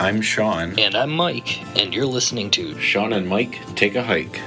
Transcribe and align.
I'm 0.00 0.22
Shawn. 0.22 0.78
And 0.78 0.94
I'm 0.94 1.10
Mike, 1.10 1.60
and 1.76 1.92
you're 1.92 2.06
listening 2.06 2.50
to 2.52 2.80
Shawn 2.80 3.12
and 3.12 3.28
Mike 3.28 3.60
take 3.76 3.96
a 3.96 4.02
hike. 4.02 4.40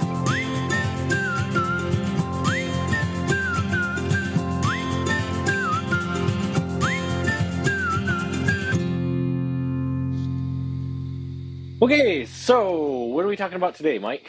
Okay, 11.83 12.25
so 12.25 13.03
what 13.03 13.23
are 13.23 13.27
we 13.27 13.35
talking 13.37 13.57
about 13.57 13.75
today, 13.75 13.99
Mike? 13.99 14.27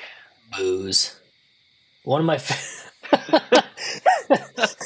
booze. 0.55 1.19
One 2.03 2.21
of 2.21 2.27
my 2.27 2.37
fa- 2.37 2.91
Booze. 4.29 4.77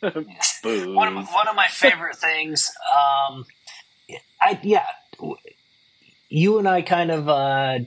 one 0.94 1.08
of 1.08 1.14
my, 1.14 1.24
one 1.24 1.48
of 1.48 1.56
my 1.56 1.66
favorite 1.66 2.14
things. 2.14 2.70
Um, 2.96 3.44
I 4.40 4.58
yeah, 4.62 4.86
you 6.30 6.58
and 6.58 6.68
I 6.68 6.80
kind 6.80 7.10
of 7.10 7.28
uh, 7.28 7.80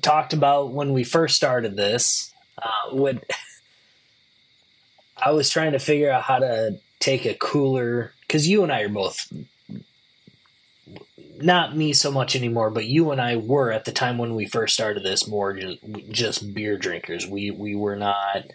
talked 0.00 0.32
about 0.32 0.72
when 0.72 0.92
we 0.92 1.04
first 1.04 1.36
started 1.36 1.76
this. 1.76 2.32
Uh, 2.56 2.94
when 2.94 3.20
I 5.24 5.32
was 5.32 5.50
trying 5.50 5.72
to 5.72 5.78
figure 5.78 6.10
out 6.10 6.22
how 6.22 6.38
to 6.38 6.78
take 7.00 7.26
a 7.26 7.34
cooler 7.34 8.12
because 8.20 8.48
you 8.48 8.62
and 8.62 8.72
I 8.72 8.82
are 8.82 8.88
both 8.88 9.30
not 11.40 11.76
me 11.76 11.92
so 11.92 12.10
much 12.10 12.36
anymore, 12.36 12.70
but 12.70 12.86
you 12.86 13.10
and 13.10 13.20
I 13.20 13.36
were 13.36 13.72
at 13.72 13.84
the 13.84 13.92
time 13.92 14.16
when 14.16 14.34
we 14.34 14.46
first 14.46 14.74
started 14.74 15.02
this 15.02 15.26
more 15.26 15.52
just, 15.52 15.78
just 16.10 16.54
beer 16.54 16.78
drinkers. 16.78 17.26
We 17.26 17.50
we 17.50 17.74
were 17.74 17.96
not 17.96 18.46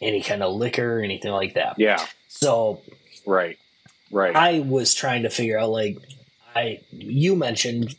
any 0.00 0.22
kind 0.22 0.42
of 0.42 0.54
liquor 0.54 0.98
or 0.98 1.02
anything 1.02 1.32
like 1.32 1.54
that. 1.54 1.74
Yeah, 1.78 2.04
So 2.28 2.82
right, 3.24 3.58
right. 4.10 4.36
I 4.36 4.60
was 4.60 4.94
trying 4.94 5.24
to 5.24 5.30
figure 5.30 5.58
out 5.58 5.70
like 5.70 5.98
I 6.54 6.80
you 6.92 7.34
mentioned 7.34 7.96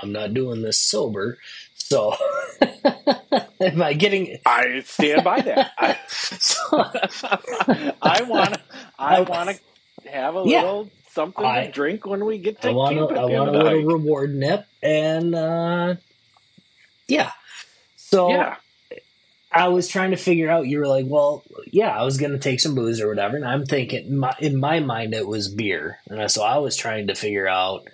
I'm 0.00 0.12
not 0.12 0.34
doing 0.34 0.62
this 0.62 0.80
sober, 0.80 1.38
so 1.74 2.14
am 3.60 3.82
I 3.82 3.94
getting? 3.94 4.38
I 4.46 4.80
stand 4.84 5.24
by 5.24 5.40
that. 5.42 5.72
I, 5.78 5.96
So, 6.08 6.56
I 8.02 8.22
want 8.22 8.54
to. 8.54 8.60
I 8.98 9.20
want 9.20 9.50
to 10.04 10.10
have 10.10 10.34
a 10.36 10.42
Yeah. 10.46 10.62
little 10.62 10.90
something 11.12 11.44
I- 11.44 11.66
to 11.66 11.72
drink 11.72 12.06
when 12.06 12.24
we 12.24 12.38
get 12.38 12.60
to 12.62 12.68
I 12.68 12.72
want 12.72 12.96
a, 12.98 13.20
I 13.20 13.24
want 13.24 13.48
a 13.50 13.52
little 13.52 13.82
reward 13.84 14.34
nip, 14.34 14.66
and 14.82 15.34
uh, 15.34 15.94
yeah. 17.06 17.32
So 17.96 18.30
Yeah, 18.30 18.56
I 19.52 19.68
was 19.68 19.88
trying 19.88 20.10
to 20.12 20.16
figure 20.16 20.50
out. 20.50 20.66
You 20.66 20.78
were 20.78 20.86
like, 20.86 21.06
"Well, 21.08 21.42
yeah, 21.70 21.88
I 21.90 22.04
was 22.04 22.16
going 22.18 22.32
to 22.32 22.38
take 22.38 22.60
some 22.60 22.74
booze 22.74 23.00
or 23.00 23.08
whatever," 23.08 23.36
and 23.36 23.44
I'm 23.44 23.64
thinking, 23.66 24.16
my, 24.16 24.34
in 24.38 24.58
my 24.60 24.80
mind, 24.80 25.14
it 25.14 25.26
was 25.26 25.48
beer, 25.48 25.98
and 26.08 26.20
I- 26.22 26.26
so 26.28 26.42
I 26.42 26.58
was 26.58 26.76
trying 26.76 27.08
to 27.08 27.14
figure 27.14 27.48
out 27.48 27.88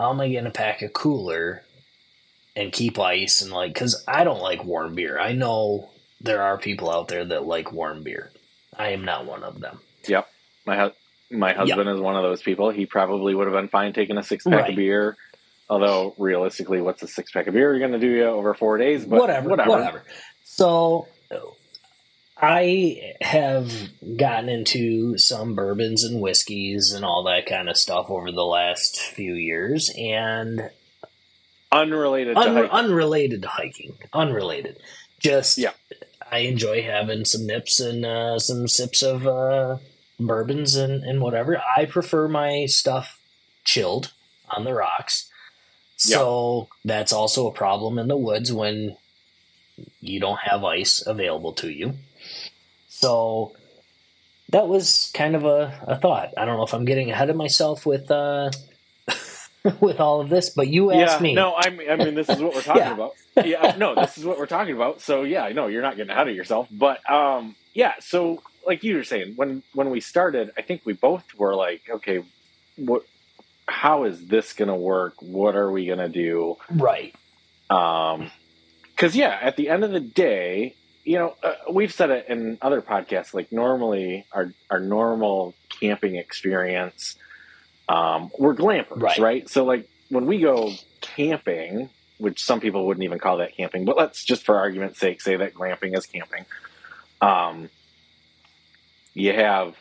how 0.00 0.10
am 0.10 0.20
I 0.20 0.32
going 0.32 0.44
to 0.44 0.50
pack 0.50 0.80
a 0.80 0.88
cooler 0.88 1.62
and 2.56 2.72
keep 2.72 2.98
ice 2.98 3.42
and 3.42 3.52
like 3.52 3.74
because 3.74 4.02
I 4.08 4.24
don't 4.24 4.40
like 4.40 4.64
warm 4.64 4.94
beer. 4.94 5.20
I 5.20 5.32
know 5.32 5.90
there 6.22 6.40
are 6.42 6.56
people 6.56 6.90
out 6.90 7.08
there 7.08 7.24
that 7.26 7.44
like 7.46 7.70
warm 7.70 8.02
beer. 8.02 8.30
I 8.76 8.88
am 8.90 9.04
not 9.04 9.26
one 9.26 9.44
of 9.44 9.60
them. 9.60 9.78
Yep. 10.08 10.26
My 10.66 10.78
hu- 10.78 11.36
my 11.36 11.52
husband 11.52 11.88
is 11.90 12.00
one 12.00 12.16
of 12.16 12.22
those 12.22 12.42
people. 12.42 12.70
He 12.70 12.86
probably 12.86 13.34
would 13.34 13.46
have 13.46 13.54
been 13.54 13.68
fine 13.68 13.92
taking 13.92 14.16
a 14.16 14.22
six 14.22 14.44
pack 14.44 14.54
Right. 14.62 14.70
of 14.70 14.76
beer. 14.76 15.16
Although 15.68 16.14
realistically, 16.18 16.80
what's 16.80 17.02
a 17.02 17.06
six 17.06 17.30
pack 17.30 17.46
of 17.46 17.54
beer 17.54 17.78
going 17.78 17.92
to 17.92 17.98
do 17.98 18.08
you 18.08 18.24
over 18.24 18.54
four 18.54 18.78
days? 18.78 19.04
But 19.04 19.20
whatever, 19.20 19.50
whatever, 19.50 20.02
So 20.44 21.06
I 22.42 23.14
have 23.20 23.70
gotten 24.16 24.48
into 24.48 25.18
some 25.18 25.54
bourbons 25.54 26.04
and 26.04 26.20
whiskeys 26.20 26.92
and 26.92 27.04
all 27.04 27.24
that 27.24 27.46
kind 27.46 27.68
of 27.68 27.76
stuff 27.76 28.10
over 28.10 28.32
the 28.32 28.44
last 28.44 28.98
few 29.00 29.34
years, 29.34 29.90
and 29.96 30.70
Unrelated 31.72 32.36
un- 32.36 32.54
hiking. 32.54 32.70
unrelated 32.70 33.42
to 33.42 33.48
hiking, 33.48 33.94
unrelated. 34.12 34.76
Just 35.18 35.58
Yeah. 35.58 35.72
I 36.32 36.38
enjoy 36.38 36.82
having 36.82 37.24
some 37.24 37.46
nips 37.46 37.78
and 37.80 38.04
uh, 38.06 38.38
some 38.38 38.66
sips 38.68 39.02
of 39.02 39.26
uh, 39.26 39.78
bourbons 40.18 40.76
and, 40.76 41.02
and 41.04 41.20
whatever. 41.20 41.60
I 41.76 41.84
prefer 41.86 42.28
my 42.28 42.66
stuff 42.66 43.20
chilled 43.64 44.12
on 44.48 44.64
the 44.64 44.72
rocks. 44.74 45.28
So 45.96 46.68
that's 46.84 47.12
also 47.12 47.46
a 47.46 47.52
problem 47.52 47.98
in 47.98 48.08
the 48.08 48.16
woods 48.16 48.52
when 48.52 48.96
you 50.00 50.18
don't 50.18 50.40
have 50.40 50.64
ice 50.64 51.04
available 51.06 51.52
to 51.54 51.68
you. 51.70 51.94
So 53.02 53.54
that 54.50 54.68
was 54.68 55.10
kind 55.14 55.36
of 55.36 55.44
a, 55.44 55.84
a 55.88 55.98
thought. 55.98 56.30
I 56.38 56.44
don't 56.46 56.56
know 56.58 56.64
if 56.64 56.74
I'm 56.74 56.86
getting 56.86 57.10
ahead 57.10 57.30
of 57.30 57.36
myself 57.36 57.86
with 57.86 58.10
uh, 58.10 58.52
with 59.80 60.00
all 60.00 60.20
of 60.20 60.30
this, 60.30 60.50
but 60.50 60.68
you 60.68 60.92
yeah, 60.92 61.04
asked 61.04 61.20
me. 61.20 61.34
no, 61.34 61.54
I 61.56 61.70
mean, 61.70 61.90
I 61.90 61.96
mean, 61.96 62.14
this 62.14 62.32
is 62.32 62.42
what 62.42 62.54
we're 62.54 62.62
talking 62.64 62.92
Yeah. 62.92 62.92
about. 62.92 63.16
Yeah, 63.42 63.68
no, 63.76 63.96
this 63.96 64.18
is 64.18 64.24
what 64.24 64.38
we're 64.38 64.46
talking 64.46 64.74
about. 64.74 65.02
So 65.02 65.24
yeah, 65.24 65.44
I 65.44 65.52
know 65.52 65.68
you're 65.68 65.82
not 65.82 65.96
getting 65.96 66.10
ahead 66.12 66.28
of 66.28 66.36
yourself, 66.36 66.68
but 66.70 67.00
um, 67.10 67.56
yeah. 67.74 67.94
So 68.00 68.42
like 68.66 68.84
you 68.84 68.96
were 68.96 69.04
saying, 69.04 69.34
when 69.36 69.62
when 69.74 69.90
we 69.90 70.00
started, 70.00 70.52
I 70.58 70.62
think 70.62 70.82
we 70.84 70.94
both 70.94 71.24
were 71.36 71.56
like, 71.56 71.82
okay, 71.90 72.20
what? 72.76 73.02
How 73.68 74.04
is 74.04 74.26
this 74.28 74.52
going 74.54 74.68
to 74.68 74.76
work? 74.76 75.14
What 75.20 75.56
are 75.56 75.70
we 75.72 75.86
going 75.86 75.98
to 76.00 76.08
do? 76.10 76.56
Right. 76.70 77.14
Um, 77.70 78.30
because 78.96 79.16
yeah, 79.16 79.38
at 79.42 79.56
the 79.56 79.68
end 79.70 79.84
of 79.84 79.92
the 79.92 80.00
day, 80.00 80.76
you 81.04 81.18
know, 81.18 81.34
uh, 81.42 81.54
we've 81.72 81.92
said 81.92 82.10
it 82.10 82.26
in 82.28 82.58
other 82.62 82.82
podcasts. 82.82 83.34
Like 83.34 83.48
normally, 83.52 84.26
our 84.32 84.54
our 84.70 84.80
normal 84.80 85.56
camping 85.80 86.16
experience, 86.16 87.16
um, 87.88 88.30
we're 88.38 88.54
glampers, 88.56 89.02
Right. 89.02 89.18
right? 89.18 89.48
So 89.48 89.64
like 89.64 89.88
when 90.08 90.26
we 90.26 90.40
go 90.40 90.80
camping, 91.00 91.90
which 92.18 92.42
some 92.42 92.60
people 92.60 92.86
wouldn't 92.86 93.04
even 93.04 93.18
call 93.18 93.38
that 93.38 93.56
camping, 93.56 93.84
but 93.84 93.96
let's 93.96 94.24
just 94.24 94.44
for 94.44 94.58
argument's 94.58 95.00
sake 95.00 95.20
say 95.22 95.36
that 95.36 95.54
glamping 95.54 95.96
is 95.96 96.06
camping. 96.06 96.46
Um, 97.20 97.70
you 99.14 99.32
have, 99.34 99.74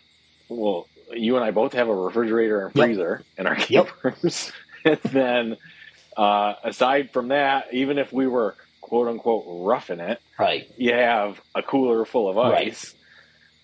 well, 0.50 0.90
you 1.12 1.36
and 1.36 1.46
I 1.46 1.51
both 1.51 1.74
have 1.74 1.90
a 1.90 1.96
refrigerator 1.96 2.66
and 2.66 2.75
Yep. 2.75 2.91
freezer 2.91 3.25
in 3.38 3.47
our 3.47 3.56
Yep. 3.69 3.90
campers, 4.03 4.51
and 4.86 5.00
then 5.12 5.57
uh, 6.18 6.53
aside 6.63 7.12
from 7.13 7.30
that, 7.30 7.66
even 7.74 7.97
if 7.97 8.13
we 8.13 8.28
were 8.28 8.57
quote 8.89 9.07
unquote 9.07 9.45
roughing 9.47 10.00
it, 10.00 10.19
Right. 10.38 10.67
you 10.77 10.94
have 10.94 11.39
a 11.55 11.61
cooler 11.63 12.03
full 12.05 12.29
of 12.29 12.35
Right. 12.35 12.67
ice. 12.69 12.94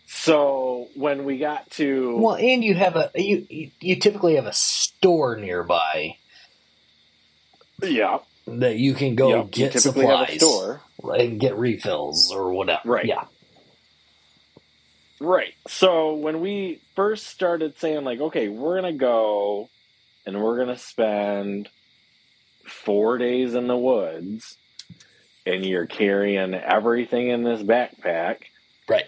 So 0.08 0.88
when 0.96 1.26
we 1.26 1.40
got 1.40 1.70
to 1.72 2.18
Well, 2.18 2.36
and 2.36 2.64
you 2.64 2.76
have 2.76 2.96
a 2.96 3.12
you 3.16 3.72
you- 3.80 3.96
typically 3.96 4.36
have 4.36 4.46
a 4.46 4.54
store 4.54 5.36
nearby 5.38 6.18
yeah, 7.82 8.20
that 8.48 8.78
you 8.78 8.94
can 8.94 9.16
go 9.16 9.30
you 9.30 9.44
get 9.50 9.72
typically 9.74 10.04
supplies 10.04 10.28
have 10.28 10.36
a 10.36 10.40
store, 10.40 10.82
and 11.04 11.40
get 11.40 11.58
refills 11.58 12.32
or 12.32 12.54
whatever. 12.54 12.82
Right. 12.86 13.06
Yeah. 13.06 13.26
right? 15.20 15.54
So 15.68 16.14
when 16.14 16.40
we 16.42 16.82
first 16.96 17.28
started 17.28 17.78
saying 17.80 18.04
like, 18.04 18.20
okay, 18.20 18.48
we're 18.50 18.76
gonna 18.76 18.94
go 18.94 19.70
and 20.26 20.42
we're 20.42 20.58
gonna 20.60 20.78
spend 20.78 21.70
four 22.68 23.18
days 23.18 23.54
in 23.56 23.68
the 23.68 23.78
woods, 23.78 24.58
and 25.46 25.66
you're 25.66 25.86
carrying 25.86 26.54
everything 26.54 27.30
in 27.30 27.44
this 27.44 27.62
backpack. 27.62 28.38
Right. 28.88 29.06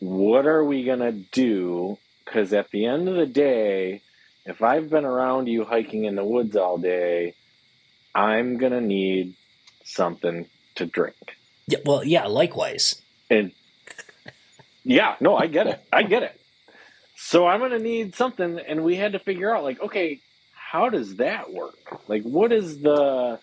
what 0.00 0.46
are 0.46 0.64
we 0.64 0.84
going 0.84 1.00
to 1.00 1.12
do? 1.12 1.98
Because 2.24 2.52
at 2.52 2.70
the 2.70 2.86
end 2.86 3.08
of 3.08 3.16
the 3.16 3.26
day, 3.26 4.02
if 4.44 4.62
I've 4.62 4.90
been 4.90 5.04
around 5.04 5.48
you 5.48 5.64
hiking 5.64 6.04
in 6.04 6.14
the 6.16 6.24
woods 6.24 6.56
all 6.56 6.78
day, 6.78 7.34
I'm 8.14 8.58
going 8.58 8.72
to 8.72 8.80
need 8.80 9.34
something 9.84 10.46
to 10.76 10.86
drink. 10.86 11.36
Yeah. 11.66 11.78
Well, 11.84 12.04
yeah. 12.04 12.26
Likewise. 12.26 13.00
And 13.30 13.52
yeah, 14.84 15.16
no, 15.20 15.36
I 15.36 15.46
get 15.48 15.66
it. 15.66 15.84
I 15.92 16.02
get 16.04 16.22
it. 16.22 16.40
So 17.16 17.46
I'm 17.46 17.60
going 17.60 17.72
to 17.72 17.78
need 17.78 18.14
something. 18.14 18.58
And 18.58 18.84
we 18.84 18.96
had 18.96 19.12
to 19.12 19.18
figure 19.18 19.54
out, 19.54 19.64
like, 19.64 19.80
okay, 19.80 20.20
how 20.54 20.88
does 20.88 21.16
that 21.16 21.52
work? 21.52 22.02
Like, 22.08 22.22
what 22.22 22.52
is 22.52 22.80
the. 22.80 23.38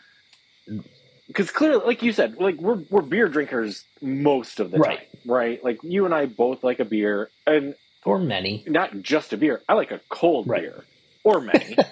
Because 1.33 1.51
clearly, 1.51 1.85
like 1.85 2.03
you 2.03 2.13
said, 2.13 2.35
like 2.39 2.57
we're 2.62 2.83
we're 2.89 3.03
beer 3.03 3.30
drinkers 3.30 3.85
most 4.01 4.59
of 4.62 4.71
the 4.71 4.80
Right. 4.80 4.81
time, 4.81 5.07
right? 5.25 5.63
Like 5.63 5.80
you 5.83 6.06
and 6.06 6.13
I 6.15 6.27
both 6.27 6.63
like 6.63 6.80
a 6.81 6.85
beer, 6.85 7.31
and 7.47 7.75
Or 8.06 8.19
many. 8.19 8.68
not 8.68 9.01
just 9.01 9.33
a 9.33 9.38
beer. 9.38 9.63
I 9.69 9.74
like 9.75 9.91
a 9.91 10.01
cold 10.09 10.51
Right. 10.51 10.53
beer 10.53 10.88
or 11.24 11.41
many, 11.41 11.83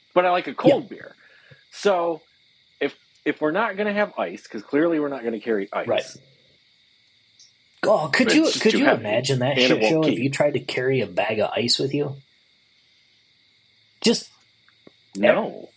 but 0.14 0.26
I 0.26 0.30
like 0.32 0.48
a 0.48 0.54
cold 0.54 0.88
beer. 0.88 1.16
So 1.70 2.24
if 2.80 2.96
if 3.24 3.40
we're 3.40 3.52
not 3.52 3.76
going 3.76 3.88
to 3.88 3.94
have 3.94 4.12
ice, 4.18 4.44
because 4.44 4.62
clearly 4.62 5.00
we're 5.00 5.08
not 5.08 5.22
going 5.22 5.34
to 5.34 5.40
carry 5.40 5.68
ice, 5.72 5.88
Right. 5.88 6.04
Oh, 7.84 8.10
could 8.12 8.32
you 8.32 8.52
could 8.60 8.78
you 8.78 8.86
heavy, 8.86 8.92
imagine 8.92 9.40
that 9.40 9.58
and 9.58 9.72
shit 9.72 9.84
show 9.84 10.06
if 10.06 10.18
you 10.18 10.30
tried 10.30 10.54
to 10.54 10.60
carry 10.60 11.00
a 11.00 11.06
bag 11.06 11.40
of 11.40 11.50
ice 11.56 11.78
with 11.78 11.94
you? 11.94 12.22
Just, 14.02 14.30
No, 15.14 15.69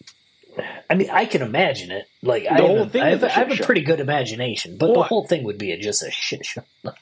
I 0.90 0.96
mean, 0.96 1.10
I 1.10 1.26
can 1.26 1.42
imagine 1.42 1.92
it. 1.92 2.06
Like, 2.22 2.44
I 2.50 2.58
The 2.58 2.62
have, 2.62 2.68
whole 2.68 2.82
a, 2.84 2.90
thing 2.90 3.02
I 3.02 3.10
is 3.12 3.22
have, 3.22 3.30
a 3.30 3.36
I 3.36 3.40
have 3.50 3.60
a 3.60 3.64
pretty 3.64 3.82
good 3.82 4.00
imagination, 4.00 4.78
but 4.78 4.94
the 4.94 5.04
whole 5.04 5.26
thing 5.28 5.44
would 5.46 5.58
be 5.58 5.72
a, 5.72 5.78
just 5.78 6.04
a 6.04 6.12
shit 6.12 6.46
show. 6.46 6.64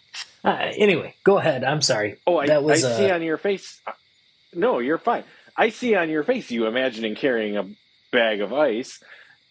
Uh, 0.43 0.71
anyway, 0.75 1.13
go 1.23 1.37
ahead. 1.37 1.63
I'm 1.63 1.83
sorry. 1.83 2.17
oh, 2.25 2.37
I, 2.37 2.47
That 2.47 2.63
was, 2.63 2.83
I 2.83 2.97
see 2.97 3.11
uh, 3.11 3.13
on 3.15 3.21
your 3.21 3.37
face. 3.37 3.79
No, 4.55 4.79
you're 4.79 4.97
fine. 4.97 5.23
I 5.55 5.69
see 5.69 5.93
on 5.93 6.09
your 6.09 6.23
face 6.23 6.49
you 6.49 6.65
imagining 6.65 7.13
carrying 7.13 7.57
a 7.57 7.67
bag 8.11 8.41
of 8.41 8.51
ice. 8.51 9.03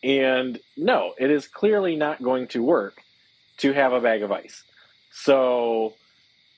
And 0.02 0.58
no, 0.76 1.14
it 1.16 1.30
is 1.30 1.46
clearly 1.46 1.94
not 1.94 2.20
going 2.20 2.48
to 2.48 2.62
work 2.64 3.02
to 3.58 3.72
have 3.72 3.92
a 3.92 4.00
bag 4.00 4.22
of 4.24 4.32
ice. 4.32 4.64
So 5.12 5.94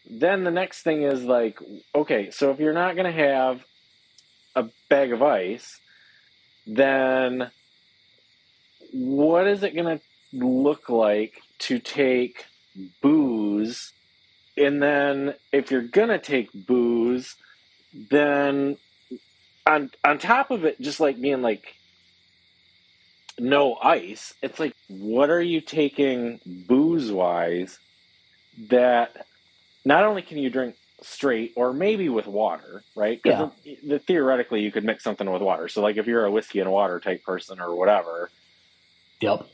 then 0.08 0.44
the 0.44 0.50
next 0.50 0.80
thing 0.82 1.02
is 1.02 1.22
like, 1.24 1.58
okay, 1.94 2.30
so 2.30 2.50
if 2.52 2.58
you're 2.58 2.72
not 2.72 2.96
going 2.96 3.12
to 3.14 3.22
have 3.22 3.62
a 4.56 4.64
bag 4.88 5.12
of 5.12 5.22
ice, 5.22 5.78
then 6.66 7.50
what 8.92 9.46
is 9.46 9.62
it 9.62 9.74
going 9.74 9.98
to 9.98 10.04
look 10.32 10.88
like 10.88 11.40
to 11.60 11.78
take 11.78 12.46
booze? 13.00 13.92
And 14.56 14.82
then 14.82 15.34
if 15.52 15.70
you're 15.70 15.82
going 15.82 16.08
to 16.08 16.18
take 16.18 16.50
booze, 16.52 17.36
then 18.10 18.76
on 19.66 19.90
on 20.04 20.18
top 20.18 20.50
of 20.50 20.64
it 20.64 20.80
just 20.80 21.00
like 21.00 21.20
being 21.20 21.42
like 21.42 21.74
no 23.38 23.76
ice, 23.76 24.34
it's 24.42 24.60
like 24.60 24.74
what 24.88 25.30
are 25.30 25.42
you 25.42 25.60
taking 25.60 26.40
booze 26.46 27.10
wise 27.10 27.78
that 28.68 29.26
not 29.84 30.04
only 30.04 30.22
can 30.22 30.38
you 30.38 30.50
drink 30.50 30.76
straight 31.02 31.52
or 31.56 31.72
maybe 31.72 32.08
with 32.08 32.26
water, 32.26 32.82
right? 32.94 33.20
Yeah. 33.24 33.50
The, 33.64 33.78
the, 33.86 33.98
theoretically, 33.98 34.60
you 34.62 34.72
could 34.72 34.84
mix 34.84 35.04
something 35.04 35.30
with 35.30 35.42
water. 35.42 35.68
So, 35.68 35.82
like 35.82 35.96
if 35.96 36.06
you're 36.06 36.24
a 36.24 36.30
whiskey 36.30 36.60
and 36.60 36.70
water 36.70 37.00
type 37.00 37.22
person 37.24 37.60
or 37.60 37.74
whatever, 37.74 38.30
Yep. 39.20 39.46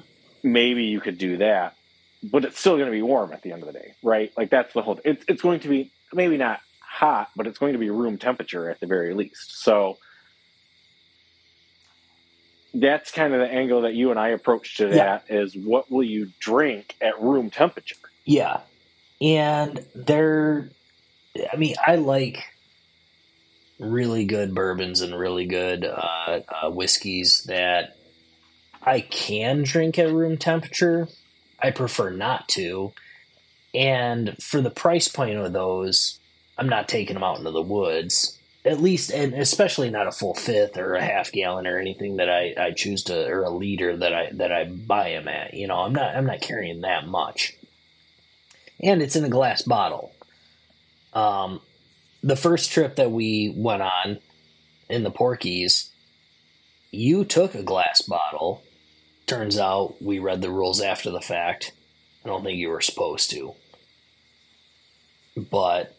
maybe 0.43 0.85
you 0.85 1.01
could 1.01 1.19
do 1.19 1.39
that. 1.39 1.75
But 2.23 2.45
it's 2.45 2.59
still 2.59 2.75
going 2.75 2.87
to 2.87 2.93
be 2.93 3.03
warm 3.03 3.33
at 3.33 3.43
the 3.43 3.53
end 3.53 3.63
of 3.63 3.67
the 3.73 3.79
day, 3.79 3.95
right? 4.03 4.33
Like 4.37 4.51
that's 4.51 4.75
the 4.75 4.83
whole. 4.83 4.99
It's 5.05 5.25
it's 5.29 5.43
going 5.43 5.61
to 5.61 5.69
be 5.69 5.93
maybe 6.13 6.37
not 6.37 6.61
hot, 6.81 7.31
but 7.37 7.47
it's 7.47 7.59
going 7.59 7.75
to 7.75 7.79
be 7.79 7.91
room 7.91 8.19
temperature 8.19 8.69
at 8.69 8.81
the 8.81 8.87
very 8.87 9.15
least. 9.15 9.63
So 9.63 9.99
that's 12.75 13.11
kind 13.11 13.35
of 13.35 13.41
the 13.41 13.47
angle 13.49 13.83
that 13.83 13.95
you 13.95 14.11
and 14.11 14.19
I 14.19 14.29
approach 14.29 14.77
to 14.77 14.89
that 14.89 15.25
is 15.29 15.57
what 15.57 15.91
will 15.91 16.03
you 16.03 16.31
drink 16.39 16.97
at 17.01 17.21
room 17.21 17.51
temperature? 17.51 17.97
Yeah. 18.25 18.61
And 19.21 19.85
they're, 19.95 20.71
I 21.53 21.57
mean, 21.57 21.75
I 21.85 21.97
like 21.97 22.45
really 23.79 24.25
good 24.25 24.55
bourbons 24.55 25.01
and 25.01 25.19
really 25.19 25.47
good 25.47 25.85
uh, 25.85 26.41
uh, 26.49 26.71
whiskeys 26.71 27.45
that 27.45 27.97
I 28.83 29.01
can 29.01 29.63
drink 29.63 29.99
at 29.99 30.13
room 30.13 30.37
temperature. 30.37 31.09
I 31.61 31.71
prefer 31.71 32.11
not 32.11 32.49
to. 32.51 32.93
And 33.75 34.37
for 34.43 34.61
the 34.61 34.71
price 34.71 35.09
point 35.09 35.39
of 35.39 35.53
those, 35.53 36.19
I'm 36.57 36.69
not 36.69 36.89
taking 36.89 37.15
them 37.15 37.25
out 37.25 37.39
into 37.39 37.51
the 37.51 37.63
woods. 37.63 38.39
At 38.65 38.81
least, 38.81 39.11
and 39.11 39.35
especially 39.35 39.89
not 39.89 40.09
a 40.09 40.13
full 40.13 40.35
fifth 40.35 40.77
or 40.77 40.95
a 40.95 41.03
half 41.03 41.31
gallon 41.33 41.67
or 41.67 41.79
anything 41.79 42.17
that 42.17 42.29
I, 42.29 42.55
I 42.59 42.71
choose 42.73 43.05
to, 43.05 43.27
or 43.27 43.45
a 43.45 43.51
liter 43.51 43.97
that 43.97 44.13
I 44.13 44.31
that 44.33 44.53
I 44.53 44.65
buy 44.65 45.11
them 45.13 45.29
at. 45.29 45.55
You 45.55 45.69
know, 45.69 45.79
I'm 45.79 45.95
not 45.95 46.17
I'm 46.17 46.27
not 46.27 46.41
carrying 46.41 46.81
that 46.81 47.07
much 47.07 47.57
and 48.81 49.03
it's 49.03 49.17
in 49.17 49.25
a 49.25 49.29
glass 49.29 49.63
bottle. 49.63 50.13
Um, 51.13 51.61
the 52.23 52.37
first 52.37 52.71
trip 52.71 52.97
that 52.97 53.11
we 53.11 53.53
went 53.57 53.83
on 53.83 54.19
in 54.89 55.03
the 55.05 55.11
Porkies, 55.11 55.89
you 56.91 57.25
took 57.25 57.55
a 57.55 57.63
glass 57.63 58.03
bottle. 58.03 58.63
Turns 59.27 59.59
out 59.59 60.01
we 60.03 60.19
read 60.19 60.41
the 60.43 60.51
rules 60.51 60.81
after 60.81 61.11
the 61.11 61.21
fact. 61.21 61.73
I 62.25 62.29
don't 62.29 62.43
think 62.43 62.59
you 62.59 62.69
were 62.71 62.81
supposed 62.81 63.31
to. 63.31 63.55
But 65.37 65.95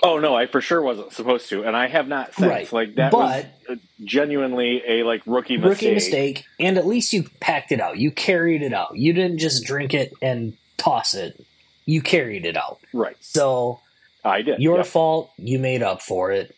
Oh 0.00 0.18
no, 0.20 0.36
I 0.36 0.46
for 0.46 0.60
sure 0.60 0.80
wasn't 0.80 1.12
supposed 1.12 1.48
to, 1.48 1.64
and 1.64 1.76
I 1.76 1.88
have 1.88 2.06
not 2.06 2.32
since. 2.34 2.46
Right. 2.48 2.72
Like 2.72 2.94
that 2.96 3.10
But- 3.10 3.46
was 3.68 3.78
genuinely 4.04 4.80
a 4.86 5.02
like 5.02 5.22
rookie 5.26 5.56
mistake. 5.56 5.70
rookie 5.70 5.94
mistake, 5.94 6.44
and 6.60 6.78
at 6.78 6.86
least 6.86 7.12
you 7.12 7.24
packed 7.40 7.72
it 7.72 7.80
out. 7.80 7.98
You 7.98 8.12
carried 8.12 8.62
it 8.62 8.72
out. 8.72 8.96
You 8.96 9.12
didn't 9.12 9.38
just 9.38 9.64
drink 9.64 9.94
it 9.94 10.12
and 10.22 10.56
toss 10.76 11.14
it. 11.14 11.44
You 11.84 12.00
carried 12.00 12.46
it 12.46 12.56
out. 12.56 12.78
Right, 12.92 13.16
So 13.20 13.80
I 14.24 14.42
did. 14.42 14.60
Your 14.60 14.78
Yep. 14.78 14.86
fault. 14.86 15.30
You 15.38 15.58
made 15.58 15.82
up 15.82 16.02
for 16.02 16.32
it. 16.32 16.54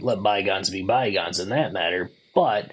Let 0.00 0.22
bygones 0.22 0.70
be 0.70 0.82
bygones 0.82 1.40
in 1.40 1.48
that 1.50 1.72
matter. 1.72 2.10
But 2.34 2.70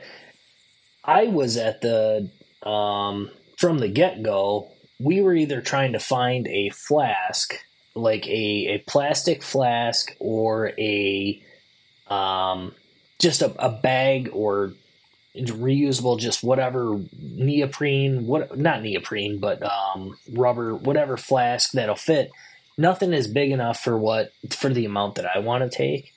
I 1.04 1.26
was 1.26 1.58
at 1.58 1.82
the 1.82 2.30
um, 2.64 3.30
from 3.58 3.80
the 3.80 3.88
get 3.88 4.22
go. 4.24 4.70
We 5.00 5.22
were 5.22 5.34
either 5.34 5.62
trying 5.62 5.94
to 5.94 6.00
find 6.00 6.48
a 6.48 6.70
flask, 6.70 7.54
like 7.96 8.28
a, 8.28 8.68
a 8.76 8.78
plastic 8.80 9.42
flask, 9.44 10.16
or 10.20 10.72
a 10.78 11.42
um, 12.08 12.74
just 13.18 13.42
a, 13.42 13.54
a 13.64 13.70
bag 13.70 14.30
or 14.34 14.74
reusable, 15.36 16.20
just 16.20 16.44
whatever 16.44 17.00
neoprene, 17.18 18.28
what 18.28 18.58
not 18.58 18.82
neoprene, 18.82 19.40
but 19.40 19.64
um, 19.64 20.18
rubber, 20.34 20.76
whatever 20.76 21.18
flask 21.18 21.72
that'll 21.72 21.96
fit 21.96 22.30
nothing 22.80 23.12
is 23.12 23.28
big 23.28 23.52
enough 23.52 23.84
for 23.84 23.98
what 23.98 24.32
for 24.50 24.70
the 24.70 24.86
amount 24.86 25.16
that 25.16 25.26
I 25.26 25.40
want 25.40 25.70
to 25.70 25.78
take. 25.78 26.14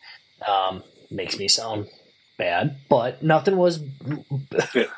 Um, 0.47 0.83
makes 1.11 1.39
me 1.39 1.49
sound 1.49 1.89
bad, 2.39 2.77
but 2.89 3.23
nothing 3.23 3.57
was 3.57 3.83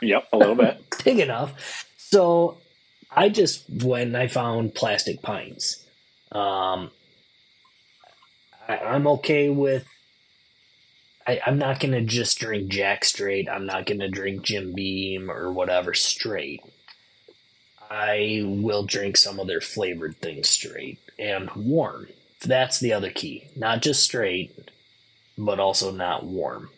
yep, 0.02 0.28
a 0.32 0.36
little 0.36 0.54
bit. 0.54 0.80
big 1.04 1.18
enough. 1.18 1.86
So 1.96 2.58
I 3.10 3.30
just 3.30 3.64
when 3.68 4.14
I 4.14 4.28
found 4.28 4.74
plastic 4.74 5.22
pints. 5.22 5.84
Um, 6.30 6.90
I, 8.68 8.78
I'm 8.78 9.06
okay 9.06 9.48
with. 9.48 9.86
I, 11.26 11.40
I'm 11.46 11.56
not 11.56 11.80
gonna 11.80 12.02
just 12.02 12.38
drink 12.38 12.70
Jack 12.70 13.04
straight. 13.06 13.48
I'm 13.48 13.64
not 13.64 13.86
gonna 13.86 14.10
drink 14.10 14.42
Jim 14.42 14.74
Beam 14.74 15.30
or 15.30 15.50
whatever 15.50 15.94
straight. 15.94 16.62
I 17.90 18.42
will 18.44 18.84
drink 18.84 19.16
some 19.16 19.38
of 19.38 19.46
their 19.46 19.60
flavored 19.60 20.16
things 20.16 20.48
straight 20.48 20.98
and 21.18 21.50
warm. 21.54 22.08
That's 22.44 22.80
the 22.80 22.92
other 22.92 23.10
key. 23.10 23.48
Not 23.56 23.82
just 23.82 24.02
straight, 24.02 24.70
but 25.38 25.60
also 25.60 25.90
not 25.90 26.24
warm. 26.24 26.70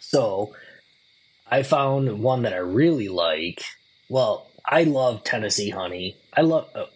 So 0.00 0.54
I 1.50 1.62
found 1.62 2.20
one 2.22 2.42
that 2.42 2.52
I 2.52 2.58
really 2.58 3.08
like. 3.08 3.62
Well, 4.08 4.48
I 4.64 4.84
love 4.84 5.24
Tennessee 5.24 5.70
honey. 5.70 6.16
I 6.36 6.40
love. 6.42 6.68
Uh, 6.74 6.86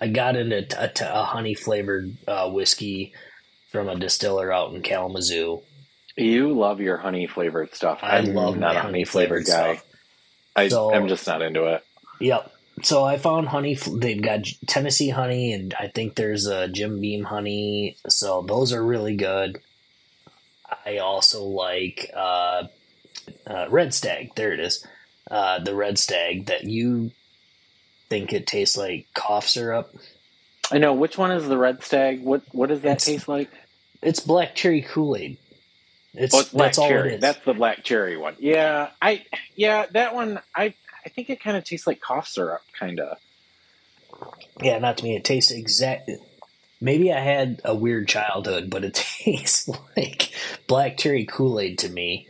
I 0.00 0.08
got 0.08 0.36
into 0.36 0.62
t- 0.62 0.76
a, 0.76 0.88
t- 0.88 1.04
a 1.06 1.22
honey 1.24 1.54
flavored 1.54 2.16
uh, 2.26 2.50
whiskey 2.50 3.12
from 3.70 3.88
a 3.88 3.96
distiller 3.96 4.52
out 4.52 4.74
in 4.74 4.82
Kalamazoo. 4.82 5.62
You 6.16 6.52
love 6.52 6.80
your 6.80 6.96
honey 6.96 7.26
flavored 7.26 7.74
stuff. 7.74 8.00
I 8.02 8.18
I'm 8.18 8.34
love 8.34 8.58
not 8.58 8.76
a 8.76 8.80
honey 8.80 9.04
flavored 9.04 9.46
guy. 9.46 9.74
stuff. 9.76 9.86
I, 10.56 10.68
So- 10.68 10.94
I'm 10.94 11.08
just 11.08 11.26
not 11.26 11.42
into 11.42 11.64
it. 11.64 11.84
Yep. 12.20 12.50
So 12.82 13.04
I 13.04 13.18
found 13.18 13.48
honey. 13.48 13.74
They've 13.74 14.20
got 14.22 14.46
Tennessee 14.66 15.10
honey, 15.10 15.52
and 15.52 15.74
I 15.78 15.88
think 15.88 16.14
there's 16.14 16.46
a 16.46 16.68
Jim 16.68 17.00
Beam 17.00 17.24
honey. 17.24 17.96
So 18.08 18.42
those 18.42 18.72
are 18.72 18.82
really 18.82 19.14
good. 19.16 19.60
I 20.86 20.98
also 20.98 21.44
like 21.44 22.10
uh, 22.16 22.64
uh, 23.46 23.66
Red 23.68 23.92
Stag. 23.94 24.34
There 24.34 24.52
it 24.52 24.60
is. 24.60 24.84
Uh, 25.30 25.58
the 25.60 25.74
Red 25.74 25.98
Stag 25.98 26.46
that 26.46 26.64
you 26.64 27.10
think 28.08 28.32
it 28.32 28.46
tastes 28.46 28.76
like 28.76 29.06
cough 29.14 29.46
syrup. 29.48 29.94
I 30.70 30.78
know 30.78 30.94
which 30.94 31.18
one 31.18 31.30
is 31.32 31.46
the 31.48 31.58
red 31.58 31.82
stag. 31.84 32.22
What 32.22 32.42
what 32.52 32.68
does 32.70 32.80
that 32.80 32.88
It's- 32.92 33.04
taste 33.04 33.28
like? 33.28 33.50
It's 34.00 34.20
black 34.20 34.54
cherry 34.54 34.82
Kool 34.82 35.14
Aid. 35.16 35.36
It's, 36.14 36.34
Oh, 36.34 36.42
black 36.52 36.68
that's 36.68 36.78
all 36.78 36.88
cherry. 36.88 37.10
it 37.12 37.14
is. 37.16 37.20
That's 37.20 37.44
the 37.44 37.54
black 37.54 37.84
cherry 37.84 38.16
one. 38.16 38.36
Yeah, 38.38 38.90
I 39.00 39.24
yeah 39.56 39.86
that 39.92 40.14
one. 40.14 40.40
I 40.54 40.74
I 41.04 41.08
think 41.08 41.30
it 41.30 41.40
kind 41.40 41.56
of 41.56 41.64
tastes 41.64 41.86
like 41.86 42.00
cough 42.00 42.28
syrup, 42.28 42.60
kind 42.78 43.00
of. 43.00 43.18
Yeah, 44.60 44.78
not 44.78 44.98
to 44.98 45.04
me. 45.04 45.16
It 45.16 45.24
tastes 45.24 45.50
exact. 45.50 46.10
Maybe 46.80 47.12
I 47.12 47.20
had 47.20 47.60
a 47.64 47.74
weird 47.74 48.08
childhood, 48.08 48.68
but 48.70 48.84
it 48.84 48.94
tastes 49.24 49.68
like 49.96 50.32
black 50.66 50.96
cherry 50.98 51.24
Kool 51.24 51.58
Aid 51.60 51.78
to 51.80 51.88
me. 51.88 52.28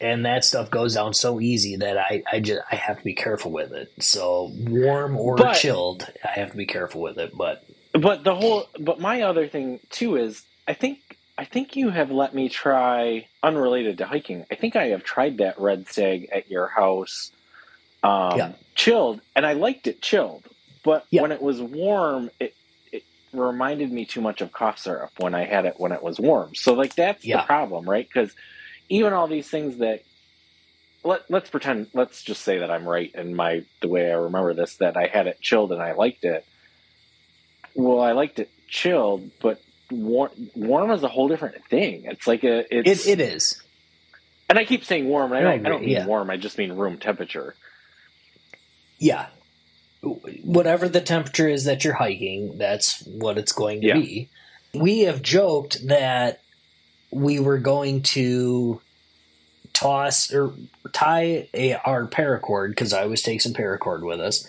And 0.00 0.26
that 0.26 0.44
stuff 0.44 0.70
goes 0.70 0.94
down 0.94 1.14
so 1.14 1.40
easy 1.40 1.76
that 1.76 1.96
I, 1.96 2.22
I 2.30 2.40
just 2.40 2.60
I 2.70 2.76
have 2.76 2.98
to 2.98 3.04
be 3.04 3.14
careful 3.14 3.52
with 3.52 3.72
it. 3.72 3.90
So 4.00 4.50
warm 4.56 5.16
or 5.16 5.36
But- 5.36 5.54
chilled, 5.54 6.06
I 6.24 6.38
have 6.40 6.50
to 6.50 6.56
be 6.56 6.66
careful 6.66 7.00
with 7.00 7.18
it. 7.18 7.32
But 7.36 7.64
But 7.92 8.24
the 8.24 8.34
whole, 8.34 8.66
but 8.78 8.98
my 9.00 9.22
other 9.22 9.46
thing 9.46 9.80
too 9.90 10.16
is, 10.16 10.42
I 10.66 10.74
think, 10.74 10.98
I 11.36 11.44
think 11.44 11.76
you 11.76 11.90
have 11.90 12.10
let 12.10 12.34
me 12.34 12.48
try, 12.48 13.28
unrelated 13.42 13.98
to 13.98 14.06
hiking. 14.06 14.44
I 14.50 14.54
think 14.54 14.76
I 14.76 14.88
have 14.88 15.02
tried 15.02 15.38
that 15.38 15.58
red 15.60 15.88
stag 15.88 16.28
at 16.32 16.48
your 16.48 16.68
house, 16.68 17.32
um, 18.02 18.36
Yeah. 18.38 18.52
chilled, 18.76 19.20
and 19.34 19.44
I 19.46 19.54
liked 19.54 19.86
it 19.88 20.00
chilled. 20.02 20.46
But 20.84 21.06
Yeah. 21.10 21.22
when 21.22 21.32
it 21.32 21.42
was 21.42 21.60
warm, 21.62 22.30
it 22.40 22.54
it 22.92 23.04
reminded 23.32 23.90
me 23.92 24.06
too 24.06 24.20
much 24.20 24.42
of 24.42 24.52
cough 24.52 24.78
syrup 24.78 25.10
when 25.18 25.34
I 25.34 25.44
had 25.44 25.66
it 25.66 25.74
when 25.78 25.92
it 25.92 26.02
was 26.02 26.20
warm. 26.20 26.54
So 26.54 26.74
like 26.74 26.94
that's 26.94 27.24
Yeah. 27.24 27.42
the 27.42 27.46
problem, 27.46 27.88
right? 27.88 28.06
Because 28.12 28.34
even 28.88 29.12
all 29.12 29.26
these 29.28 29.50
things 29.50 29.78
that 29.78 30.02
let 31.02 31.22
let's 31.30 31.50
pretend, 31.50 31.88
let's 31.94 32.22
just 32.22 32.42
say 32.42 32.58
that 32.58 32.70
I'm 32.70 32.86
right 32.88 33.10
in 33.14 33.34
my 33.34 33.62
the 33.82 33.88
way 33.88 34.06
I 34.10 34.14
remember 34.14 34.54
this 34.54 34.76
that 34.78 34.96
I 34.96 35.08
had 35.08 35.26
it 35.26 35.40
chilled 35.40 35.72
and 35.72 35.82
I 35.82 35.94
liked 35.94 36.24
it. 36.24 36.44
Well, 37.74 38.00
I 38.00 38.12
liked 38.12 38.38
it 38.38 38.52
chilled, 38.68 39.32
but 39.40 39.63
warm, 39.90 40.30
warm 40.54 40.90
is 40.90 41.02
a 41.02 41.08
whole 41.08 41.28
different 41.28 41.64
thing. 41.66 42.04
It's 42.04 42.26
like 42.26 42.44
a 42.44 42.64
it's 42.74 43.06
it, 43.06 43.18
it 43.18 43.20
is. 43.20 43.62
And 44.48 44.58
I 44.58 44.64
keep 44.64 44.84
saying 44.84 45.06
warm. 45.06 45.32
I 45.32 45.40
don't, 45.40 45.50
I, 45.50 45.54
agree, 45.54 45.70
don't 45.70 45.80
mean 45.80 45.90
yeah. 45.90 46.06
warm. 46.06 46.30
I 46.30 46.36
just 46.36 46.58
mean 46.58 46.72
room 46.72 46.98
temperature. 46.98 47.54
Yeah. 48.98 49.26
Whatever 50.02 50.88
the 50.88 51.00
temperature 51.00 51.48
is 51.48 51.64
that 51.64 51.82
you're 51.84 51.94
hiking, 51.94 52.58
that's 52.58 53.02
what 53.06 53.38
it's 53.38 53.52
going 53.52 53.80
to 53.80 53.88
Yeah. 53.88 53.94
be. 53.94 54.28
We 54.74 55.00
have 55.00 55.22
joked 55.22 55.86
that 55.88 56.40
we 57.10 57.38
were 57.40 57.58
going 57.58 58.02
to 58.02 58.80
toss 59.72 60.32
or 60.32 60.52
tie 60.92 61.48
a, 61.54 61.74
our 61.74 62.06
paracord 62.06 62.70
because 62.70 62.92
I 62.92 63.02
always 63.02 63.22
take 63.22 63.40
some 63.40 63.54
paracord 63.54 64.02
with 64.02 64.20
us. 64.20 64.46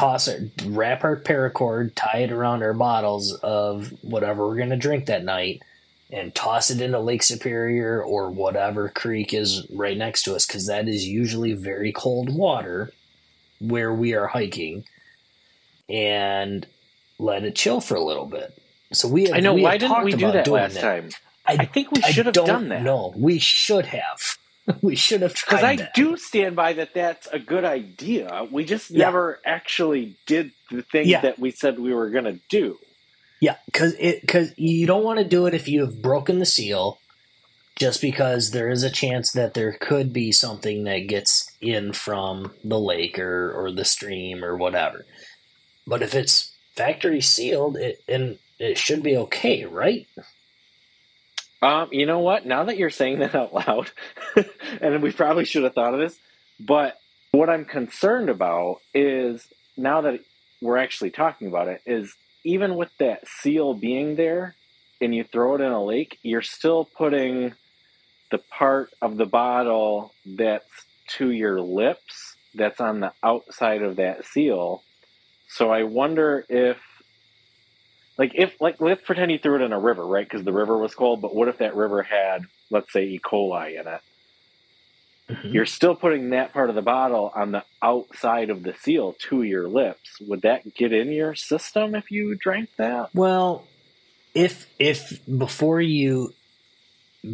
Toss 0.00 0.28
it, 0.28 0.50
wrap 0.64 1.04
our 1.04 1.20
paracord, 1.20 1.92
tie 1.94 2.20
it 2.20 2.32
around 2.32 2.62
our 2.62 2.72
bottles 2.72 3.34
of 3.42 3.92
whatever 4.02 4.46
we're 4.48 4.56
going 4.56 4.70
to 4.70 4.76
drink 4.76 5.04
that 5.06 5.24
night, 5.24 5.62
and 6.10 6.34
toss 6.34 6.70
it 6.70 6.80
into 6.80 6.98
Lake 6.98 7.22
Superior 7.22 8.02
or 8.02 8.30
whatever 8.30 8.88
creek 8.88 9.34
is 9.34 9.66
right 9.70 9.98
next 9.98 10.22
to 10.22 10.34
us 10.34 10.46
because 10.46 10.68
that 10.68 10.88
is 10.88 11.04
usually 11.06 11.52
very 11.52 11.92
cold 11.92 12.34
water 12.34 12.90
where 13.58 13.92
we 13.92 14.14
are 14.14 14.26
hiking, 14.26 14.84
and 15.90 16.66
let 17.18 17.44
it 17.44 17.54
chill 17.54 17.82
for 17.82 17.94
a 17.94 18.02
little 18.02 18.24
bit. 18.24 18.58
So 18.94 19.06
we 19.06 19.24
have, 19.26 19.34
I 19.34 19.40
know. 19.40 19.52
we 19.52 19.62
Why 19.64 19.76
didn't 19.76 20.02
we 20.02 20.12
do 20.12 20.32
that 20.32 20.48
last 20.48 20.74
that. 20.74 20.80
time? 20.80 21.10
I, 21.46 21.62
I 21.62 21.64
think 21.66 21.92
we 21.92 22.00
should 22.00 22.24
have 22.24 22.34
done 22.34 22.70
that. 22.70 22.82
No, 22.82 23.12
We 23.14 23.38
should 23.38 23.84
have. 23.84 24.38
we 24.82 24.96
should 24.96 25.22
have 25.22 25.34
tried 25.34 25.56
Because 25.56 25.64
I 25.64 25.76
that. 25.76 25.94
do 25.94 26.16
stand 26.16 26.56
by 26.56 26.72
that 26.74 26.94
that's 26.94 27.26
a 27.28 27.38
good 27.38 27.64
idea. 27.64 28.46
We 28.50 28.64
just 28.64 28.90
Yeah. 28.90 29.06
never 29.06 29.40
actually 29.44 30.16
did 30.26 30.52
the 30.70 30.82
thing 30.82 31.08
Yeah. 31.08 31.22
that 31.22 31.38
we 31.38 31.50
said 31.50 31.78
we 31.78 31.94
were 31.94 32.10
going 32.10 32.24
to 32.24 32.38
do. 32.48 32.78
Yeah, 33.40 33.56
because 33.66 33.94
it 33.98 34.20
because 34.20 34.52
you 34.58 34.86
don't 34.86 35.02
want 35.04 35.18
to 35.18 35.24
do 35.24 35.46
it 35.46 35.54
if 35.54 35.66
you 35.66 35.80
have 35.84 36.02
broken 36.02 36.38
the 36.40 36.46
seal, 36.46 36.98
just 37.76 38.02
because 38.02 38.50
there 38.50 38.68
is 38.68 38.82
a 38.82 38.90
chance 38.90 39.32
that 39.32 39.54
there 39.54 39.72
could 39.80 40.12
be 40.12 40.30
something 40.30 40.84
that 40.84 41.08
gets 41.08 41.50
in 41.60 41.94
from 41.94 42.52
the 42.62 42.78
lake 42.78 43.18
or 43.18 43.50
or 43.52 43.72
the 43.72 43.84
stream 43.86 44.44
or 44.44 44.56
whatever. 44.58 45.06
But 45.86 46.02
if 46.02 46.14
it's 46.14 46.54
factory 46.76 47.22
sealed, 47.22 47.78
it 47.78 48.02
and 48.06 48.38
it 48.58 48.76
should 48.76 49.02
be 49.02 49.16
okay, 49.16 49.64
right? 49.64 50.06
Um, 51.62 51.88
you 51.92 52.06
know 52.06 52.20
what? 52.20 52.46
Now 52.46 52.64
that 52.64 52.78
you're 52.78 52.90
saying 52.90 53.18
that 53.20 53.34
out 53.34 53.52
loud, 53.54 53.90
and 54.80 55.02
we 55.02 55.12
probably 55.12 55.44
should 55.44 55.64
have 55.64 55.74
thought 55.74 55.94
of 55.94 56.00
this, 56.00 56.18
but 56.58 56.98
what 57.32 57.48
I'm 57.48 57.64
concerned 57.64 58.28
about 58.28 58.80
is 58.94 59.46
now 59.76 60.02
that 60.02 60.20
we're 60.60 60.78
actually 60.78 61.10
talking 61.10 61.48
about 61.48 61.68
it, 61.68 61.82
is 61.86 62.14
even 62.44 62.74
with 62.76 62.90
that 62.98 63.26
seal 63.26 63.74
being 63.74 64.16
there 64.16 64.54
and 65.00 65.14
you 65.14 65.24
throw 65.24 65.54
it 65.54 65.60
in 65.60 65.72
a 65.72 65.82
lake, 65.82 66.18
you're 66.22 66.42
still 66.42 66.84
putting 66.84 67.54
the 68.30 68.38
part 68.38 68.90
of 69.00 69.16
the 69.16 69.26
bottle 69.26 70.12
that's 70.26 70.66
to 71.08 71.30
your 71.30 71.60
lips 71.60 72.36
that's 72.54 72.80
on 72.80 73.00
the 73.00 73.12
outside 73.22 73.82
of 73.82 73.96
that 73.96 74.24
seal. 74.24 74.82
So 75.48 75.70
I 75.70 75.84
wonder 75.84 76.44
if 76.48 76.78
like 78.20 78.32
if 78.34 78.52
like 78.60 78.76
let's 78.80 79.02
pretend 79.02 79.32
you 79.32 79.38
threw 79.38 79.56
it 79.56 79.64
in 79.64 79.72
a 79.72 79.80
river, 79.80 80.06
right? 80.06 80.28
Because 80.28 80.44
the 80.44 80.52
river 80.52 80.76
was 80.76 80.94
cold. 80.94 81.22
But 81.22 81.34
what 81.34 81.48
if 81.48 81.58
that 81.58 81.74
river 81.74 82.02
had, 82.02 82.42
let's 82.70 82.92
say, 82.92 83.04
E. 83.04 83.18
coli 83.24 83.80
in 83.80 83.88
it? 83.88 84.00
Mhm. 85.30 85.54
You're 85.54 85.64
still 85.66 85.94
putting 85.94 86.30
that 86.30 86.52
part 86.52 86.68
of 86.68 86.76
the 86.76 86.82
bottle 86.82 87.32
on 87.34 87.52
the 87.52 87.64
outside 87.82 88.50
of 88.50 88.62
the 88.62 88.74
seal 88.74 89.14
to 89.30 89.42
your 89.42 89.68
lips. 89.68 90.20
Would 90.20 90.42
that 90.42 90.74
get 90.74 90.92
in 90.92 91.10
your 91.12 91.34
system 91.34 91.94
if 91.94 92.10
you 92.10 92.36
drank 92.36 92.68
that? 92.76 93.08
Well, 93.14 93.64
if 94.34 94.66
if 94.78 95.18
before 95.26 95.80
you 95.80 96.34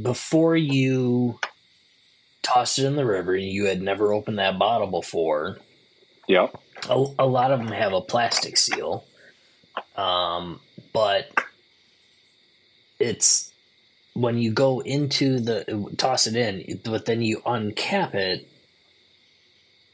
before 0.02 0.56
you 0.56 1.40
tossed 2.44 2.78
it 2.78 2.84
in 2.84 2.94
the 2.94 3.04
river 3.04 3.34
and 3.34 3.44
you 3.44 3.66
had 3.66 3.82
never 3.82 4.12
opened 4.12 4.38
that 4.38 4.56
bottle 4.56 4.86
before, 4.86 5.58
Yep. 6.28 6.56
a, 6.88 7.06
a 7.18 7.26
lot 7.26 7.50
of 7.50 7.58
them 7.58 7.72
have 7.72 7.92
a 7.92 8.00
plastic 8.00 8.56
seal, 8.56 9.04
um, 9.96 10.60
but 10.96 11.28
it's 12.98 13.52
when 14.14 14.38
you 14.38 14.50
go 14.50 14.80
into 14.80 15.40
the 15.40 15.94
toss 15.98 16.26
it 16.26 16.36
in, 16.36 16.80
but 16.86 17.04
then 17.04 17.20
you 17.20 17.42
uncap 17.44 18.14
it. 18.14 18.48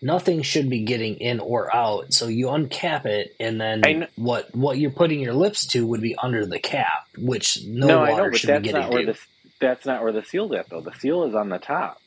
Nothing 0.00 0.42
should 0.42 0.70
be 0.70 0.84
getting 0.84 1.16
in 1.16 1.40
or 1.40 1.74
out, 1.74 2.12
so 2.12 2.28
you 2.28 2.46
uncap 2.46 3.06
it, 3.06 3.34
and 3.40 3.60
then 3.60 4.06
what 4.14 4.54
what 4.54 4.78
you're 4.78 4.92
putting 4.92 5.18
your 5.20 5.34
lips 5.34 5.66
to 5.68 5.84
would 5.88 6.02
be 6.02 6.14
under 6.22 6.46
the 6.46 6.60
cap, 6.60 7.08
which 7.18 7.58
no, 7.66 7.86
No, 7.88 7.98
water 7.98 8.30
know, 8.30 8.30
should 8.32 8.52
be 8.52 8.52
that's 8.52 8.64
getting 8.64 8.82
not 8.82 8.90
the 9.06 9.18
that's 9.60 9.86
not 9.86 10.02
where 10.04 10.12
the 10.12 10.22
seal's 10.22 10.52
at 10.52 10.68
though. 10.70 10.82
The 10.82 10.94
seal 11.00 11.24
is 11.24 11.34
on 11.34 11.48
the 11.48 11.58
top. 11.58 11.98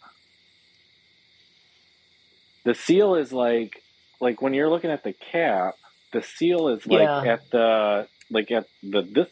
The 2.66 2.76
seal 2.76 3.16
is 3.16 3.34
like 3.34 3.84
like 4.22 4.42
when 4.42 4.54
you're 4.54 4.70
looking 4.70 4.92
at 4.92 5.04
the 5.04 5.14
cap, 5.34 5.76
the 6.14 6.22
seal 6.22 6.70
is 6.70 6.88
like 6.88 7.02
Yeah. 7.02 7.24
at 7.26 7.42
the 7.52 8.08
like 8.30 8.52
at 8.52 8.68
the 8.84 9.02
this 9.02 9.30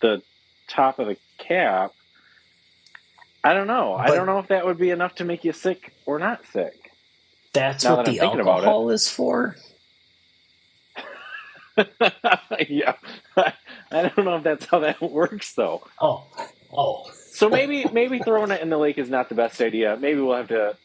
the 0.00 0.22
top 0.68 0.98
of 0.98 1.06
the 1.08 1.16
cap. 1.38 1.92
I 3.44 3.52
don't 3.54 3.66
know. 3.68 3.94
I 3.94 4.08
don't 4.08 4.26
know 4.26 4.40
if 4.40 4.48
that 4.48 4.66
would 4.66 4.78
be 4.78 4.90
enough 4.90 5.14
to 5.16 5.24
make 5.24 5.44
you 5.44 5.52
sick 5.52 5.92
or 6.04 6.18
not 6.18 6.44
sick. 6.52 6.90
That's 7.52 7.84
now 7.84 7.96
what 7.96 8.06
that 8.06 8.12
the 8.12 8.18
thinking 8.18 8.40
about 8.40 8.62
it. 8.62 8.66
alcohol 8.66 8.90
is 8.90 9.08
for. 9.08 9.56
yeah. 12.68 12.94
I 13.36 13.52
don't 13.90 14.24
know 14.24 14.36
if 14.36 14.42
that's 14.42 14.66
how 14.66 14.80
that 14.80 15.00
works 15.12 15.54
though. 15.54 15.86
Oh, 16.00 16.24
oh, 16.72 17.10
So 17.14 17.48
maybe 17.48 17.84
maybe 17.92 18.18
throwing 18.18 18.50
it 18.50 18.60
in 18.62 18.70
the 18.70 18.78
lake 18.78 18.98
is 18.98 19.08
not 19.10 19.28
the 19.28 19.34
best 19.34 19.60
idea. 19.60 19.96
Maybe 20.00 20.20
we'll 20.20 20.36
have 20.36 20.48
to. 20.48 20.76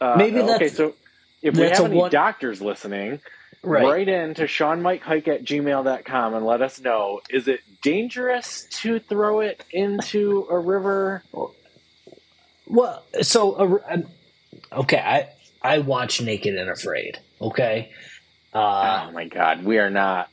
Uh, 0.00 0.14
Maybe 0.16 0.38
okay. 0.40 0.46
that's- 0.46 0.76
So 0.76 0.94
if 1.42 1.54
we 1.54 1.62
that's 1.62 1.78
have 1.78 1.86
any 1.90 1.96
one- 1.96 2.10
doctors 2.10 2.60
listening, 2.60 3.20
right. 3.62 3.84
write 3.84 4.08
in 4.08 4.34
to 4.34 4.44
SeanMikeHike 4.44 5.28
at 5.28 5.44
gmail.com 5.44 6.34
and 6.34 6.44
let 6.46 6.62
us 6.62 6.80
know: 6.80 7.20
is 7.30 7.48
it 7.48 7.60
dangerous 7.82 8.66
to 8.82 8.98
throw 8.98 9.40
it 9.40 9.62
into 9.72 10.46
a 10.50 10.58
river? 10.58 11.22
Well, 12.66 13.02
so 13.22 13.80
uh, 13.88 14.02
okay, 14.72 14.98
I 14.98 15.28
I 15.62 15.78
watch 15.78 16.20
Naked 16.20 16.54
and 16.56 16.68
Afraid. 16.70 17.18
Okay, 17.40 17.92
uh, 18.52 19.06
oh 19.08 19.12
my 19.12 19.26
God, 19.26 19.64
we 19.64 19.78
are 19.78 19.90
not. 19.90 20.28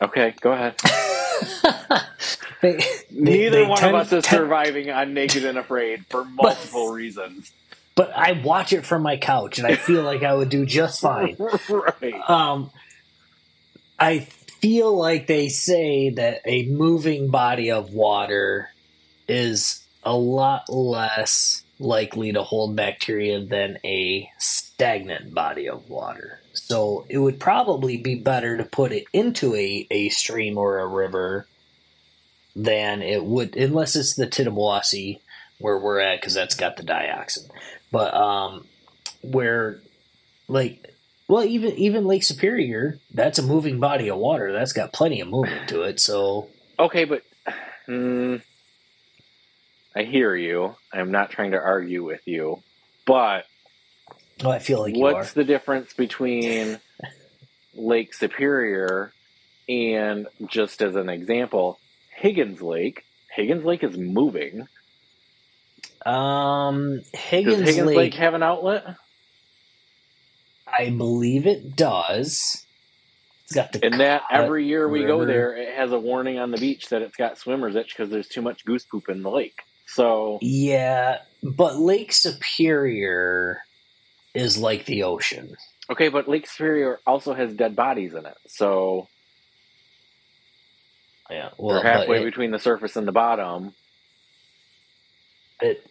Okay, 0.00 0.34
go 0.40 0.52
ahead. 0.52 0.76
they, 2.62 2.80
Neither 3.10 3.50
they 3.50 3.66
one 3.66 3.78
tend- 3.78 3.94
of 3.96 4.00
us 4.02 4.12
is 4.12 4.24
tend- 4.24 4.40
surviving 4.42 4.90
on 4.90 5.14
Naked 5.14 5.44
and 5.44 5.58
Afraid 5.58 6.06
for 6.06 6.24
multiple 6.24 6.90
reasons. 6.92 7.52
But 7.98 8.16
I 8.16 8.30
watch 8.44 8.72
it 8.72 8.86
from 8.86 9.02
my 9.02 9.16
couch, 9.16 9.58
and 9.58 9.66
I 9.66 9.74
feel 9.74 10.04
like 10.04 10.22
I 10.22 10.32
would 10.32 10.50
do 10.50 10.64
just 10.64 11.00
fine. 11.02 11.36
right. 11.68 12.30
Um, 12.30 12.70
I 13.98 14.20
feel 14.20 14.96
like 14.96 15.26
they 15.26 15.48
say 15.48 16.10
that 16.10 16.42
a 16.44 16.66
moving 16.66 17.28
body 17.30 17.72
of 17.72 17.92
water 17.92 18.70
is 19.26 19.84
a 20.04 20.16
lot 20.16 20.68
less 20.68 21.64
likely 21.80 22.34
to 22.34 22.44
hold 22.44 22.76
bacteria 22.76 23.40
than 23.40 23.78
a 23.84 24.30
stagnant 24.38 25.34
body 25.34 25.68
of 25.68 25.90
water. 25.90 26.38
So 26.52 27.04
it 27.08 27.18
would 27.18 27.40
probably 27.40 27.96
be 27.96 28.14
better 28.14 28.58
to 28.58 28.64
put 28.64 28.92
it 28.92 29.06
into 29.12 29.56
a, 29.56 29.88
a 29.90 30.08
stream 30.10 30.56
or 30.56 30.78
a 30.78 30.86
river 30.86 31.48
than 32.54 33.02
it 33.02 33.24
would, 33.24 33.56
unless 33.56 33.96
it's 33.96 34.14
the 34.14 34.28
Tittabawassee 34.28 35.18
where 35.58 35.78
we're 35.78 35.98
at, 35.98 36.20
because 36.20 36.34
that's 36.34 36.54
got 36.54 36.76
the 36.76 36.84
dioxin. 36.84 37.50
But 37.90 38.14
um, 38.14 38.66
where, 39.22 39.80
like, 40.46 40.94
well, 41.26 41.44
even 41.44 41.72
even 41.76 42.06
Lake 42.06 42.22
Superior, 42.22 42.98
that's 43.12 43.38
a 43.38 43.42
moving 43.42 43.80
body 43.80 44.08
of 44.08 44.18
water. 44.18 44.52
That's 44.52 44.72
got 44.72 44.92
plenty 44.92 45.20
of 45.20 45.28
movement 45.28 45.68
to 45.70 45.82
it. 45.82 46.00
So 46.00 46.48
Okay, 46.78 47.04
but 47.04 47.22
mm, 47.88 48.40
I 49.94 50.02
hear 50.04 50.34
you. 50.34 50.76
I'm 50.92 51.10
not 51.10 51.30
trying 51.30 51.50
to 51.52 51.58
argue 51.58 52.04
with 52.04 52.26
you, 52.26 52.62
but 53.04 53.46
oh, 54.44 54.50
I 54.50 54.58
feel 54.60 54.80
like 54.80 54.96
what's 54.96 55.32
the 55.32 55.44
difference 55.44 55.92
between 55.92 56.78
Lake 57.74 58.14
Superior 58.14 59.12
and 59.68 60.28
just 60.46 60.82
as 60.82 60.94
an 60.94 61.08
example, 61.08 61.78
Higgins 62.14 62.62
Lake? 62.62 63.04
Higgins 63.30 63.64
Lake 63.64 63.82
is 63.82 63.96
moving. 63.96 64.68
Um, 66.08 66.96
Does 66.98 67.10
Higgins, 67.20 67.60
Higgins 67.60 67.86
Lake, 67.86 67.96
Lake, 67.96 68.14
have 68.14 68.34
an 68.34 68.42
outlet? 68.42 68.84
I 70.66 70.90
believe 70.90 71.46
it 71.46 71.76
does. 71.76 72.66
It's 73.44 73.54
got 73.54 73.72
the 73.72 73.84
And 73.84 74.00
that 74.00 74.22
every 74.30 74.66
year 74.66 74.88
we 74.88 75.04
go 75.04 75.24
there, 75.24 75.56
it 75.56 75.74
has 75.74 75.92
a 75.92 75.98
warning 75.98 76.38
on 76.38 76.50
the 76.50 76.58
beach 76.58 76.88
that 76.90 77.02
it's 77.02 77.16
got 77.16 77.38
swimmer's 77.38 77.76
itch 77.76 77.94
because 77.96 78.10
there's 78.10 78.28
too 78.28 78.42
much 78.42 78.64
goose 78.64 78.84
poop 78.84 79.08
in 79.08 79.22
the 79.22 79.30
lake. 79.30 79.58
So 79.86 80.38
Yeah, 80.42 81.18
but 81.42 81.76
Lake 81.76 82.12
Superior 82.12 83.58
is 84.34 84.58
like 84.58 84.84
the 84.84 85.04
ocean. 85.04 85.54
okay, 85.90 86.08
but 86.08 86.28
Lake 86.28 86.46
Superior 86.46 87.00
also 87.06 87.32
has 87.34 87.54
dead 87.54 87.74
bodies 87.74 88.12
in 88.14 88.26
it. 88.26 88.36
So 88.46 89.08
Yeah, 91.30 91.50
well, 91.58 91.80
they're 91.80 91.92
halfway 91.92 92.18
it, 92.18 92.24
between 92.24 92.50
the 92.50 92.58
surface 92.58 92.96
and 92.96 93.08
the 93.08 93.12
bottom. 93.12 93.72
it, 95.60 95.86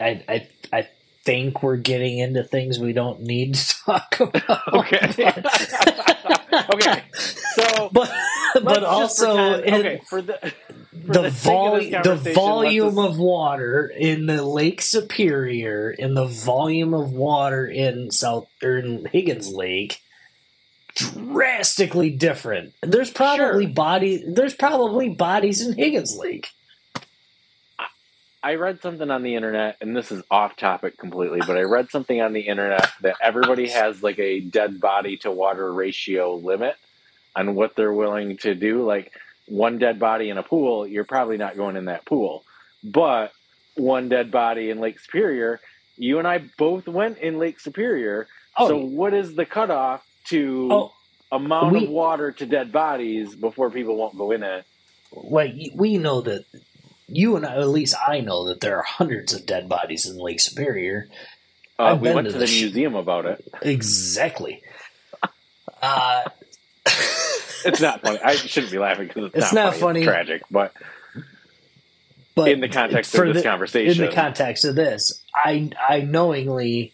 I, 0.00 0.24
I, 0.28 0.48
I 0.72 0.88
think 1.24 1.62
we're 1.62 1.76
getting 1.76 2.18
into 2.18 2.44
things 2.44 2.78
we 2.78 2.92
don't 2.92 3.22
need 3.22 3.54
to 3.54 3.74
talk 3.84 4.16
about. 4.20 4.74
Okay. 4.74 4.98
okay. 6.74 7.02
So, 7.12 7.88
but 7.92 8.12
but 8.62 8.84
also 8.84 9.60
pretend, 9.60 9.86
okay, 9.86 10.02
for 10.08 10.22
the 10.22 10.52
for 11.06 11.12
the, 11.12 11.22
the, 11.22 11.30
volume 11.30 12.02
the 12.02 12.16
volume 12.34 12.98
of 12.98 13.18
water 13.18 13.92
in 13.96 14.26
the 14.26 14.42
Lake 14.42 14.82
Superior 14.82 15.94
and 15.98 16.16
the 16.16 16.26
volume 16.26 16.94
of 16.94 17.12
water 17.12 17.66
in 17.66 18.10
South 18.10 18.48
or 18.62 18.78
in 18.78 19.06
Higgins 19.06 19.52
Lake 19.52 20.00
drastically 20.94 22.10
different. 22.10 22.72
There's 22.82 23.10
probably 23.10 23.64
Sure. 23.64 23.74
body 23.74 24.24
there's 24.26 24.54
probably 24.54 25.08
bodies 25.10 25.64
in 25.66 25.76
Higgins 25.76 26.16
Lake. 26.16 26.48
I 28.44 28.56
read 28.56 28.82
something 28.82 29.10
on 29.10 29.22
the 29.22 29.36
internet, 29.36 29.78
and 29.80 29.96
this 29.96 30.12
is 30.12 30.22
off 30.30 30.54
topic 30.54 30.98
completely, 30.98 31.40
but 31.46 31.56
I 31.56 31.62
read 31.62 31.88
something 31.88 32.20
on 32.20 32.34
the 32.34 32.42
internet 32.42 32.90
that 33.00 33.16
everybody 33.22 33.70
has 33.70 34.02
like 34.02 34.18
a 34.18 34.40
dead 34.40 34.82
body 34.82 35.16
to 35.18 35.30
water 35.30 35.72
ratio 35.72 36.34
limit 36.34 36.76
on 37.34 37.54
what 37.54 37.74
they're 37.74 37.90
willing 37.92 38.36
to 38.38 38.54
do. 38.54 38.84
Like 38.84 39.12
one 39.46 39.78
dead 39.78 39.98
body 39.98 40.28
in 40.28 40.36
a 40.36 40.42
pool, 40.42 40.86
you're 40.86 41.04
probably 41.04 41.38
not 41.38 41.56
going 41.56 41.76
in 41.76 41.86
that 41.86 42.04
pool. 42.04 42.44
But 42.84 43.32
one 43.76 44.10
dead 44.10 44.30
body 44.30 44.68
in 44.68 44.78
Lake 44.78 45.00
Superior, 45.00 45.58
you 45.96 46.18
and 46.18 46.28
I 46.28 46.44
both 46.58 46.86
went 46.86 47.16
in 47.16 47.38
Lake 47.38 47.58
Superior. 47.58 48.28
Oh, 48.58 48.68
so 48.68 48.76
what 48.76 49.14
is 49.14 49.34
the 49.34 49.46
cutoff 49.46 50.06
to 50.26 50.68
oh 50.70 50.92
amount 51.32 51.72
we- 51.72 51.84
of 51.84 51.90
water 51.90 52.30
to 52.30 52.44
dead 52.44 52.72
bodies 52.72 53.34
before 53.34 53.70
people 53.70 53.96
won't 53.96 54.18
go 54.18 54.32
in 54.32 54.42
it? 54.42 54.66
like 55.16 55.54
we 55.76 55.96
know 55.96 56.20
that 56.20 56.44
you 57.08 57.36
and 57.36 57.44
I, 57.46 57.56
at 57.56 57.68
least 57.68 57.94
I 58.06 58.20
know 58.20 58.46
that 58.48 58.60
there 58.60 58.76
are 58.78 58.82
hundreds 58.82 59.32
of 59.34 59.46
dead 59.46 59.68
bodies 59.68 60.06
in 60.06 60.16
Lake 60.16 60.40
Superior. 60.40 61.08
Uh, 61.78 61.98
we 62.00 62.12
went 62.12 62.26
to 62.26 62.32
to 62.32 62.38
the 62.38 62.40
the 62.40 62.46
sh- 62.46 62.62
museum 62.62 62.94
about 62.94 63.26
it. 63.26 63.44
Exactly. 63.62 64.62
Uh, 65.82 66.22
It's 67.66 67.80
not 67.80 68.00
funny. 68.02 68.18
I 68.24 68.36
shouldn't 68.36 68.72
be 68.72 68.78
laughing 68.78 69.08
because 69.08 69.26
it's, 69.26 69.36
It's 69.36 69.52
not, 69.52 69.74
funny. 69.74 69.80
funny. 69.80 70.00
It's 70.00 70.06
tragic, 70.08 70.42
but 70.50 70.72
but 72.34 72.48
in 72.50 72.60
the 72.60 72.68
context 72.68 73.14
of 73.14 73.26
this 73.26 73.42
the- 73.42 73.48
conversation, 73.48 74.02
in 74.04 74.08
the 74.10 74.14
context 74.14 74.64
of 74.64 74.74
this, 74.74 75.22
I 75.34 75.70
I 75.88 76.00
knowingly, 76.00 76.92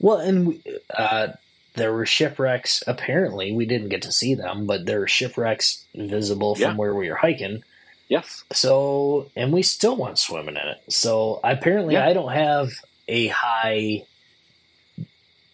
well, 0.00 0.16
and 0.18 0.46
we- 0.48 0.62
uh, 0.96 1.28
there 1.74 1.92
were 1.92 2.06
shipwrecks. 2.06 2.82
Apparently, 2.86 3.52
we 3.52 3.66
didn't 3.66 3.90
get 3.90 4.02
to 4.02 4.12
see 4.12 4.34
them, 4.34 4.66
but 4.66 4.86
there 4.86 5.00
were 5.00 5.08
shipwrecks 5.08 5.84
visible 5.94 6.54
from 6.54 6.62
Yeah. 6.62 6.74
where 6.76 6.94
we 6.94 7.08
were 7.10 7.16
hiking. 7.16 7.62
Yes, 8.08 8.44
So, 8.52 9.30
and 9.36 9.52
we 9.52 9.62
still 9.62 9.96
went 9.96 10.18
swimming 10.18 10.56
in 10.56 10.68
it. 10.68 10.92
So 10.92 11.40
apparently, 11.44 11.94
Yeah. 11.94 12.06
I 12.06 12.12
don't 12.12 12.32
have 12.32 12.70
a 13.08 13.28
high 13.28 14.04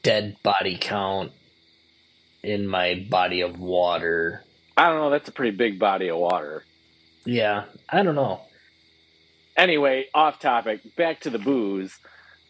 dead 0.03 0.37
body 0.43 0.77
count 0.81 1.33
in 2.43 2.67
my 2.67 3.07
body 3.09 3.41
of 3.43 3.59
water. 3.59 4.43
I 4.77 4.89
don't 4.89 4.99
know. 4.99 5.11
That's 5.11 5.29
a 5.29 5.33
pretty 5.33 5.57
big 5.57 5.79
body 5.79 6.09
of 6.09 6.17
water. 6.19 6.65
Yeah, 7.25 7.65
I 7.89 8.03
don't 8.03 8.15
know. 8.17 8.41
Anyway, 9.57 10.07
off 10.15 10.41
topic. 10.41 10.81
Back 10.97 11.21
to 11.21 11.31
the 11.31 11.39
booze. 11.39 11.97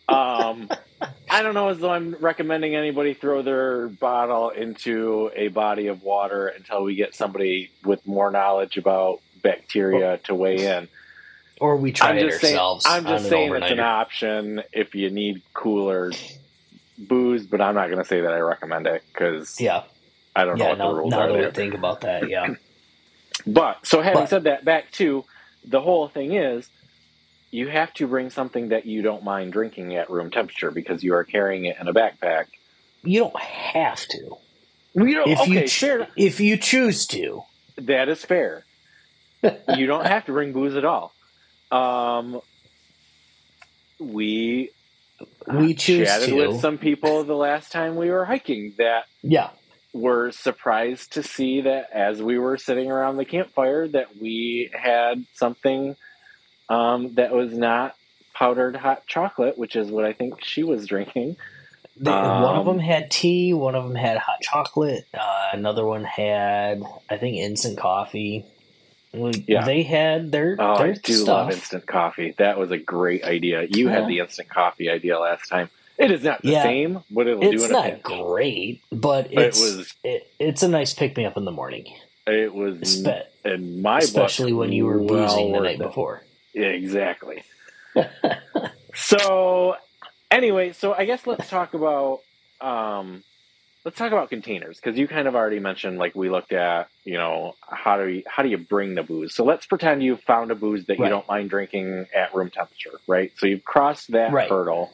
Um, 0.09 0.71
I 1.31 1.43
don't 1.43 1.55
know 1.55 1.69
as 1.69 1.79
though 1.79 1.91
I'm 1.91 2.15
recommending 2.21 2.75
anybody 2.75 3.13
throw 3.13 3.43
their 3.43 3.89
bottle 3.89 4.51
into 4.51 5.31
a 5.35 5.49
body 5.49 5.89
of 5.89 6.03
water 6.03 6.47
until 6.47 6.85
we 6.85 6.95
get 6.95 7.15
somebody 7.15 7.71
with 7.85 8.07
more 8.07 8.31
knowledge 8.31 8.77
about 8.79 9.21
bacteria 9.43 10.13
oh. 10.13 10.17
to 10.25 10.35
weigh 10.35 10.67
in. 10.67 10.89
Or 11.61 11.77
we 11.77 11.93
try 11.93 12.11
I'm 12.11 12.19
it 12.19 12.29
just 12.29 12.41
saying. 12.41 12.55
ourselves. 12.55 12.87
I'm 12.89 13.05
just 13.05 13.29
saying 13.29 13.55
it's 13.55 13.71
an 13.71 13.81
option 13.81 14.63
if 14.73 14.95
you 14.95 15.11
need 15.11 15.43
cooler 15.55 16.11
booze, 16.99 17.47
but 17.47 17.61
I'm 17.61 17.75
not 17.75 17.87
going 17.87 17.99
to 17.99 18.05
say 18.05 18.21
that 18.23 18.33
I 18.33 18.39
recommend 18.39 18.87
it 18.87 19.03
because 19.13 19.61
Yeah, 19.61 19.85
I 20.35 20.45
don't 20.45 20.59
know 20.59 20.65
yeah. 20.65 20.71
what 20.71 20.79
the 20.79 20.95
rules 20.95 21.11
now 21.11 21.33
are 21.35 21.47
I 21.47 21.51
think 21.51 21.75
about 21.75 22.01
that, 22.03 22.29
yeah, 22.29 22.55
But 23.47 23.87
so 23.87 24.01
having 24.03 24.23
But- 24.23 24.29
said 24.29 24.45
that, 24.45 24.65
back 24.65 24.91
to 24.93 25.25
the 25.65 25.81
whole 25.81 26.09
thing 26.09 26.33
is 26.35 26.69
you 27.51 27.69
have 27.69 27.93
to 27.95 28.07
bring 28.07 28.31
something 28.31 28.69
that 28.71 28.87
you 28.87 29.03
don't 29.03 29.23
mind 29.25 29.53
drinking 29.53 29.95
at 29.95 30.11
room 30.11 30.31
temperature 30.31 30.71
because 30.71 31.03
you 31.05 31.15
are 31.15 31.25
carrying 31.25 31.65
it 31.67 31.77
in 31.81 31.87
a 31.87 31.93
backpack. 31.93 32.47
you 33.05 33.21
don't 33.21 33.39
have 33.41 34.01
to. 34.09 34.37
We 34.95 35.15
don't. 35.15 35.29
If 35.29 35.41
okay, 35.41 35.51
you 35.63 35.69
fair. 35.69 36.09
If 36.17 36.41
you 36.41 36.57
choose 36.57 37.07
to, 37.09 37.43
That 37.77 38.09
is 38.09 38.25
fair. 38.25 38.65
You 39.43 39.87
don't 39.87 40.07
have 40.07 40.27
to 40.27 40.33
bring 40.33 40.53
booze 40.53 40.77
at 40.77 40.85
all. 40.85 41.13
Um, 41.71 42.41
we 43.99 44.71
we 45.47 45.75
choose 45.75 46.09
chatted 46.09 46.29
to. 46.31 46.35
with 46.35 46.61
some 46.61 46.79
people 46.79 47.25
the 47.25 47.35
last 47.35 47.73
time 47.73 47.97
we 47.97 48.11
were 48.11 48.25
hiking 48.25 48.75
that 48.79 49.05
yeah, 49.23 49.51
were 49.93 50.33
surprised 50.33 51.13
to 51.15 51.23
see 51.23 51.63
that 51.63 51.91
as 51.93 52.21
we 52.23 52.39
were 52.39 52.57
sitting 52.57 52.91
around 52.91 53.17
the 53.17 53.25
campfire 53.25 53.87
that 53.89 54.17
we 54.21 54.71
had 54.73 55.25
something 55.35 55.97
um, 56.69 57.15
that 57.15 57.33
was 57.33 57.53
not 57.53 57.95
powdered 58.35 58.77
hot 58.77 59.07
chocolate, 59.07 59.59
which 59.59 59.77
is 59.77 59.91
what 59.91 60.05
I 60.05 60.13
think 60.13 60.43
she 60.45 60.63
was 60.63 60.87
drinking. 60.87 61.37
They, 61.99 62.11
one 62.11 62.57
of 62.57 62.67
Um, 62.67 62.79
them 62.79 62.79
had 62.79 63.11
tea. 63.11 63.53
One 63.53 63.75
of 63.75 63.85
them 63.85 63.95
had 63.95 64.17
hot 64.17 64.41
chocolate. 64.41 65.07
Uh, 65.13 65.51
another 65.53 65.85
one 65.85 66.05
had, 66.05 66.83
I 67.11 67.19
think, 67.19 67.37
instant 67.37 67.79
coffee. 67.79 68.47
Well, 69.13 69.33
Yeah. 69.47 69.65
They 69.65 69.83
had 69.83 70.33
their 70.33 70.57
Oh, 70.59 70.79
their 70.79 70.87
I 70.89 70.93
do 70.93 71.13
stuff. 71.15 71.29
love 71.29 71.51
instant 71.53 71.87
coffee. 71.87 72.35
That 72.39 72.59
was 72.59 72.71
a 72.71 72.79
great 72.79 73.25
idea. 73.25 73.63
You 73.69 73.89
Yeah. 73.89 74.01
had 74.01 74.09
the 74.09 74.21
instant 74.21 74.49
coffee 74.49 74.89
idea 74.91 75.19
last 75.19 75.49
time. 75.49 75.69
It 75.99 76.11
is 76.11 76.25
not 76.25 76.43
the 76.43 76.53
Yeah. 76.53 76.63
same, 76.63 77.01
but 77.11 77.27
it'll 77.27 77.43
do 77.43 77.51
It's 77.53 77.65
a 77.69 77.73
not 77.73 78.03
great, 78.03 78.81
but 78.91 79.33
But 79.35 79.45
it's 79.45 79.61
it 79.61 79.63
was 79.77 79.95
it, 80.03 80.27
it's 80.39 80.63
a 80.63 80.69
nice 80.69 80.95
pick 80.95 81.17
me 81.17 81.27
up 81.27 81.37
in 81.37 81.45
the 81.45 81.53
morning, 81.53 81.87
it 82.27 82.55
was 82.55 82.79
Espe- 82.79 83.25
in 83.45 83.83
my 83.83 83.99
especially 83.99 84.53
book, 84.53 84.61
when 84.61 84.73
you 84.73 84.87
were 84.87 84.99
well 84.99 85.27
boozing 85.29 85.53
the 85.53 85.61
night 85.61 85.75
it. 85.75 85.79
before. 85.81 86.23
Yeah, 86.55 86.67
exactly. 86.69 87.43
so, 88.95 89.77
anyway, 90.31 90.73
so 90.73 90.95
I 90.95 91.05
guess 91.05 91.27
let's 91.27 91.49
talk 91.49 91.75
about 91.75 92.21
um, 92.61 93.23
let's 93.85 93.97
talk 93.97 94.13
about 94.13 94.31
containers 94.31 94.79
because 94.79 94.99
you 94.99 95.09
kind 95.09 95.27
of 95.27 95.35
already 95.35 95.59
mentioned 95.59 95.99
like 95.99 96.15
we 96.15 96.31
looked 96.31 96.53
at 96.53 96.89
you 97.05 97.15
know 97.15 97.55
how 97.69 97.97
do 97.97 98.09
you 98.09 98.23
how 98.27 98.43
do 98.43 98.49
you 98.49 98.59
bring 98.59 98.95
the 98.95 99.03
booze? 99.03 99.35
So 99.35 99.45
let's 99.45 99.67
pretend 99.67 100.03
you 100.03 100.17
found 100.17 100.51
a 100.51 100.55
booze 100.55 100.87
that 100.87 100.99
you 100.99 101.09
don't 101.09 101.27
mind 101.29 101.51
drinking 101.51 102.07
at 102.15 102.35
room 102.35 102.51
temperature, 102.51 103.01
right? 103.07 103.33
So 103.37 103.47
you've 103.47 103.65
crossed 103.65 104.13
that 104.13 104.33
Right. 104.33 104.49
hurdle. 104.49 104.93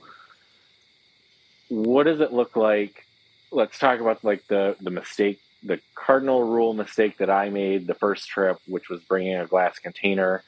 What 1.69 2.05
does 2.05 2.21
it 2.21 2.33
look 2.33 2.57
like? 2.57 3.05
Let's 3.51 3.79
talk 3.79 4.01
about 4.01 4.25
like 4.25 4.47
the 4.49 4.77
the 4.81 4.91
mistake, 4.91 5.41
the 5.63 5.81
cardinal 5.95 6.43
rule 6.43 6.73
mistake 6.73 7.19
that 7.19 7.31
I 7.31 7.51
made 7.51 7.87
the 7.87 7.95
first 7.95 8.29
trip, 8.29 8.59
which 8.67 8.89
was 8.89 9.01
bringing 9.03 9.37
a 9.37 9.47
glass 9.47 9.79
container. 9.79 10.43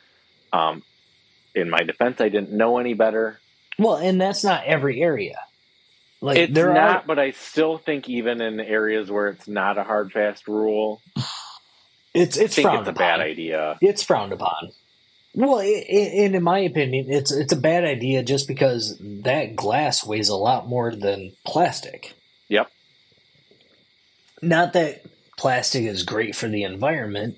Um, 0.53 0.83
in 1.55 1.69
my 1.69 1.81
defense, 1.83 2.21
I 2.21 2.29
didn't 2.29 2.53
know 2.53 2.79
any 2.79 2.95
better. 2.95 3.41
Well, 3.79 3.97
and 3.97 4.21
that's 4.21 4.45
not 4.45 4.65
every 4.65 5.03
area. 5.03 5.37
Like 6.23 6.37
it's 6.39 6.53
there 6.55 6.73
not, 6.75 6.97
are, 6.97 7.03
but 7.07 7.19
I 7.19 7.31
still 7.31 7.79
think 7.79 8.09
even 8.09 8.43
in 8.43 8.61
areas 8.61 9.11
where 9.11 9.29
it's 9.29 9.49
not 9.49 9.79
a 9.79 9.85
hard 9.85 10.13
fast 10.13 10.47
rule, 10.49 11.01
it's 12.13 12.39
I 12.39 12.43
it's 12.43 12.55
think 12.55 12.67
frowned 12.67 12.81
it's 12.81 12.89
a 12.89 12.91
upon. 12.91 12.99
bad 13.01 13.21
idea. 13.21 13.79
It's 13.81 14.03
frowned 14.03 14.33
upon. 14.33 14.73
Well, 15.35 15.61
i 15.61 15.65
i 15.65 15.95
and 16.25 16.35
in 16.35 16.43
my 16.43 16.59
opinion, 16.59 17.07
it's 17.09 17.33
it's 17.33 17.53
a 17.53 17.57
bad 17.57 17.85
idea 17.85 18.23
just 18.23 18.49
because 18.49 18.99
that 19.01 19.57
glass 19.57 20.05
weighs 20.05 20.29
a 20.29 20.37
lot 20.37 20.69
more 20.69 20.95
than 20.95 21.33
plastic. 21.47 22.13
Yep. 22.49 22.71
Not 24.43 24.73
that 24.75 25.03
plastic 25.39 25.85
is 25.85 26.03
great 26.03 26.35
for 26.35 26.49
the 26.49 26.65
environment. 26.65 27.37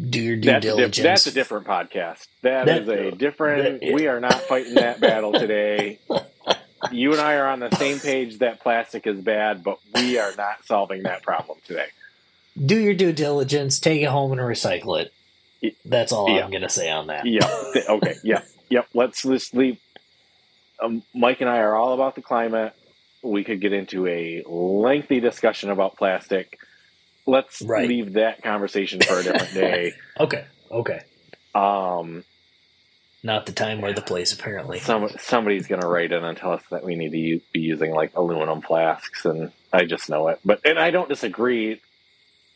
Do 0.00 0.20
your 0.20 0.36
due 0.36 0.46
That's 0.50 0.64
a, 0.64 0.68
diligence. 0.68 0.96
diff- 0.96 1.04
that's 1.04 1.26
a 1.26 1.32
different 1.32 1.66
podcast. 1.66 2.26
That- 2.40 2.64
that 2.66 2.82
is 2.82 2.88
a 2.88 3.08
uh, 3.08 3.10
different. 3.10 3.80
that- 3.82 3.92
we 3.92 4.06
are 4.06 4.18
not 4.20 4.40
fighting 4.42 4.74
that 4.74 5.00
battle 5.00 5.32
today. 5.38 5.98
You 6.90 7.12
and 7.12 7.20
I 7.20 7.34
are 7.34 7.46
on 7.48 7.60
the 7.60 7.70
same 7.76 8.00
page 8.00 8.38
that 8.38 8.60
plastic 8.60 9.06
is 9.06 9.20
bad, 9.20 9.62
but 9.62 9.78
we 9.94 10.18
are 10.18 10.34
not 10.36 10.64
solving 10.64 11.04
that 11.04 11.22
problem 11.22 11.58
today. 11.66 11.86
Do 12.64 12.78
your 12.78 12.94
due 12.94 13.12
diligence. 13.12 13.78
Take 13.78 14.02
it 14.02 14.06
home 14.08 14.32
and 14.32 14.40
recycle 14.40 15.00
it. 15.00 15.12
That's 15.84 16.12
all 16.12 16.28
yeah. 16.28 16.44
I'm 16.44 16.50
going 16.50 16.62
to 16.62 16.68
say 16.68 16.90
on 16.90 17.06
that. 17.06 17.24
Yep. 17.24 17.50
Th- 17.72 17.86
okay. 17.88 18.16
Yep. 18.24 18.48
Yep. 18.68 18.88
Let's 18.94 19.22
just 19.22 19.54
leave. 19.54 19.78
Um, 20.82 21.02
Mike 21.14 21.40
and 21.40 21.48
I 21.48 21.58
are 21.58 21.74
all 21.76 21.94
about 21.94 22.16
the 22.16 22.22
climate. 22.22 22.74
We 23.22 23.44
could 23.44 23.60
get 23.60 23.72
into 23.72 24.06
a 24.08 24.42
lengthy 24.46 25.20
discussion 25.20 25.70
about 25.70 25.96
plastic. 25.96 26.58
Let's 27.24 27.62
Right. 27.62 27.88
leave 27.88 28.14
that 28.14 28.42
conversation 28.42 29.00
for 29.00 29.20
a 29.20 29.22
different 29.22 29.54
day. 29.54 29.92
Okay. 30.18 30.44
Okay. 30.70 31.00
Um, 31.54 32.24
Not 33.22 33.46
the 33.46 33.52
time 33.52 33.84
or 33.84 33.92
the 33.92 34.02
place, 34.02 34.32
apparently. 34.32 34.80
some 34.80 35.08
somebody's 35.20 35.66
going 35.68 35.80
to 35.82 35.88
write 35.88 36.12
in 36.12 36.24
and 36.24 36.36
tell 36.38 36.52
us 36.52 36.62
that 36.70 36.84
we 36.84 36.96
need 36.96 37.12
to 37.12 37.18
u- 37.18 37.42
be 37.52 37.60
using 37.60 37.92
like 37.92 38.12
aluminum 38.16 38.62
flasks, 38.62 39.24
and 39.26 39.52
I 39.72 39.84
just 39.86 40.10
know 40.10 40.28
it. 40.28 40.40
But 40.44 40.60
and 40.64 40.78
I 40.78 40.90
don't 40.92 41.08
disagree. 41.08 41.80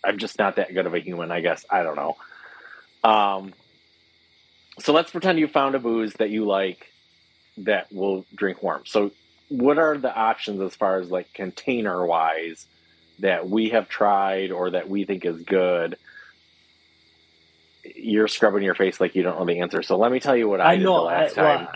I'm 0.05 0.19
just 0.19 0.39
not 0.39 0.57
that 0.57 0.75
good 0.75 0.87
of 0.87 0.95
a 0.95 1.01
human, 1.01 1.31
I 1.33 1.41
guess. 1.41 1.65
I 1.71 1.83
don't 1.85 1.97
know. 1.97 2.17
Um, 3.05 3.55
so 4.81 4.93
let's 4.93 5.11
pretend 5.13 5.39
you 5.41 5.49
found 5.49 5.75
a 5.77 5.81
booze 5.81 6.15
that 6.15 6.31
you 6.31 6.47
like. 6.47 6.87
that 7.59 7.93
will 7.93 8.27
drink 8.35 8.63
warm. 8.63 8.85
So, 8.87 9.13
what 9.51 9.79
are 9.79 9.99
the 9.99 10.15
options 10.15 10.61
as 10.63 10.77
far 10.77 11.01
as 11.01 11.11
like 11.11 11.33
container 11.35 12.05
wise 12.07 12.67
that 13.21 13.49
we 13.49 13.71
have 13.71 13.89
tried 13.89 14.53
or 14.53 14.73
that 14.73 14.91
we 14.91 15.05
think 15.05 15.25
is 15.27 15.43
good? 15.43 15.99
You're 17.95 18.29
scrubbing 18.29 18.63
your 18.63 18.75
face 18.75 19.01
like 19.01 19.15
you 19.15 19.23
don't 19.23 19.39
know 19.39 19.47
the 19.47 19.61
answer. 19.61 19.83
So 19.83 19.97
let 19.97 20.11
me 20.11 20.21
tell 20.21 20.37
you 20.37 20.49
what 20.49 20.61
I, 20.61 20.75
I 20.75 20.77
know. 20.77 20.97
the 20.97 21.03
last 21.03 21.39
I, 21.39 21.43
well, 21.43 21.59
time. 21.59 21.69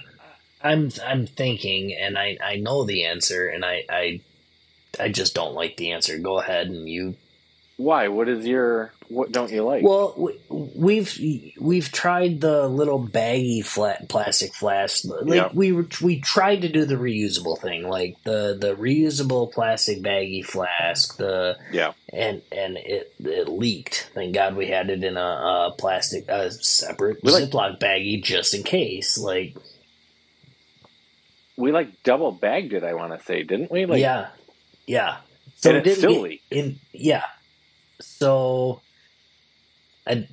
I'm 0.62 0.90
I'm 1.06 1.26
thinking, 1.26 1.94
and 1.94 2.18
I 2.18 2.38
I 2.42 2.56
know 2.56 2.84
the 2.84 3.04
answer, 3.06 3.48
and 3.48 3.64
I 3.64 3.84
I 3.88 4.20
I 4.98 5.08
just 5.08 5.34
don't 5.34 5.54
like 5.54 5.76
the 5.76 5.92
answer. 5.92 6.18
Go 6.18 6.38
ahead 6.40 6.66
and 6.66 6.88
you. 6.88 7.16
Why? 7.80 8.08
What 8.08 8.28
is 8.28 8.46
your 8.46 8.92
what? 9.08 9.32
Don't 9.32 9.50
you 9.50 9.64
like? 9.64 9.82
Well, 9.82 10.28
we've 10.50 11.18
we've 11.58 11.90
tried 11.90 12.42
the 12.42 12.68
little 12.68 12.98
baggy 12.98 13.62
flat 13.62 14.06
plastic 14.06 14.52
flask. 14.52 15.04
Like 15.06 15.34
yep. 15.34 15.54
we 15.54 15.72
we 15.72 16.20
tried 16.20 16.60
to 16.60 16.68
do 16.68 16.84
the 16.84 16.96
reusable 16.96 17.58
thing, 17.58 17.88
like 17.88 18.22
the 18.22 18.54
the 18.60 18.74
reusable 18.74 19.50
plastic 19.50 20.02
baggy 20.02 20.42
flask. 20.42 21.16
The 21.16 21.56
yeah, 21.72 21.92
and 22.12 22.42
and 22.52 22.76
it 22.76 23.14
it 23.18 23.48
leaked. 23.48 24.10
Thank 24.12 24.34
God 24.34 24.56
we 24.56 24.66
had 24.66 24.90
it 24.90 25.02
in 25.02 25.16
a, 25.16 25.70
a 25.70 25.74
plastic 25.78 26.28
a 26.28 26.50
separate 26.50 27.22
we 27.22 27.32
Ziploc 27.32 27.54
like, 27.54 27.80
baggy 27.80 28.20
just 28.20 28.52
in 28.52 28.62
case. 28.62 29.16
Like 29.16 29.56
we 31.56 31.72
like 31.72 32.02
double 32.02 32.30
bagged 32.30 32.74
it. 32.74 32.84
I 32.84 32.92
want 32.92 33.18
to 33.18 33.24
say, 33.24 33.42
didn't 33.42 33.70
we? 33.70 33.86
Like 33.86 34.02
yeah, 34.02 34.28
yeah. 34.86 35.16
So 35.56 35.70
it 35.70 35.80
didn't 35.84 35.96
still. 35.96 36.28
In 36.50 36.78
yeah. 36.92 37.24
So, 38.20 38.82
I, 40.06 40.28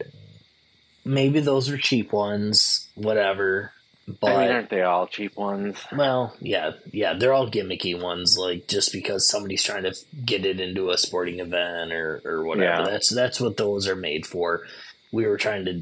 maybe 1.05 1.39
those 1.39 1.69
are 1.69 1.77
cheap 1.77 2.11
ones. 2.11 2.89
Whatever. 2.95 3.71
But 4.07 4.31
I 4.31 4.41
mean, 4.41 4.51
aren't 4.51 4.69
they 4.69 4.83
all 4.83 5.07
cheap 5.07 5.35
ones? 5.35 5.77
Well, 5.91 6.33
yeah, 6.39 6.71
yeah, 6.91 7.13
they're 7.13 7.33
all 7.33 7.49
gimmicky 7.51 8.01
ones. 8.01 8.37
Like 8.37 8.67
just 8.67 8.93
because 8.93 9.27
somebody's 9.27 9.63
trying 9.63 9.83
to 9.83 9.93
get 10.25 10.45
it 10.45 10.61
into 10.61 10.91
a 10.91 10.97
sporting 10.97 11.39
event 11.39 11.91
or 11.91 12.21
or 12.23 12.45
whatever. 12.45 12.83
Yeah. 12.83 12.89
That's 12.89 13.13
that's 13.13 13.41
what 13.41 13.57
those 13.57 13.85
are 13.87 13.97
made 13.97 14.25
for. 14.25 14.61
We 15.11 15.25
were 15.25 15.37
trying 15.37 15.65
to 15.65 15.81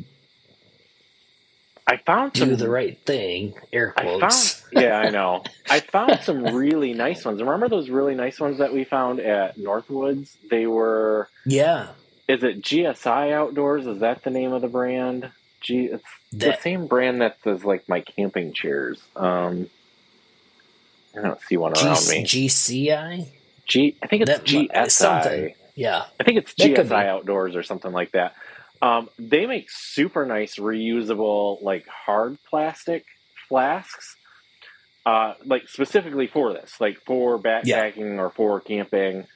I 1.87 1.97
found 1.97 2.33
do 2.33 2.55
the 2.55 2.69
right 2.69 2.97
thing. 3.05 3.53
Air 3.71 3.91
quotes. 3.91 4.23
I 4.23 4.29
found, 4.29 4.63
yeah, 4.85 4.97
I 4.97 5.09
know. 5.09 5.43
I 5.69 5.81
found 5.81 6.19
some 6.21 6.43
really 6.43 6.93
nice 6.93 7.23
ones. 7.23 7.41
Remember 7.41 7.69
those 7.69 7.89
really 7.89 8.15
nice 8.15 8.39
ones 8.39 8.57
that 8.57 8.73
we 8.73 8.83
found 8.85 9.19
at 9.19 9.57
Northwoods? 9.57 10.35
They 10.49 10.65
were 10.65 11.29
yeah. 11.45 11.89
Is 12.27 12.43
it 12.43 12.61
GSI 12.61 13.31
Outdoors? 13.33 13.85
Is 13.85 13.99
that 13.99 14.23
the 14.23 14.31
name 14.31 14.51
of 14.51 14.63
the 14.63 14.67
brand? 14.67 15.29
G. 15.61 15.85
It's 15.85 16.03
that, 16.33 16.57
the 16.57 16.61
same 16.61 16.87
brand 16.87 17.21
that 17.21 17.41
does 17.43 17.63
like 17.63 17.87
my 17.87 18.01
camping 18.01 18.53
chairs. 18.53 18.99
Um, 19.15 19.69
I 21.17 21.21
don't 21.21 21.41
see 21.41 21.57
one 21.57 21.73
G- 21.75 21.85
around 21.85 22.07
me. 22.07 22.23
GCI. 22.23 23.27
G. 23.67 23.95
I 24.01 24.07
think 24.07 24.23
it's 24.23 24.31
that, 24.31 24.43
GSI. 24.43 24.91
Something. 24.91 25.55
Yeah. 25.75 26.05
I 26.19 26.23
think 26.23 26.39
it's 26.39 26.53
GSI 26.53 27.07
Outdoors 27.07 27.55
or 27.55 27.63
something 27.63 27.91
like 27.91 28.11
that. 28.11 28.35
Um, 28.81 29.09
they 29.17 29.45
make 29.45 29.69
super 29.71 30.25
nice 30.25 30.57
reusable, 30.57 31.61
like 31.61 31.87
hard 31.87 32.37
plastic 32.49 33.05
flasks, 33.47 34.15
uh, 35.05 35.35
like 35.45 35.67
specifically 35.69 36.27
for 36.27 36.53
this, 36.53 36.79
like 36.79 36.99
for 37.05 37.39
backpacking 37.39 38.15
yeah. 38.15 38.21
or 38.21 38.29
for 38.29 38.59
camping. 38.59 39.27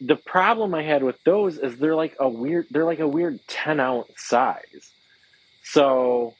The 0.00 0.16
problem 0.16 0.74
I 0.74 0.82
had 0.82 1.02
with 1.02 1.22
those 1.24 1.58
is 1.58 1.78
they're 1.78 1.94
like 1.94 2.16
a 2.20 2.28
weird, 2.28 2.66
they're 2.70 2.84
like 2.84 3.00
a 3.00 3.08
weird 3.08 3.40
ten 3.46 3.80
ounce 3.80 4.12
size. 4.16 4.92
So, 5.62 6.34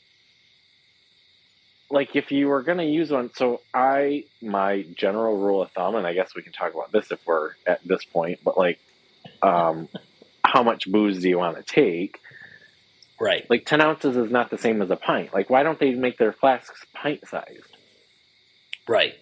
like 1.90 2.16
if 2.16 2.30
you 2.32 2.48
were 2.48 2.62
going 2.62 2.78
to 2.78 2.84
use 2.84 3.10
one, 3.10 3.30
so 3.34 3.60
I 3.74 4.24
my 4.42 4.82
general 4.94 5.36
rule 5.36 5.62
of 5.62 5.70
thumb, 5.72 5.96
and 5.96 6.06
I 6.06 6.14
guess 6.14 6.34
we 6.34 6.42
can 6.42 6.52
talk 6.52 6.74
about 6.74 6.92
this 6.92 7.10
if 7.10 7.20
we're 7.26 7.52
at 7.66 7.80
this 7.84 8.04
point, 8.04 8.40
but 8.44 8.56
like, 8.56 8.78
um, 9.42 9.88
how 10.56 10.62
much 10.62 10.90
booze 10.90 11.20
do 11.20 11.28
you 11.28 11.36
want 11.36 11.54
to 11.58 11.62
take? 11.62 12.18
Right. 13.20 13.44
Like 13.50 13.66
10 13.66 13.82
ounces 13.82 14.16
is 14.16 14.30
not 14.30 14.48
the 14.48 14.56
same 14.56 14.80
as 14.80 14.90
a 14.90 14.96
pint. 14.96 15.34
Like, 15.34 15.50
why 15.50 15.62
don't 15.62 15.78
they 15.78 15.92
make 15.92 16.16
their 16.16 16.32
flasks 16.32 16.82
pint 16.94 17.28
sized? 17.28 17.76
Right. 18.88 19.14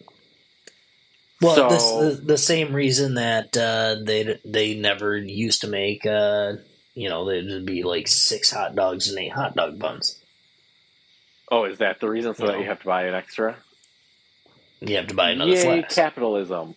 Well, 1.41 1.57
so, 1.57 1.69
this, 1.69 2.19
the, 2.19 2.23
the 2.25 2.39
same 2.39 2.73
reason 2.73 3.15
that 3.15 3.57
uh, 3.57 3.97
they 4.05 4.39
they 4.45 4.75
never 4.75 5.17
used 5.17 5.63
to 5.63 5.67
make, 5.67 6.07
uh, 6.07 6.53
you 6.95 7.09
know, 7.09 7.27
there'd 7.27 7.67
be 7.67 7.83
like 7.83 8.07
six 8.07 8.53
hot 8.53 8.77
dogs 8.77 9.09
and 9.09 9.19
eight 9.19 9.33
hot 9.33 9.57
dog 9.57 9.79
buns. 9.81 10.21
Oh, 11.51 11.65
is 11.65 11.79
that 11.79 11.99
the 11.99 12.09
reason? 12.09 12.35
So 12.37 12.45
you 12.45 12.47
that 12.47 12.53
know. 12.55 12.63
you 12.63 12.69
have 12.69 12.81
to 12.81 12.87
buy 12.87 13.07
an 13.07 13.15
extra? 13.15 13.57
You 14.81 14.97
have 14.97 15.09
to 15.09 15.15
buy 15.15 15.31
another 15.31 15.51
Yay, 15.51 15.81
flask. 15.81 15.95
capitalism. 15.97 16.77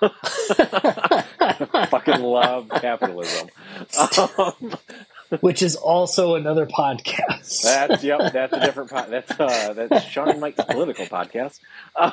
fucking 1.90 2.20
love 2.22 2.68
capitalism. 2.68 3.48
Um, 3.98 4.74
Which 5.40 5.62
is 5.62 5.74
also 5.76 6.34
another 6.36 6.66
podcast. 6.66 7.62
That's 7.62 8.04
yep. 8.04 8.32
That's 8.32 8.52
a 8.52 8.60
different. 8.60 8.90
Po- 8.90 9.08
that's 9.08 9.40
uh, 9.40 9.72
that's 9.72 10.04
Shawn 10.06 10.28
and 10.28 10.40
Mike's 10.40 10.62
political 10.64 11.06
podcast. 11.06 11.58
Um, 11.96 12.12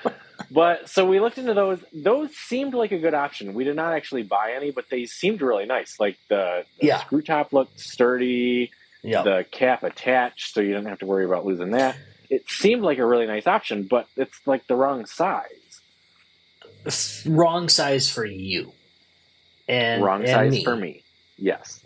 but 0.50 0.88
so 0.88 1.06
we 1.06 1.20
looked 1.20 1.38
into 1.38 1.54
those. 1.54 1.82
Those 1.92 2.34
seemed 2.34 2.74
like 2.74 2.92
a 2.92 2.98
good 2.98 3.14
option. 3.14 3.54
We 3.54 3.64
did 3.64 3.76
not 3.76 3.94
actually 3.94 4.24
buy 4.24 4.52
any, 4.54 4.70
but 4.70 4.90
they 4.90 5.06
seemed 5.06 5.40
really 5.40 5.64
nice. 5.64 5.98
Like 5.98 6.18
the, 6.28 6.64
the 6.80 6.88
yeah. 6.88 6.98
screw 6.98 7.22
top 7.22 7.52
looked 7.52 7.80
sturdy. 7.80 8.70
Yep. 9.02 9.24
The 9.24 9.46
cap 9.50 9.82
attached, 9.82 10.52
so 10.52 10.60
you 10.60 10.74
didn't 10.74 10.88
have 10.88 10.98
to 10.98 11.06
worry 11.06 11.24
about 11.24 11.46
losing 11.46 11.70
that 11.70 11.96
it 12.30 12.48
seemed 12.48 12.82
like 12.82 12.98
a 12.98 13.04
really 13.04 13.26
nice 13.26 13.46
option, 13.46 13.82
but 13.82 14.06
it's 14.16 14.46
like 14.46 14.66
the 14.68 14.76
wrong 14.76 15.04
size. 15.04 15.46
Wrong 17.26 17.68
size 17.68 18.08
for 18.08 18.24
you, 18.24 18.72
and 19.68 20.02
wrong 20.02 20.22
and 20.22 20.30
size 20.30 20.52
me. 20.52 20.64
for 20.64 20.76
me. 20.76 21.02
Yes, 21.36 21.84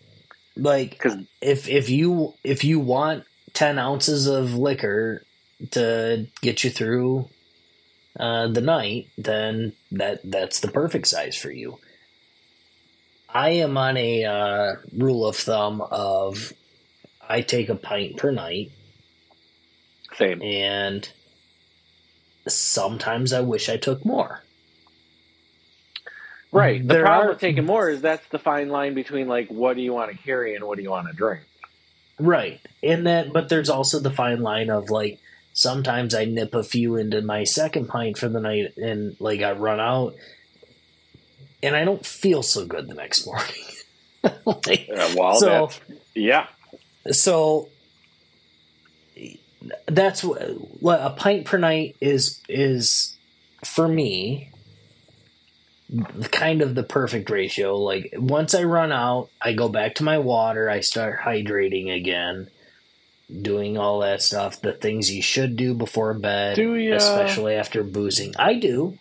like 0.57 0.91
because 0.91 1.17
if 1.41 1.69
if 1.69 1.91
you 1.91 2.35
if 2.45 2.63
you 2.63 2.79
want 2.79 3.25
ten 3.55 3.79
ounces 3.79 4.29
of 4.29 4.55
liquor 4.55 5.25
to 5.73 6.29
get 6.43 6.63
you 6.63 6.71
through 6.71 7.29
uh, 8.21 8.47
the 8.49 8.61
night, 8.61 9.09
then 9.19 9.73
that 9.91 10.21
that's 10.23 10.61
the 10.61 10.69
perfect 10.69 11.09
size 11.09 11.37
for 11.37 11.51
you. 11.51 11.79
I 13.29 13.51
am 13.51 13.77
on 13.77 13.97
a 13.97 14.25
uh, 14.25 14.75
rule 14.97 15.27
of 15.27 15.35
thumb 15.37 15.81
of 15.81 16.53
I 17.29 17.41
take 17.41 17.69
a 17.69 17.75
pint 17.75 18.17
per 18.17 18.31
night 18.31 18.71
same. 20.17 20.43
And 20.43 21.09
sometimes 22.47 23.33
I 23.33 23.41
wish 23.41 23.69
I 23.69 23.77
took 23.77 24.05
more. 24.05 24.43
Right. 26.53 26.81
The 26.81 26.95
there 26.95 27.03
problem 27.05 27.27
are, 27.27 27.31
with 27.31 27.41
taking 27.41 27.65
more 27.65 27.91
is 27.91 28.01
that's 28.01 28.27
the 28.29 28.39
fine 28.39 28.69
line 28.69 28.95
between 28.95 29.27
like 29.27 29.49
what 29.49 29.77
do 29.77 29.83
you 29.83 29.93
want 29.93 30.13
to 30.13 30.17
carry 30.19 30.55
and 30.55 30.65
what 30.65 30.77
do 30.77 30.85
you 30.85 30.91
want 30.91 31.09
to 31.09 31.13
drink. 31.13 31.43
Right. 32.19 32.61
And 32.83 33.07
that 33.09 33.33
but 33.33 33.49
there's 33.49 33.69
also 33.69 33.99
the 33.99 34.11
fine 34.11 34.41
line 34.41 34.71
of 34.71 34.89
like 34.89 35.19
sometimes 35.53 36.15
I 36.15 36.27
nip 36.27 36.55
a 36.55 36.63
few 36.63 36.95
into 36.95 37.23
my 37.23 37.43
second 37.43 37.89
pint 37.89 38.19
for 38.19 38.29
the 38.29 38.41
night 38.41 38.77
and 38.77 39.17
like 39.19 39.43
I 39.43 39.53
run 39.53 39.81
out 39.81 40.15
and 41.61 41.75
I 41.75 41.85
don't 41.85 42.05
feel 42.05 42.43
so 42.45 42.67
good 42.67 42.87
the 42.89 42.95
next 42.95 43.27
morning. 43.27 43.55
like, 44.47 44.89
uh, 44.95 45.15
well, 45.17 45.35
so, 45.35 45.71
yeah. 46.15 46.47
So 47.11 47.69
that's 49.87 50.23
what 50.23 51.01
a 51.01 51.11
pint 51.11 51.47
per 51.47 51.59
night 51.59 51.97
is 52.01 52.41
is 52.49 53.17
for 53.65 53.89
me 53.89 54.51
kind 56.31 56.63
of 56.63 56.75
the 56.75 56.83
perfect 56.83 57.31
ratio. 57.31 57.77
Like 57.77 58.15
once 58.17 58.55
i 58.55 58.63
run 58.63 58.93
out 58.93 59.31
i 59.41 59.53
go 59.53 59.69
back 59.69 59.97
to 59.97 60.05
my 60.05 60.19
water 60.19 60.69
i 60.69 60.81
start 60.81 61.21
hydrating 61.21 61.95
again 61.95 62.49
doing 63.43 63.79
all 63.79 64.01
that 64.01 64.23
stuff 64.23 64.61
the 64.61 64.73
things 64.73 65.11
you 65.11 65.23
should 65.23 65.57
do 65.57 65.75
before 65.75 66.13
bed 66.15 66.57
do 66.57 66.75
ya? 66.75 66.97
especially 66.97 67.55
after 67.55 67.83
boozing. 67.83 68.35
I 68.39 68.55
do 68.55 68.99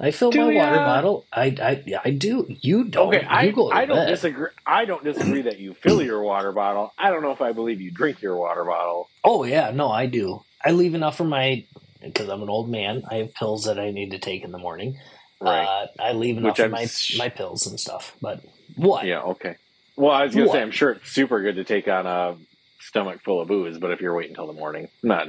I 0.00 0.12
fill 0.12 0.30
do 0.30 0.46
my 0.46 0.52
ya? 0.52 0.64
water 0.64 0.76
bottle. 0.76 1.26
I, 1.32 1.46
I 1.60 2.00
I 2.04 2.10
do. 2.10 2.46
You 2.60 2.84
don't. 2.84 3.08
Okay, 3.08 3.26
I, 3.26 3.44
you 3.44 3.70
I 3.70 3.84
don't 3.84 4.06
disagree. 4.06 4.50
I 4.64 4.84
don't 4.84 5.02
disagree 5.02 5.42
that 5.42 5.58
you 5.58 5.74
fill 5.74 6.02
your 6.02 6.22
water 6.22 6.52
bottle. 6.52 6.92
I 6.96 7.10
don't 7.10 7.22
know 7.22 7.32
if 7.32 7.40
I 7.40 7.52
believe 7.52 7.80
you 7.80 7.90
drink 7.90 8.22
your 8.22 8.36
water 8.36 8.64
bottle. 8.64 9.10
Oh 9.24 9.42
yeah, 9.44 9.72
no, 9.72 9.90
I 9.90 10.06
do. 10.06 10.42
I 10.64 10.70
leave 10.70 10.94
enough 10.94 11.16
for 11.16 11.24
my 11.24 11.64
because 12.00 12.28
I'm 12.28 12.42
an 12.42 12.48
old 12.48 12.70
man. 12.70 13.02
I 13.10 13.16
have 13.16 13.34
pills 13.34 13.64
that 13.64 13.80
I 13.80 13.90
need 13.90 14.12
to 14.12 14.18
take 14.18 14.44
in 14.44 14.52
the 14.52 14.58
morning. 14.58 14.98
Right. 15.40 15.64
Uh, 15.64 15.86
I 15.98 16.12
leave 16.12 16.36
enough 16.36 16.52
Which 16.52 16.58
for 16.58 16.64
I'm 16.66 16.70
my 16.70 16.88
my 17.16 17.28
pills 17.28 17.66
and 17.66 17.78
stuff. 17.78 18.14
But 18.22 18.40
what? 18.76 19.04
Yeah. 19.04 19.22
Okay. 19.22 19.56
Well, 19.96 20.12
I 20.12 20.24
was 20.26 20.32
gonna 20.32 20.46
what? 20.46 20.52
say 20.54 20.62
I'm 20.62 20.70
sure 20.70 20.92
it's 20.92 21.10
super 21.10 21.42
good 21.42 21.56
to 21.56 21.64
take 21.64 21.88
on 21.88 22.06
a 22.06 22.36
stomach 22.78 23.22
full 23.24 23.40
of 23.40 23.48
booze, 23.48 23.78
but 23.78 23.90
if 23.90 24.00
you're 24.00 24.14
waiting 24.14 24.32
until 24.32 24.46
the 24.46 24.52
morning, 24.52 24.88
not 25.02 25.26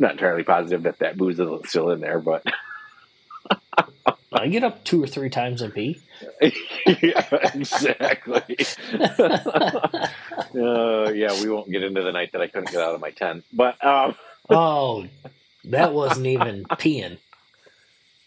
not 0.00 0.12
entirely 0.12 0.42
positive 0.42 0.82
that 0.82 0.98
that 0.98 1.16
booze 1.16 1.38
isn't 1.38 1.68
still 1.68 1.90
in 1.90 2.00
there, 2.00 2.18
but. 2.18 2.44
I 4.32 4.48
get 4.48 4.64
up 4.64 4.82
two 4.84 5.02
or 5.02 5.06
three 5.06 5.30
times 5.30 5.60
and 5.62 5.74
pee. 5.74 6.00
yeah, 6.40 7.26
exactly. 7.54 8.56
uh, 8.94 10.08
yeah, 11.12 11.40
we 11.40 11.48
won't 11.48 11.70
get 11.70 11.82
into 11.82 12.02
the 12.02 12.12
night 12.12 12.32
that 12.32 12.40
I 12.40 12.46
couldn't 12.46 12.70
get 12.70 12.80
out 12.80 12.94
of 12.94 13.00
my 13.00 13.10
tent, 13.10 13.44
but 13.52 13.82
um, 13.84 14.14
oh, 14.50 15.06
that 15.64 15.92
wasn't 15.92 16.26
even 16.26 16.64
peeing. 16.64 17.18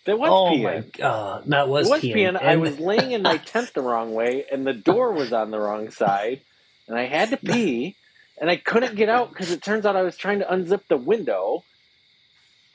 That 0.06 0.20
was 0.20 0.30
oh 0.30 0.52
peeing. 0.54 0.64
my 0.64 1.42
that 1.48 1.68
was, 1.68 1.88
it 1.88 1.90
was 1.90 2.02
peeing. 2.02 2.16
peeing. 2.16 2.42
I 2.42 2.58
was 2.58 2.80
laying 2.80 3.12
in 3.12 3.24
my 3.24 3.38
tent 3.38 3.74
the 3.74 3.82
wrong 3.82 4.14
way, 4.14 4.46
and 4.52 4.66
the 4.66 4.74
door 4.74 5.12
was 5.12 5.34
on 5.34 5.50
the 5.50 5.60
wrong 5.60 5.90
side, 5.90 6.42
and 6.88 6.98
I 6.98 7.06
had 7.06 7.32
to 7.32 7.38
pee, 7.38 7.96
and 8.40 8.50
I 8.50 8.58
couldn't 8.58 8.96
get 8.96 9.10
out 9.10 9.30
because 9.30 9.50
it 9.52 9.64
turns 9.64 9.86
out 9.86 9.96
I 9.96 10.04
was 10.04 10.18
trying 10.18 10.40
to 10.40 10.46
unzip 10.46 10.82
the 10.88 10.98
window. 10.98 11.64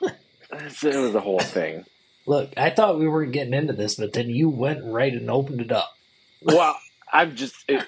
It 0.03 0.83
was 0.83 1.15
a 1.15 1.21
whole 1.21 1.39
thing. 1.39 1.85
Look, 2.31 2.53
I 2.57 2.71
thought 2.71 3.01
we 3.01 3.09
weren't 3.09 3.33
getting 3.33 3.55
into 3.55 3.73
this, 3.73 3.97
but 3.97 4.13
then 4.13 4.31
you 4.31 4.49
went 4.49 4.85
right 4.85 5.13
and 5.13 5.29
opened 5.29 5.61
it 5.63 5.73
up. 5.73 5.91
Well, 6.41 6.79
I'm 7.13 7.35
just. 7.35 7.57
It, 7.69 7.85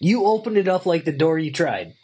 You 0.00 0.26
opened 0.26 0.56
it 0.56 0.66
up 0.66 0.84
like 0.84 1.04
the 1.04 1.12
door 1.12 1.38
you 1.38 1.52
tried. 1.52 1.94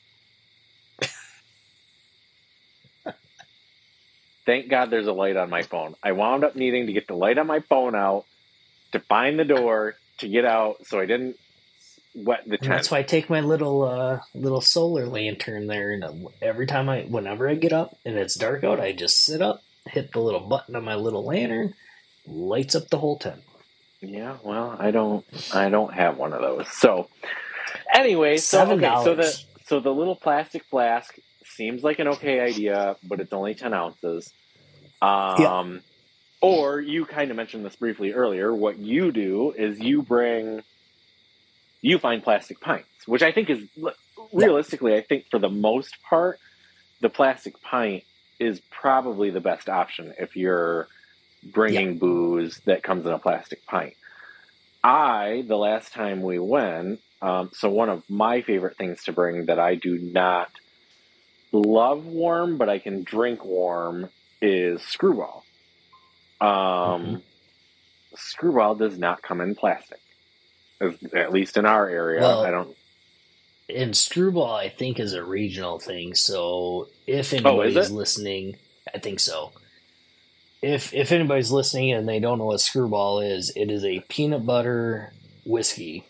thank 4.45 4.69
God 4.69 4.91
there's 4.91 5.09
a 5.09 5.13
light 5.13 5.37
on 5.37 5.51
my 5.51 5.63
phone. 5.63 5.97
I 6.01 6.13
wound 6.13 6.45
up 6.45 6.55
needing 6.55 6.87
to 6.87 6.93
get 6.93 7.09
the 7.09 7.17
light 7.17 7.39
on 7.39 7.49
my 7.49 7.59
phone 7.61 7.97
out 7.97 8.25
to 8.93 9.01
find 9.01 9.37
the 9.39 9.45
door 9.45 9.97
to 10.19 10.29
get 10.29 10.45
out, 10.45 10.87
so 10.87 11.01
I 11.01 11.07
didn't 11.07 11.37
wet 12.15 12.45
the 12.47 12.59
And 12.61 12.61
tent. 12.61 12.71
that's 12.71 12.91
why 12.91 12.99
I 12.99 13.03
take 13.03 13.29
my 13.29 13.41
little 13.41 13.83
uh, 13.83 14.21
little 14.35 14.61
solar 14.61 15.07
lantern 15.07 15.67
there, 15.67 15.91
and 15.93 16.29
every 16.41 16.67
time 16.67 16.89
I, 16.89 17.03
whenever 17.03 17.49
I 17.49 17.55
get 17.57 17.73
up 17.73 17.97
and 18.05 18.17
it's 18.17 18.37
dark 18.37 18.63
out, 18.65 18.79
I 18.81 18.93
just 18.93 19.25
sit 19.25 19.43
up, 19.43 19.63
hit 19.87 20.13
the 20.13 20.21
little 20.21 20.41
button 20.41 20.77
on 20.77 20.85
my 20.85 20.95
little 20.95 21.25
lantern, 21.25 21.75
lights 22.27 22.75
up 22.75 22.89
the 22.89 22.99
whole 22.99 23.19
tent. 23.19 23.43
Yeah, 24.01 24.37
well, 24.43 24.77
I 24.79 24.91
don't, 24.91 25.25
I 25.55 25.69
don't 25.69 25.93
have 25.95 26.19
one 26.19 26.33
of 26.33 26.41
those. 26.41 26.69
So, 26.73 27.09
anyway, 27.93 28.37
so 28.37 28.73
okay, 28.73 28.95
so 29.03 29.15
the 29.15 29.43
so 29.65 29.81
the 29.81 29.93
little 29.93 30.17
plastic 30.17 30.65
flask 30.65 31.15
seems 31.45 31.83
like 31.83 31.99
an 31.99 32.09
okay 32.09 32.41
idea, 32.41 32.97
but 33.03 33.21
it's 33.21 33.33
only 33.33 33.55
ten 33.55 33.73
ounces. 33.73 34.33
Um, 35.03 35.83
or 36.41 36.81
you 36.81 37.07
kind 37.07 37.31
of 37.31 37.37
mentioned 37.37 37.65
this 37.65 37.77
briefly 37.77 38.13
earlier. 38.13 38.55
What 38.55 38.79
you 38.79 39.13
do 39.13 39.53
is 39.57 39.81
you 39.81 40.03
bring, 40.03 40.63
you 41.81 41.99
find 41.99 42.23
plastic 42.23 42.61
pints, 42.61 42.87
which 43.07 43.23
I 43.23 43.33
think 43.33 43.51
is 43.51 43.65
realistically, 44.33 44.95
I 44.95 45.01
think 45.01 45.27
for 45.31 45.39
the 45.39 45.49
most 45.49 45.97
part, 46.09 46.39
the 47.01 47.09
plastic 47.09 47.61
pint 47.63 48.05
is 48.39 48.61
probably 48.71 49.31
the 49.31 49.41
best 49.41 49.69
option 49.69 50.15
if 50.19 50.37
you're 50.37 50.89
bringing 51.43 51.99
booze 51.99 52.61
that 52.67 52.83
comes 52.83 53.07
in 53.07 53.13
a 53.13 53.19
plastic 53.19 53.65
pint. 53.67 53.95
I, 54.83 55.45
the 55.47 55.57
last 55.57 55.93
time 55.93 56.23
we 56.23 56.39
went, 56.39 57.01
um, 57.23 57.51
so 57.53 57.71
one 57.71 57.89
of 57.89 58.09
my 58.09 58.43
favorite 58.43 58.77
things 58.77 59.05
to 59.05 59.13
bring 59.13 59.47
that 59.47 59.59
I 59.59 59.75
do 59.75 59.99
not 59.99 60.51
love 61.53 62.07
warm, 62.07 62.57
but 62.59 62.69
I 62.69 62.79
can 62.79 63.03
drink 63.03 63.45
warm 63.45 64.11
is 64.41 64.83
screwball. 64.83 65.45
Um, 66.41 67.23
Screwball 68.17 68.75
does 68.75 68.99
not 68.99 69.23
come 69.23 69.41
in 69.41 69.55
plastic, 69.55 70.01
At- 70.81 71.15
at 71.15 71.33
least 71.33 71.57
in 71.57 71.67
our 71.67 71.89
area. 71.89 72.21
Well, 72.21 72.45
I 72.45 72.51
don't. 72.51 72.77
And 73.69 73.97
Screwball, 73.97 74.55
I 74.55 74.69
think, 74.69 75.01
is 75.01 75.13
a 75.13 75.25
regional 75.25 75.79
thing. 75.79 76.15
So 76.15 76.89
if 77.07 77.33
Oh, 77.33 77.37
is 77.37 77.43
anybody's 77.73 77.91
it? 77.91 77.95
listening, 77.95 78.57
I 78.95 78.99
think 78.99 79.19
so. 79.21 79.53
If 80.63 80.95
if 80.95 81.13
anybody's 81.13 81.51
listening 81.51 81.93
and 81.93 82.09
they 82.09 82.19
don't 82.21 82.39
know 82.39 82.47
what 82.47 82.61
Screwball 82.61 83.21
is, 83.21 83.53
it 83.57 83.71
is 83.71 83.85
a 83.85 84.01
peanut 84.09 84.47
butter 84.47 85.13
whiskey. 85.45 86.05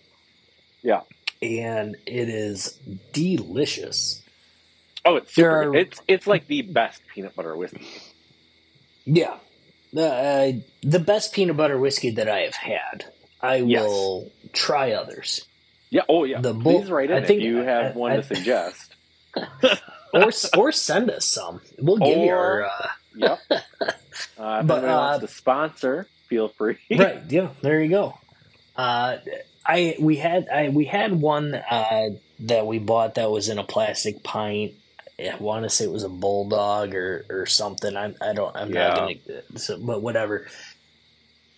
Yeah. 0.83 1.01
And 1.42 1.97
it 2.07 2.29
is 2.29 2.79
delicious. 3.12 4.23
Oh, 5.05 5.16
it's 5.16 5.35
super. 5.35 5.71
are- 5.71 5.77
It's 5.77 6.01
it's 6.07 6.27
like 6.27 6.47
the 6.47 6.62
best 6.62 7.03
peanut 7.14 7.35
butter 7.35 7.57
whiskey. 7.57 7.87
Yeah. 9.05 9.38
Uh, 9.97 10.53
the 10.83 10.99
best 10.99 11.33
peanut 11.33 11.57
butter 11.57 11.79
whiskey 11.79 12.11
that 12.11 12.29
I 12.29 12.40
have 12.40 12.55
had. 12.55 13.07
I 13.40 13.57
Yes. 13.57 13.83
will 13.83 14.31
try 14.53 14.92
others. 14.92 15.47
Yeah. 15.90 16.03
Oh, 16.09 16.25
yeah. 16.25 16.40
The 16.40 16.53
bull- 16.55 16.81
Please 16.81 16.90
write 16.90 17.11
in 17.11 17.22
I 17.22 17.27
think- 17.27 17.40
if 17.40 17.46
you 17.46 17.57
have 17.59 17.94
I- 17.96 17.99
one 17.99 18.12
I- 18.12 18.16
to 18.16 18.22
suggest. 18.22 18.94
Or 20.14 20.31
or 20.57 20.72
send 20.72 21.11
us 21.11 21.27
some. 21.27 21.61
We'll 21.79 21.99
give 21.99 22.16
you 22.16 22.31
our 22.31 22.64
uh, 22.64 22.88
Yep. 23.16 23.38
Uh, 23.51 24.61
if 24.62 24.66
But, 24.66 24.79
anybody 24.79 24.87
wants 24.87 25.18
uh, 25.18 25.27
to 25.27 25.29
sponsor, 25.29 26.09
feel 26.29 26.49
free. 26.49 26.79
right 26.90 27.22
yeah 27.29 27.49
there 27.61 27.83
you 27.83 27.90
go 27.90 28.14
uh 28.77 29.18
i 29.66 29.94
we 30.01 30.16
had 30.16 30.49
i 30.49 30.68
we 30.70 30.87
had 30.87 31.12
one 31.20 31.55
uh 31.55 32.09
that 32.40 32.66
we 32.66 32.79
bought 32.79 33.16
that 33.16 33.31
was 33.31 33.49
in 33.51 33.59
a 33.59 33.64
plastic 33.64 34.22
pint 34.22 34.72
i 35.18 35.35
want 35.38 35.64
to 35.64 35.70
say 35.70 35.85
it 35.85 35.90
was 35.90 36.03
a 36.05 36.09
bulldog 36.09 36.94
or 36.94 37.27
or 37.29 37.44
something 37.46 37.94
i, 37.96 38.14
I 38.22 38.33
don't 38.33 38.57
i'm 38.57 38.72
Yeah. 38.72 38.88
not 38.88 38.96
gonna 38.99 39.59
so, 39.59 39.79
but 39.79 40.01
whatever 40.03 40.46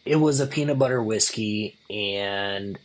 it 0.04 0.16
was 0.16 0.40
a 0.40 0.46
peanut 0.46 0.78
butter 0.78 1.00
whiskey 1.02 1.76
and 1.90 2.76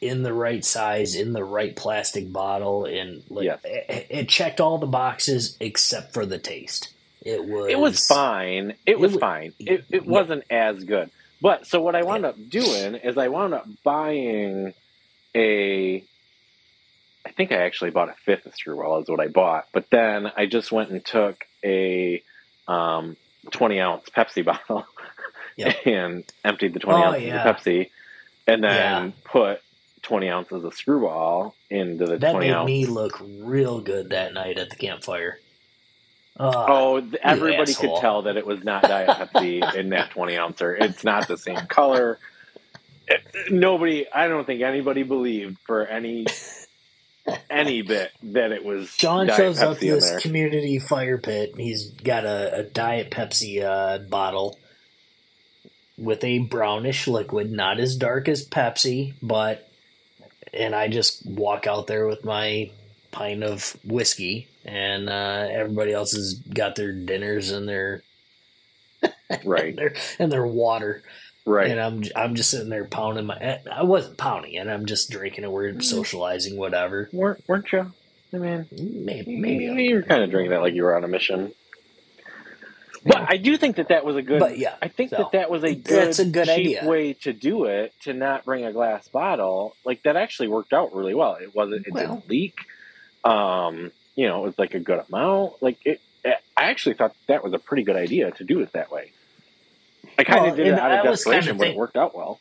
in 0.00 0.22
the 0.22 0.32
right 0.32 0.64
size 0.64 1.14
in 1.14 1.32
the 1.32 1.44
right 1.44 1.76
plastic 1.76 2.32
bottle 2.32 2.84
and 2.86 3.22
like 3.28 3.44
Yes. 3.44 3.60
it, 3.64 4.06
it 4.10 4.28
checked 4.28 4.60
all 4.60 4.78
the 4.78 4.86
boxes 4.86 5.56
except 5.60 6.14
for 6.14 6.24
the 6.26 6.38
taste 6.38 6.92
it 7.22 7.44
was 7.44 7.70
It 7.70 7.78
was 7.78 8.06
fine. 8.06 8.74
It 8.86 8.98
was 8.98 9.12
wa- 9.12 9.18
fine. 9.18 9.52
It, 9.58 9.84
it 9.90 10.04
yeah. 10.04 10.10
wasn't 10.10 10.44
as 10.50 10.82
good. 10.84 11.10
But 11.42 11.66
so 11.66 11.82
what 11.82 11.94
I 11.94 12.02
wound 12.02 12.24
up 12.24 12.36
doing 12.48 12.94
is 12.94 13.18
I 13.18 13.28
wound 13.28 13.52
up 13.52 13.66
buying 13.84 14.72
a. 15.34 16.02
I 17.26 17.30
think 17.32 17.52
I 17.52 17.56
actually 17.56 17.90
bought 17.90 18.08
a 18.08 18.14
fifth 18.24 18.46
of 18.46 18.54
Screwball 18.56 19.02
is 19.02 19.08
what 19.10 19.20
I 19.20 19.28
bought, 19.28 19.66
but 19.72 19.90
then 19.90 20.32
I 20.34 20.46
just 20.46 20.72
went 20.72 20.90
and 20.90 21.04
took 21.04 21.44
a 21.62 22.22
um, 22.66 23.16
twenty 23.50 23.78
ounce 23.80 24.08
Pepsi 24.08 24.42
bottle 24.50 24.86
Yeah. 25.56 25.74
and 25.84 26.24
emptied 26.42 26.72
the 26.72 26.80
twenty 26.80 27.02
Oh, 27.02 27.08
ounces 27.08 27.22
yeah. 27.24 27.46
of 27.48 27.56
Pepsi, 27.56 27.90
and 28.46 28.64
then 28.64 29.04
Yeah. 29.08 29.12
put 29.24 29.60
twenty 30.02 30.28
ounces 30.28 30.64
of 30.64 30.74
Screwball 30.74 31.54
into 31.70 32.06
the 32.06 32.18
That 32.18 32.32
twenty 32.32 32.48
made 32.48 32.54
ounce. 32.54 32.66
me 32.66 32.86
look 32.86 33.20
real 33.40 33.80
good 33.80 34.10
that 34.10 34.32
night 34.34 34.58
at 34.58 34.70
the 34.70 34.76
campfire. 34.76 35.38
Uh, 36.38 36.64
Oh, 36.68 37.00
th- 37.00 37.14
everybody 37.22 37.74
could 37.74 37.96
tell 38.00 38.22
that 38.22 38.36
it 38.36 38.46
was 38.46 38.64
not 38.64 38.82
Diet 38.82 39.08
Pepsi 39.10 39.74
in 39.74 39.90
that 39.90 40.10
20 40.12 40.36
ouncer. 40.38 40.74
It's 40.74 41.04
not 41.04 41.28
the 41.28 41.36
same 41.36 41.66
color. 41.66 42.18
It- 43.06 43.50
nobody, 43.52 44.06
I 44.10 44.28
don't 44.28 44.46
think 44.46 44.62
anybody 44.62 45.02
believed 45.02 45.58
for 45.66 45.86
any 45.86 46.26
any 47.50 47.82
bit 47.82 48.10
that 48.22 48.50
it 48.52 48.64
was 48.64 48.96
John 48.96 49.26
Diet 49.26 49.36
shows 49.38 49.60
up 49.60 49.76
Pepsi 49.76 49.80
to 49.80 49.86
this 49.96 50.10
there. 50.10 50.20
community 50.20 50.78
fire 50.78 51.18
pit. 51.18 51.52
He's 51.56 51.90
got 51.90 52.24
a, 52.24 52.60
a 52.60 52.62
Diet 52.62 53.10
Pepsi 53.10 53.62
uh, 53.62 53.98
bottle 53.98 54.58
with 55.98 56.24
a 56.24 56.38
brownish 56.38 57.06
liquid, 57.06 57.50
not 57.52 57.78
as 57.78 57.96
dark 57.96 58.28
as 58.28 58.48
Pepsi, 58.48 59.12
but. 59.20 59.66
And 60.52 60.74
I 60.74 60.88
just 60.88 61.24
walk 61.26 61.66
out 61.66 61.86
there 61.86 62.06
with 62.06 62.24
my 62.24 62.70
pint 63.12 63.42
of 63.44 63.76
whiskey, 63.84 64.48
and 64.64 65.08
uh, 65.08 65.48
everybody 65.50 65.92
else 65.92 66.12
has 66.12 66.34
got 66.34 66.76
their 66.76 66.92
dinners 66.92 67.50
and 67.50 67.68
their 67.68 68.02
Right, 69.44 69.74
their 69.76 69.94
and 70.18 70.30
their 70.30 70.46
water. 70.46 71.02
right. 71.46 71.70
And 71.70 71.80
I'm 71.80 72.02
I'm 72.16 72.34
just 72.34 72.50
sitting 72.50 72.68
there 72.68 72.84
pounding 72.84 73.26
my. 73.26 73.58
I 73.70 73.84
wasn't 73.84 74.18
pounding 74.18 74.56
and 74.58 74.70
I'm 74.70 74.86
just 74.86 75.10
drinking 75.10 75.44
it. 75.44 75.50
We're 75.52 75.70
Mm-hmm. 75.70 75.80
socializing, 75.80 76.56
whatever. 76.58 77.08
weren't, 77.12 77.42
weren't 77.48 77.72
you? 77.72 77.92
I 78.32 78.36
mean, 78.36 78.66
Maybe, 78.72 79.36
maybe 79.36 79.68
maybe. 79.68 79.84
you 79.84 79.94
were 79.96 80.02
kind 80.02 80.22
of 80.22 80.30
drinking 80.30 80.50
that 80.50 80.62
like 80.62 80.74
you 80.74 80.82
were 80.82 80.96
on 80.96 81.04
a 81.04 81.08
mission. 81.08 81.52
But 83.04 83.32
I 83.32 83.36
do 83.38 83.56
think 83.56 83.76
that 83.76 83.88
that 83.88 84.04
was 84.04 84.16
a 84.16 84.22
good. 84.22 84.40
But 84.40 84.58
yeah, 84.58 84.74
I 84.82 84.88
think 84.88 85.10
so, 85.10 85.16
that 85.18 85.32
that 85.32 85.50
was 85.50 85.62
a 85.64 85.74
good, 85.74 85.84
that's 86.08 86.18
a 86.18 86.24
good 86.26 86.46
cheap 86.46 86.78
idea. 86.78 86.86
way 86.86 87.14
to 87.14 87.32
do 87.32 87.64
it. 87.64 87.94
To 88.02 88.12
not 88.12 88.44
bring 88.44 88.64
a 88.64 88.72
glass 88.72 89.08
bottle, 89.08 89.74
like 89.84 90.02
that 90.02 90.16
actually 90.16 90.48
worked 90.48 90.72
out 90.72 90.94
really 90.94 91.14
well. 91.14 91.34
It 91.34 91.54
wasn't. 91.54 91.86
It 91.86 91.92
Well. 91.94 92.16
didn't 92.16 92.28
leak. 92.28 92.58
Um, 93.24 93.92
you 94.16 94.28
know, 94.28 94.42
it 94.44 94.46
was 94.46 94.58
like 94.58 94.74
a 94.74 94.80
good 94.80 95.02
amount. 95.08 95.62
Like 95.62 95.78
it. 95.84 96.00
I 96.24 96.64
actually 96.64 96.94
thought 96.96 97.14
that 97.28 97.42
was 97.42 97.54
a 97.54 97.58
pretty 97.58 97.82
good 97.84 97.96
idea 97.96 98.30
to 98.32 98.44
do 98.44 98.60
it 98.60 98.72
that 98.72 98.90
way. 98.90 99.12
I 100.18 100.24
kind 100.24 100.46
of 100.46 100.56
did 100.56 100.66
it 100.66 100.74
out 100.78 100.92
of 100.92 101.04
desperation, 101.04 101.56
but 101.56 101.68
it 101.68 101.76
worked 101.76 101.96
out 101.96 102.14
well. 102.14 102.38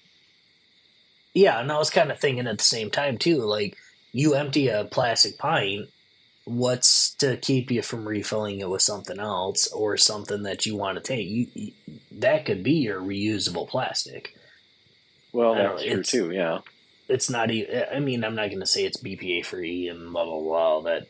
Yeah, 1.34 1.60
and 1.60 1.72
I 1.72 1.78
was 1.78 1.90
kind 1.90 2.12
of 2.12 2.20
thinking 2.20 2.48
at 2.48 2.58
the 2.58 2.64
same 2.64 2.90
time 2.90 3.18
too. 3.18 3.38
Like 3.44 3.78
you 4.12 4.34
empty 4.34 4.68
a 4.68 4.84
plastic 4.84 5.38
pint, 5.38 5.88
what's 6.46 7.14
to 7.16 7.38
keep 7.38 7.72
you 7.72 7.82
from 7.82 8.08
refilling 8.08 8.60
it 8.60 8.70
with 8.70 8.82
something 8.82 9.20
else 9.20 9.72
or 9.72 9.98
something 9.98 10.44
that 10.44 10.66
you 10.66 10.76
want 10.76 10.98
to 10.98 11.04
take? 11.04 11.28
You, 11.28 11.48
you 11.54 11.72
that 12.12 12.46
could 12.46 12.64
be 12.64 12.74
your 12.74 13.02
reusable 13.02 13.68
plastic. 13.68 14.34
Well, 15.32 15.56
that's 15.56 15.86
know, 15.86 15.94
true 15.94 16.04
too. 16.04 16.32
Yeah. 16.32 16.60
It's 17.08 17.30
not 17.30 17.52
even. 17.52 17.86
I 17.94 18.00
mean, 18.00 18.24
I'm 18.24 18.36
not 18.36 18.50
going 18.50 18.60
to 18.60 18.66
say 18.66 18.86
it's 18.86 19.02
BPA 19.02 19.46
free 19.46 19.88
and 19.88 20.12
blah 20.12 20.26
blah 20.26 20.40
blah 20.40 20.58
all 20.58 20.82
that 20.84 21.08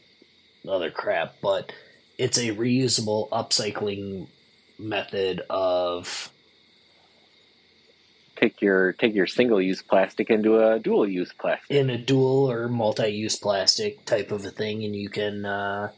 other 0.67 0.91
crap, 0.91 1.35
but 1.41 1.71
it's 2.17 2.37
a 2.37 2.55
reusable 2.55 3.29
upcycling 3.29 4.27
method 4.77 5.41
of 5.49 6.31
take 8.39 8.61
your 8.61 8.93
take 8.93 9.13
your 9.13 9.27
single 9.27 9.61
use 9.61 9.81
plastic 9.81 10.29
into 10.29 10.59
a 10.59 10.79
dual 10.79 11.07
use 11.07 11.31
plastic. 11.39 11.69
In 11.75 11.89
a 11.89 11.97
dual 11.97 12.49
or 12.51 12.67
multi 12.69 13.09
use 13.09 13.35
plastic 13.35 14.05
type 14.05 14.31
of 14.31 14.45
a 14.45 14.51
thing, 14.51 14.83
and 14.83 14.95
you 14.95 15.09
can 15.09 15.45
uh, 15.45 15.91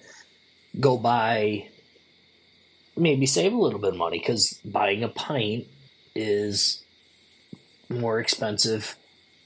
go 0.80 0.98
buy 0.98 1.68
maybe 2.98 3.26
save 3.26 3.54
a 3.54 3.58
little 3.58 3.80
bit 3.80 3.90
of 3.94 3.98
money 3.98 4.20
because 4.20 4.60
buying 4.66 5.04
a 5.04 5.08
pint 5.08 5.66
is 6.16 6.84
more 7.90 8.20
expensive 8.20 8.96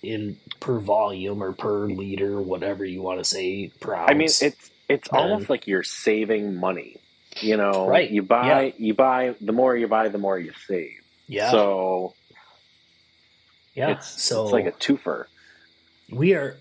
in 0.01 0.37
per 0.59 0.79
volume 0.79 1.41
or 1.43 1.51
per 1.53 1.87
liter, 1.87 2.39
whatever 2.41 2.85
you 2.85 3.01
want 3.01 3.19
to 3.19 3.25
say 3.25 3.71
per 3.79 3.95
ounce. 3.95 4.09
I 4.11 4.13
mean, 4.13 4.27
it's 4.27 4.71
it's 4.87 5.09
almost 5.09 5.49
like 5.49 5.67
you're 5.67 5.83
saving 5.83 6.55
money. 6.55 6.97
You 7.41 7.57
know, 7.57 7.87
Right, 7.87 8.09
You 8.09 8.21
buy 8.21 8.63
yeah. 8.67 8.71
you 8.77 8.93
buy 8.93 9.35
the 9.41 9.51
more 9.51 9.75
you 9.75 9.87
buy, 9.87 10.07
the 10.07 10.17
more 10.17 10.39
you 10.39 10.53
save. 10.67 11.01
yeah, 11.27 11.51
So 11.51 12.13
yeah. 13.75 13.89
it's 13.91 14.21
so 14.23 14.43
it's 14.43 14.51
like 14.53 14.65
a 14.65 14.71
twofer. 14.71 15.25
we 16.11 16.33
are 16.33 16.57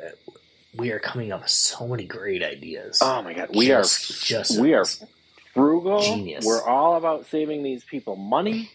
we 0.76 0.90
are 0.90 0.98
coming 0.98 1.32
up 1.32 1.42
with 1.42 1.50
so 1.50 1.86
many 1.86 2.04
great 2.04 2.42
ideas. 2.42 2.98
Oh 3.02 3.22
my 3.22 3.32
god, 3.34 3.50
we 3.54 3.66
Just- 3.68 4.10
are 4.10 4.24
just 4.26 4.60
we 4.60 4.74
are 4.74 4.84
frugal. 5.54 6.00
Genius. 6.00 6.44
We're 6.44 6.66
all 6.66 6.96
about 6.96 7.26
saving 7.26 7.62
these 7.62 7.84
people 7.84 8.16
money, 8.16 8.70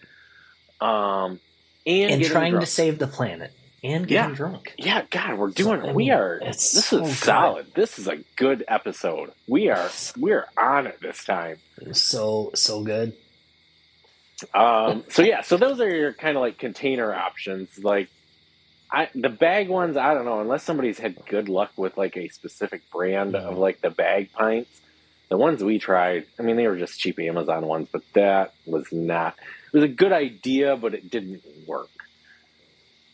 um, 0.80 1.40
and, 1.86 2.12
and 2.12 2.24
trying 2.24 2.52
drunk. 2.54 2.66
to 2.66 2.72
save 2.72 3.00
the 3.00 3.08
planet 3.08 3.52
and 3.84 4.08
getting 4.08 4.30
Yeah. 4.32 4.36
drunk. 4.36 4.74
Yeah, 4.78 5.02
God, 5.10 5.38
we're 5.38 5.50
doing. 5.50 5.82
I 5.82 5.92
we 5.92 6.06
mean, 6.06 6.12
are. 6.14 6.40
This 6.44 6.86
so 6.86 7.04
is 7.04 7.10
good. 7.10 7.16
solid. 7.26 7.68
This 7.76 8.00
is 8.00 8.08
a 8.08 8.18
good 8.38 8.64
episode. 8.68 9.32
We 9.48 9.70
are. 9.70 9.90
We're 10.18 10.46
on 10.58 10.88
it 10.88 11.00
this 11.02 11.24
time. 11.26 11.58
So 11.92 12.52
so 12.56 12.84
good. 12.84 13.14
Um, 14.54 15.04
so 15.10 15.22
yeah, 15.22 15.42
so 15.42 15.58
those 15.58 15.82
are 15.82 15.94
your 15.94 16.14
kind 16.14 16.38
of 16.38 16.42
like 16.42 16.58
container 16.58 17.14
options. 17.14 17.78
Like, 17.84 18.10
I 18.92 19.10
the 19.14 19.30
bag 19.30 19.70
ones, 19.70 19.98
I 19.98 20.14
don't 20.14 20.26
know, 20.26 20.40
unless 20.40 20.64
somebody's 20.64 21.00
had 21.00 21.26
good 21.28 21.50
luck 21.50 21.72
with 21.78 21.98
like 21.98 22.18
a 22.18 22.30
specific 22.30 22.90
brand 22.92 23.36
of 23.36 23.54
mm-hmm. 23.54 23.60
like 23.60 23.82
the 23.82 23.92
bag 23.92 24.32
pints. 24.34 24.82
The 25.30 25.38
ones 25.38 25.64
we 25.64 25.78
tried, 25.78 26.26
I 26.40 26.42
mean, 26.42 26.56
they 26.56 26.68
were 26.68 26.78
just 26.78 27.00
cheap 27.00 27.20
Amazon 27.20 27.68
ones, 27.68 27.88
but 27.92 28.02
that 28.14 28.54
was 28.66 28.92
not. 28.92 29.36
It 29.68 29.74
was 29.74 29.84
a 29.84 29.88
good 29.88 30.12
idea, 30.12 30.76
but 30.76 30.96
it 30.96 31.12
didn't 31.12 31.44
work. 31.68 31.90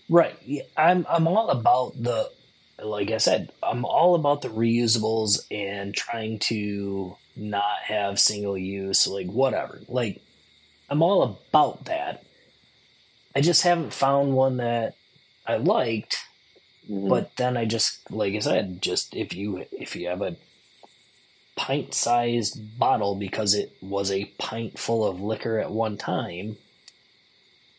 Right. 0.08 0.38
Yeah, 0.46 0.64
I'm 0.78 1.06
I'm 1.10 1.28
all 1.28 1.50
about 1.50 2.02
the 2.02 2.32
like 2.82 3.12
I 3.12 3.18
said, 3.18 3.52
I'm 3.64 3.86
all 3.86 4.16
about 4.16 4.42
the 4.42 4.50
reusables 4.50 5.46
and 5.50 5.94
trying 5.94 6.40
to 6.40 7.18
not 7.36 7.80
have 7.84 8.20
single 8.20 8.58
use, 8.58 9.08
like 9.08 9.28
whatever. 9.28 9.82
Like 9.90 10.22
I'm 10.90 11.02
all 11.02 11.24
about 11.24 11.86
that. 11.86 12.24
I 13.36 13.42
just 13.42 13.64
haven't 13.64 13.94
found 13.94 14.34
one 14.34 14.58
that 14.58 14.96
I 15.48 15.58
liked, 15.58 16.26
Mhm. 16.90 17.10
but 17.10 17.36
then 17.38 17.58
I 17.58 17.66
just 17.66 18.10
like 18.12 18.34
I 18.36 18.40
said, 18.40 18.82
just 18.82 19.16
if 19.16 19.34
you 19.34 19.66
if 19.72 19.96
you 19.96 20.08
have 20.08 20.22
a 20.22 20.36
pint 21.56 21.94
sized 21.94 22.78
bottle 22.78 23.16
because 23.16 23.54
it 23.54 23.72
was 23.82 24.12
a 24.12 24.26
pint 24.38 24.78
full 24.78 25.06
of 25.08 25.22
liquor 25.22 25.60
at 25.60 25.72
one 25.72 25.98
time, 25.98 26.58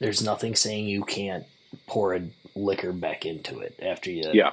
there's 0.01 0.23
nothing 0.23 0.55
saying 0.55 0.89
you 0.89 1.05
can't 1.05 1.45
pour 1.87 2.15
a 2.15 2.23
liquor 2.55 2.93
back 2.93 3.27
into 3.27 3.61
it 3.61 3.79
after 3.83 4.11
you 4.11 4.31
Yeah. 4.33 4.53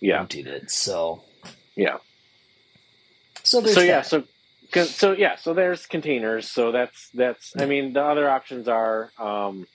yeah, 0.00 0.20
emptied 0.20 0.46
it. 0.46 0.70
So 0.70 1.22
yeah. 1.76 1.98
so 3.42 3.60
there's 3.60 3.74
so 3.74 3.80
yeah, 3.80 4.00
that. 4.02 4.06
so 4.06 4.24
so 4.84 5.12
yeah, 5.12 5.36
so 5.36 5.54
there's 5.54 5.86
containers. 5.86 6.50
So 6.50 6.72
that's 6.72 7.10
that's. 7.10 7.54
I 7.58 7.66
mean, 7.66 7.92
the 7.92 8.02
other 8.02 8.28
options 8.30 8.68
are. 8.68 9.10
Um, 9.18 9.66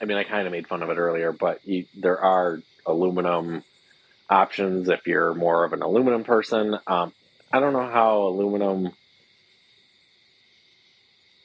I 0.00 0.06
mean, 0.06 0.16
I 0.16 0.24
kind 0.24 0.46
of 0.46 0.52
made 0.52 0.66
fun 0.66 0.82
of 0.82 0.90
it 0.90 0.96
earlier, 0.96 1.32
but 1.32 1.66
you, 1.66 1.84
there 1.94 2.20
are 2.20 2.60
aluminum 2.86 3.62
options 4.28 4.88
if 4.88 5.06
you're 5.06 5.34
more 5.34 5.64
of 5.64 5.72
an 5.72 5.82
aluminum 5.82 6.24
person. 6.24 6.78
Um, 6.86 7.12
I 7.52 7.60
don't 7.60 7.72
know 7.72 7.88
how 7.88 8.22
aluminum. 8.22 8.92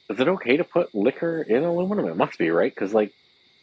Is 0.08 0.20
it 0.20 0.28
okay 0.28 0.56
to 0.56 0.64
put 0.64 0.94
liquor 0.94 1.42
in 1.42 1.64
aluminum? 1.64 2.06
It 2.06 2.16
must 2.16 2.38
be 2.38 2.50
right 2.50 2.72
because 2.72 2.94
like 2.94 3.12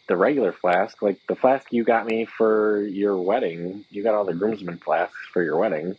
the 0.08 0.18
regular 0.18 0.52
flask, 0.52 1.02
like 1.02 1.26
the 1.28 1.36
flask 1.36 1.72
you 1.72 1.84
got 1.84 2.06
me 2.06 2.26
for 2.26 2.82
your 2.82 3.18
wedding, 3.18 3.86
you 3.90 4.04
got 4.04 4.14
all 4.14 4.26
the 4.26 4.34
groomsmen 4.34 4.78
flasks 4.78 5.18
for 5.32 5.42
your 5.42 5.58
wedding. 5.58 5.96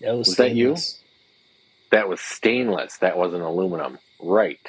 That 0.00 0.16
was, 0.16 0.28
was 0.28 0.36
that 0.36 0.54
you? 0.54 0.76
That 1.92 2.08
was 2.08 2.20
stainless. 2.20 2.98
That 2.98 3.16
wasn't 3.16 3.42
aluminum. 3.42 3.98
Right. 4.20 4.60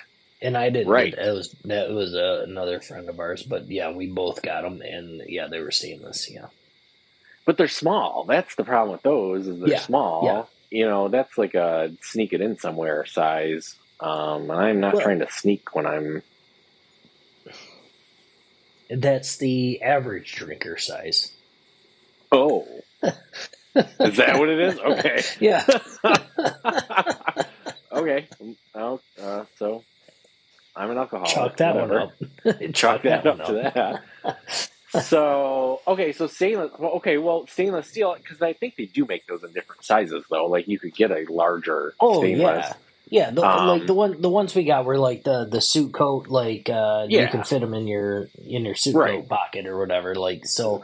And 0.41 0.55
I 0.55 0.69
didn't. 0.69 0.89
Right. 0.89 1.15
That 1.15 1.33
was 1.33 1.55
that 1.65 1.89
was 1.89 2.13
uh, 2.13 2.43
another 2.47 2.79
friend 2.79 3.09
of 3.09 3.19
ours. 3.19 3.41
But 3.43 3.69
yeah, 3.71 3.91
we 3.91 4.07
both 4.07 4.41
got 4.43 4.61
them, 4.61 4.81
and 4.81 5.23
yeah, 5.27 5.47
they 5.47 5.59
were 5.59 5.71
stainless. 5.71 6.29
Yeah. 6.29 6.47
But 7.45 7.57
they're 7.57 7.67
small. 7.67 8.25
That's 8.27 8.53
the 8.55 8.63
problem 8.63 8.91
with 8.91 9.01
those 9.03 9.47
is 9.47 9.59
they're 9.59 9.69
Yeah, 9.69 9.79
small. 9.79 10.25
yeah. 10.25 10.43
You 10.69 10.85
know, 10.85 11.07
that's 11.07 11.37
like 11.37 11.55
a 11.55 11.91
sneak 12.01 12.33
it 12.33 12.41
in 12.41 12.57
somewhere 12.59 13.05
size. 13.05 13.75
Um, 13.99 14.51
and 14.51 14.59
I'm 14.59 14.79
not 14.79 14.93
Well- 14.93 15.01
trying 15.03 15.19
to 15.19 15.31
sneak 15.31 15.73
when 15.73 15.85
I'm 15.87 16.21
That's 18.89 19.37
the 19.37 19.81
average 19.81 20.35
drinker 20.35 20.77
size. 20.77 21.31
Oh. 22.31 22.67
is 23.03 24.17
that 24.17 24.37
what 24.39 24.49
it 24.49 24.59
is? 24.59 24.79
Okay. 24.85 25.21
Yeah. 25.39 25.65
okay. 27.91 28.27
Uh, 28.75 28.97
so 29.57 29.83
I'm 30.77 30.91
an 30.91 30.97
alcoholic. 30.97 31.33
Chalk 31.33 31.57
that 31.57 31.75
one 31.75 31.91
up. 31.91 32.13
Chalk 32.73 33.01
that 33.03 33.25
one 33.25 33.41
up 33.41 33.47
to 33.47 33.53
that. 33.73 34.03
so 35.03 35.81
okay, 35.87 36.11
so 36.13 36.27
stainless. 36.27 36.71
Well, 36.77 36.91
okay, 36.93 37.17
well 37.17 37.47
stainless 37.47 37.87
steel 37.87 38.15
because 38.15 38.41
I 38.41 38.53
think 38.53 38.75
they 38.77 38.85
do 38.85 39.05
make 39.05 39.25
those 39.27 39.43
in 39.43 39.51
different 39.53 39.83
sizes 39.83 40.23
though. 40.29 40.45
Like 40.45 40.67
you 40.67 40.79
could 40.79 40.95
get 40.95 41.11
a 41.11 41.25
larger 41.29 41.93
Oh 41.99 42.19
stainless. 42.21 42.65
yeah, 43.09 43.25
yeah. 43.25 43.31
The, 43.31 43.45
Um, 43.45 43.67
like 43.67 43.87
the 43.87 43.93
one, 43.93 44.21
the 44.21 44.29
ones 44.29 44.55
we 44.55 44.63
got 44.65 44.85
were 44.85 44.97
like 44.97 45.23
the 45.23 45.45
the 45.49 45.61
suit 45.61 45.93
coat. 45.93 46.27
Like 46.27 46.69
uh, 46.69 47.07
you 47.09 47.27
can 47.27 47.43
fit 47.43 47.59
them 47.61 47.73
in 47.73 47.87
your 47.87 48.29
in 48.45 48.65
your 48.65 48.75
suit 48.75 48.95
Right. 48.95 49.19
coat 49.19 49.29
pocket 49.29 49.65
or 49.65 49.77
whatever. 49.77 50.15
Like 50.15 50.45
so, 50.45 50.83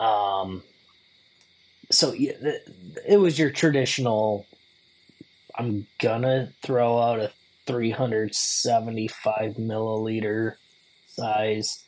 um, 0.00 0.62
so 1.90 2.12
yeah, 2.12 2.32
it 3.06 3.18
was 3.18 3.38
your 3.38 3.50
traditional. 3.50 4.46
I'm 5.54 5.86
gonna 6.00 6.52
throw 6.62 6.98
out 6.98 7.20
a 7.20 7.30
375 7.66 9.54
milliliter 9.54 10.54
size, 11.08 11.84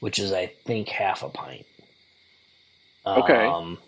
which 0.00 0.18
is 0.18 0.32
I 0.32 0.46
think 0.64 0.88
half 0.88 1.22
a 1.22 1.28
pint. 1.28 1.66
Okay. 3.06 3.46
Um, 3.46 3.78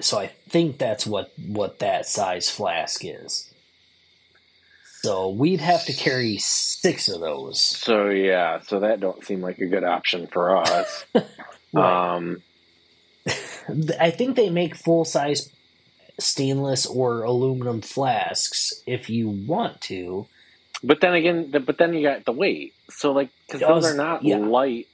so 0.00 0.18
I 0.18 0.28
think 0.48 0.78
that's 0.78 1.06
what 1.06 1.32
what 1.38 1.78
that 1.80 2.06
size 2.06 2.48
flask 2.50 3.02
is. 3.04 3.52
So 5.02 5.30
we'd 5.30 5.60
have 5.60 5.86
to 5.86 5.94
carry 5.94 6.36
six 6.38 7.08
of 7.08 7.20
those. 7.20 7.60
So 7.60 8.10
yeah, 8.10 8.60
so 8.60 8.80
that 8.80 9.00
don't 9.00 9.24
seem 9.24 9.40
like 9.40 9.58
a 9.58 9.66
good 9.66 9.84
option 9.84 10.26
for 10.26 10.56
us. 10.56 11.04
Right. 11.72 12.16
Um, 12.16 12.42
I 14.00 14.10
think 14.10 14.34
they 14.34 14.50
make 14.50 14.74
full 14.74 15.04
size 15.04 15.50
stainless 16.18 16.86
or 16.86 17.22
aluminum 17.22 17.80
flasks 17.80 18.82
if 18.86 19.08
you 19.08 19.28
want 19.28 19.80
to. 19.82 20.26
But 20.82 21.00
then 21.00 21.14
again, 21.14 21.50
the, 21.50 21.60
but 21.60 21.78
then 21.78 21.94
you 21.94 22.02
got 22.02 22.24
the 22.24 22.32
weight. 22.32 22.74
So 22.90 23.12
like, 23.12 23.30
because 23.46 23.60
those 23.60 23.84
are 23.86 23.96
not 23.96 24.24
yeah. 24.24 24.38
light 24.38 24.86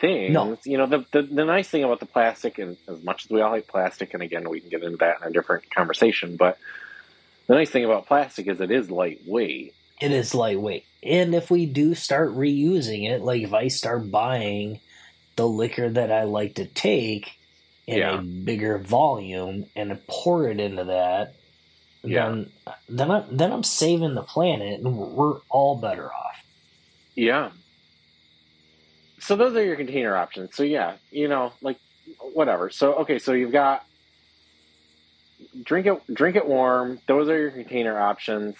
things. 0.00 0.32
No. 0.32 0.58
You 0.64 0.78
know, 0.78 0.86
the, 0.86 1.04
the 1.12 1.22
the 1.22 1.44
nice 1.44 1.68
thing 1.68 1.84
about 1.84 2.00
the 2.00 2.06
plastic, 2.06 2.58
and 2.58 2.76
as 2.88 3.02
much 3.02 3.24
as 3.24 3.30
we 3.30 3.40
all 3.40 3.50
like 3.50 3.66
plastic, 3.66 4.14
and 4.14 4.22
again, 4.22 4.48
we 4.48 4.60
can 4.60 4.68
get 4.70 4.82
into 4.82 4.98
that 4.98 5.22
in 5.22 5.28
a 5.28 5.30
different 5.30 5.70
conversation, 5.70 6.36
but 6.36 6.58
the 7.46 7.54
nice 7.54 7.70
thing 7.70 7.84
about 7.84 8.06
plastic 8.06 8.48
is 8.48 8.60
it 8.60 8.70
is 8.70 8.90
lightweight. 8.90 9.74
It 10.00 10.12
is 10.12 10.34
lightweight. 10.34 10.84
And 11.02 11.34
if 11.34 11.50
we 11.50 11.66
do 11.66 11.94
start 11.94 12.30
reusing 12.36 13.08
it, 13.08 13.22
like 13.22 13.42
if 13.42 13.54
I 13.54 13.68
start 13.68 14.10
buying 14.10 14.80
the 15.36 15.46
liquor 15.46 15.88
that 15.88 16.10
I 16.10 16.24
like 16.24 16.56
to 16.56 16.66
take 16.66 17.30
in 17.86 17.98
Yeah. 17.98 18.18
a 18.18 18.22
bigger 18.22 18.78
volume 18.78 19.66
and 19.76 19.98
pour 20.08 20.48
it 20.50 20.58
into 20.58 20.84
that, 20.84 21.34
Yeah. 22.08 22.28
then 22.28 22.50
then 22.88 23.10
I'm 23.10 23.24
then 23.36 23.52
I'm 23.52 23.62
saving 23.64 24.14
the 24.14 24.22
planet 24.22 24.80
and 24.80 24.96
we're- 24.96 25.40
all 25.50 25.76
better 25.76 26.06
off. 26.12 26.44
Yeah. 27.14 27.50
So 29.20 29.34
those 29.36 29.56
are 29.56 29.64
your 29.64 29.76
container 29.76 30.16
options. 30.16 30.54
So 30.54 30.62
yeah, 30.62 30.94
you 31.10 31.28
know, 31.28 31.52
like 31.62 31.78
whatever. 32.34 32.70
So 32.70 32.94
okay, 32.96 33.18
so 33.18 33.32
you've 33.32 33.52
got 33.52 33.84
drink 35.62 35.86
it 35.86 36.14
drink 36.14 36.36
it 36.36 36.46
warm. 36.46 37.00
Those 37.06 37.28
are 37.28 37.38
your 37.38 37.50
container 37.50 37.98
options. 37.98 38.56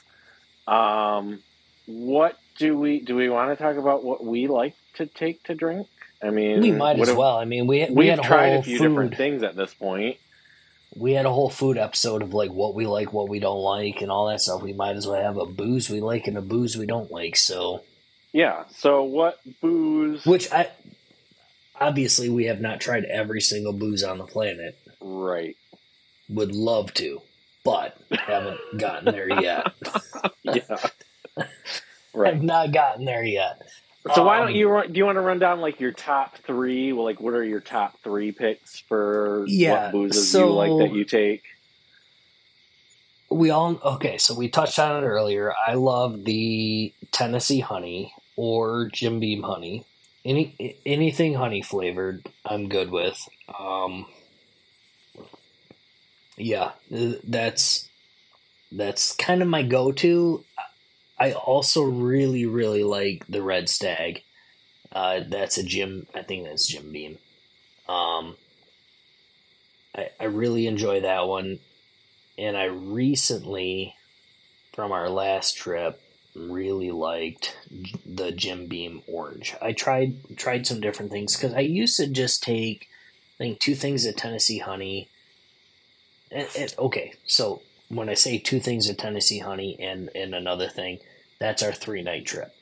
Um 0.66 1.40
what 1.86 2.36
do 2.59 2.76
we 2.76 3.01
do 3.01 3.14
we 3.14 3.28
want 3.28 3.57
to 3.57 3.62
talk 3.62 3.76
about 3.76 4.03
what 4.03 4.24
we 4.24 4.49
like 4.49 4.74
to 4.94 5.07
take 5.07 5.42
to 5.44 5.55
drink? 5.55 5.86
I 6.22 6.30
mean, 6.30 6.61
We 6.62 6.72
might 6.72 6.99
as 6.99 7.12
well. 7.12 7.36
I 7.36 7.44
mean, 7.44 7.66
we 7.66 7.86
we 7.90 8.09
a 8.09 8.16
tried 8.16 8.51
whole 8.53 8.61
a 8.61 8.62
few 8.62 8.78
food. 8.78 8.88
different 8.88 9.16
things 9.16 9.42
at 9.42 9.55
this 9.55 9.74
point. 9.74 10.16
We 10.97 11.12
had 11.12 11.26
a 11.26 11.32
whole 11.32 11.51
food 11.51 11.78
episode 11.78 12.22
of 12.22 12.34
like 12.34 12.51
what 12.51 12.74
we 12.74 12.86
like, 12.86 13.12
what 13.12 13.28
we 13.28 13.38
don't 13.38 13.61
like, 13.61 14.01
and 14.01 14.11
all 14.11 14.28
that 14.28 14.40
stuff. 14.40 14.62
We 14.62 14.72
might 14.72 14.97
as 14.97 15.07
well 15.07 15.20
have 15.20 15.36
a 15.36 15.47
booze 15.47 15.90
we 15.90 16.01
like 16.01 16.26
and 16.26 16.38
a 16.38 16.42
booze 16.42 16.76
we 16.76 16.86
don't 16.86 17.11
like. 17.11 17.36
So 17.36 17.82
yeah. 18.32 18.64
So 18.70 19.03
what 19.03 19.38
booze? 19.61 20.24
Which 20.26 20.51
I 20.53 20.70
obviously 21.80 22.28
we 22.28 22.44
have 22.47 22.61
not 22.61 22.80
tried 22.80 23.05
every 23.05 23.40
single 23.40 23.72
booze 23.72 24.03
on 24.03 24.18
the 24.18 24.24
planet. 24.24 24.78
Right. 25.01 25.57
Would 26.28 26.55
love 26.55 26.92
to, 26.94 27.20
but 27.64 27.97
haven't 28.11 28.59
gotten 28.78 29.12
there 29.12 29.40
yet. 29.40 29.72
yeah. 30.42 30.76
Right. 32.14 32.32
I've 32.32 32.42
not 32.42 32.72
gotten 32.72 33.05
there 33.05 33.22
yet. 33.22 33.61
So 34.14 34.24
why 34.24 34.38
don't 34.38 34.48
um, 34.48 34.54
you 34.54 34.68
run, 34.68 34.92
do 34.92 34.98
you 34.98 35.04
want 35.04 35.16
to 35.16 35.20
run 35.20 35.38
down 35.38 35.61
like 35.61 35.80
your 35.80 35.92
top 35.92 36.36
three? 36.38 36.92
Well, 36.92 37.04
like 37.04 37.20
what 37.20 37.34
are 37.34 37.44
your 37.44 37.61
top 37.61 38.00
three 38.02 38.32
picks 38.32 38.78
for 38.80 39.44
yeah, 39.48 39.84
what 39.86 39.92
boozes 39.92 40.30
so 40.30 40.46
you 40.46 40.52
like 40.54 40.90
that 40.90 40.96
you 40.96 41.04
take? 41.04 41.42
We 43.30 43.50
all 43.50 43.80
okay. 43.84 44.18
So 44.18 44.34
we 44.34 44.48
touched 44.48 44.78
on 44.78 45.02
it 45.02 45.07
earlier. 45.07 45.52
I 45.66 45.74
love 45.74 46.24
the 46.24 46.92
Tennessee 47.11 47.61
honey 47.61 48.14
or 48.36 48.88
Jim 48.92 49.18
Beam 49.18 49.42
honey. 49.42 49.84
Any 50.24 50.76
anything 50.84 51.34
honey 51.34 51.62
flavored, 51.62 52.28
I'm 52.44 52.68
good 52.68 52.90
with. 52.90 53.28
Um, 53.59 54.07
yeah, 56.36 56.72
that's 56.90 57.88
that's 58.70 59.14
kind 59.16 59.42
of 59.42 59.48
my 59.48 59.62
go-to. 59.62 60.44
I 61.18 61.32
also 61.32 61.82
really, 61.82 62.46
really 62.46 62.84
like 62.84 63.26
the 63.28 63.42
Red 63.42 63.68
Stag. 63.68 64.22
Uh, 64.92 65.20
that's 65.26 65.58
a 65.58 65.62
Jim. 65.62 66.06
I 66.14 66.22
think 66.22 66.44
that's 66.44 66.66
Jim 66.66 66.92
Beam. 66.92 67.18
Um, 67.88 68.36
I, 69.96 70.10
I 70.20 70.24
really 70.24 70.66
enjoy 70.66 71.00
that 71.00 71.26
one, 71.26 71.58
and 72.36 72.56
I 72.56 72.64
recently, 72.64 73.94
from 74.72 74.92
our 74.92 75.08
last 75.08 75.56
trip, 75.56 76.00
really 76.34 76.90
liked 76.90 77.56
the 78.04 78.32
Jim 78.32 78.66
Beam 78.66 79.02
Orange. 79.06 79.54
I 79.62 79.72
tried 79.72 80.36
tried 80.36 80.66
some 80.66 80.80
different 80.80 81.10
things 81.10 81.36
because 81.36 81.54
I 81.54 81.60
used 81.60 81.96
to 81.96 82.06
just 82.06 82.42
take, 82.42 82.88
I 83.36 83.44
think, 83.44 83.58
two 83.58 83.74
things 83.74 84.04
of 84.04 84.16
Tennessee 84.16 84.58
Honey. 84.58 85.08
And, 86.30 86.48
and, 86.58 86.74
okay, 86.78 87.14
so 87.24 87.62
when 87.89 88.09
I 88.09 88.14
say 88.14 88.39
two 88.39 88.61
things 88.61 88.89
of 88.89 88.97
Tennessee 88.97 89.39
honey 89.39 89.76
and 89.80 90.11
and 90.14 90.34
another 90.34 90.68
thing, 90.68 90.99
that's 91.39 91.62
our 91.62 91.72
three 91.72 92.03
night 92.03 92.26
trip. 92.26 92.55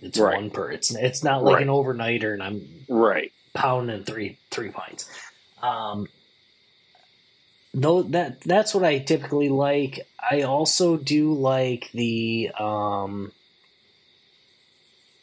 It's 0.00 0.18
right. 0.18 0.36
one 0.36 0.50
per. 0.50 0.70
It's 0.70 0.94
it's 0.94 1.22
not 1.22 1.44
like 1.44 1.56
right. 1.56 1.62
an 1.62 1.68
overnighter, 1.68 2.32
and 2.32 2.42
I'm 2.42 2.68
right 2.88 3.32
pounding 3.54 4.04
three 4.04 4.38
three 4.50 4.70
pints. 4.70 5.08
Um, 5.62 6.08
though 7.74 8.02
that 8.02 8.40
that's 8.40 8.74
what 8.74 8.84
I 8.84 8.98
typically 8.98 9.48
like. 9.48 10.06
I 10.18 10.42
also 10.42 10.96
do 10.96 11.32
like 11.34 11.90
the 11.92 12.50
um, 12.58 13.32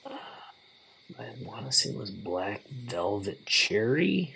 I 0.06 1.26
want 1.44 1.66
to 1.66 1.72
say 1.72 1.90
it 1.90 1.98
was 1.98 2.12
black 2.12 2.68
velvet 2.70 3.46
cherry. 3.46 4.36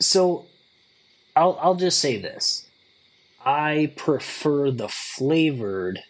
So 0.00 0.46
I'll 1.34 1.58
I'll 1.60 1.74
just 1.74 1.98
say 1.98 2.18
this. 2.18 2.66
I 3.44 3.92
prefer 3.96 4.70
the 4.70 4.88
flavored 4.88 6.00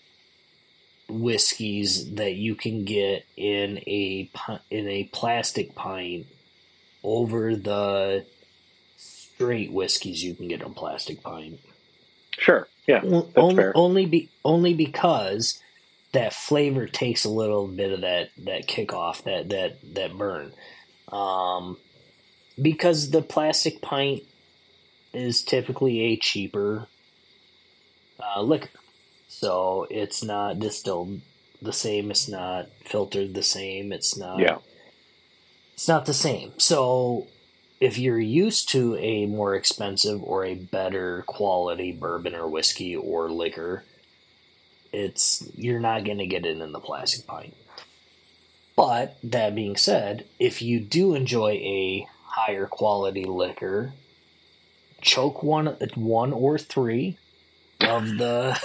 whiskeys 1.09 2.15
that 2.15 2.35
you 2.35 2.55
can 2.55 2.85
get 2.85 3.25
in 3.37 3.79
a 3.87 4.31
in 4.71 4.89
a 4.89 5.05
plastic 5.05 5.75
pint 5.75 6.27
over 7.03 7.57
the 7.57 8.25
straight 8.97 9.73
whiskeys 9.73 10.23
you 10.23 10.35
can 10.35 10.49
get 10.49 10.61
in 10.61 10.67
a 10.67 10.71
plastic 10.71 11.23
pint. 11.23 11.61
Sure. 12.39 12.67
Yeah. 12.87 13.03
only, 13.37 13.65
only 13.75 14.07
be 14.07 14.29
only 14.45 14.75
because 14.75 15.61
that 16.13 16.33
flavor 16.33 16.87
takes 16.87 17.25
a 17.25 17.31
little 17.31 17.69
bit 17.69 17.93
of 17.93 18.01
that 18.03 18.31
that 18.39 18.67
kick 18.67 18.93
off 18.93 19.25
that 19.25 19.49
that 19.51 19.79
that 19.95 20.17
burn. 20.17 20.53
Um, 21.11 21.77
because 22.61 23.11
the 23.11 23.23
plastic 23.23 23.81
pint 23.81 24.23
is 25.13 25.43
typically 25.43 26.01
a 26.01 26.17
cheaper 26.17 26.87
uh, 28.21 28.41
liquor. 28.43 28.69
So 29.29 29.87
it's 29.91 30.23
not 30.23 30.59
distilled 30.59 31.21
the 31.61 31.73
same. 31.73 32.11
It's 32.11 32.29
not 32.29 32.69
filtered 32.85 33.35
the 33.35 33.43
same. 33.43 33.93
It's 33.93 34.17
not. 34.17 34.41
Yeah. 34.41 34.59
It's 35.75 35.89
not 35.89 36.07
the 36.07 36.15
same. 36.15 36.53
So 36.59 37.27
if 37.81 37.99
you're 37.99 38.21
used 38.21 38.69
to 38.71 38.97
a 38.97 39.27
more 39.27 39.55
expensive 39.55 40.23
or 40.23 40.45
a 40.45 40.55
better 40.55 41.25
quality 41.27 41.91
bourbon 41.91 42.35
or 42.35 42.47
whiskey 42.47 42.95
or 42.95 43.31
liquor, 43.31 43.85
it's 44.93 45.49
you're 45.57 45.81
not 45.81 46.05
going 46.05 46.19
to 46.19 46.27
get 46.27 46.47
it 46.47 46.61
in 46.61 46.73
the 46.73 46.81
plastic 46.81 47.27
pint. 47.27 47.55
But 48.77 49.19
that 49.25 49.55
being 49.55 49.77
said, 49.77 50.27
if 50.39 50.63
you 50.63 50.81
do 50.81 51.15
enjoy 51.15 51.53
a 51.53 52.07
higher 52.25 52.67
quality 52.67 53.25
liquor, 53.25 53.93
choke 55.03 55.43
one 55.43 55.77
one 55.95 56.33
or 56.33 56.59
three 56.59 57.19
of 57.81 58.07
the 58.17 58.59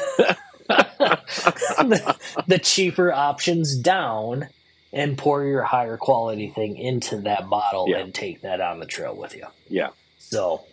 the, 0.67 2.17
the 2.47 2.59
cheaper 2.59 3.11
options 3.11 3.75
down 3.77 4.47
and 4.93 5.17
pour 5.17 5.43
your 5.43 5.63
higher 5.63 5.97
quality 5.97 6.49
thing 6.49 6.77
into 6.77 7.17
that 7.17 7.49
bottle 7.49 7.87
yeah. 7.89 7.97
and 7.97 8.13
take 8.13 8.41
that 8.41 8.61
on 8.61 8.79
the 8.79 8.85
trail 8.85 9.15
with 9.15 9.35
you. 9.35 9.45
Yeah. 9.69 9.89
So 10.17 10.63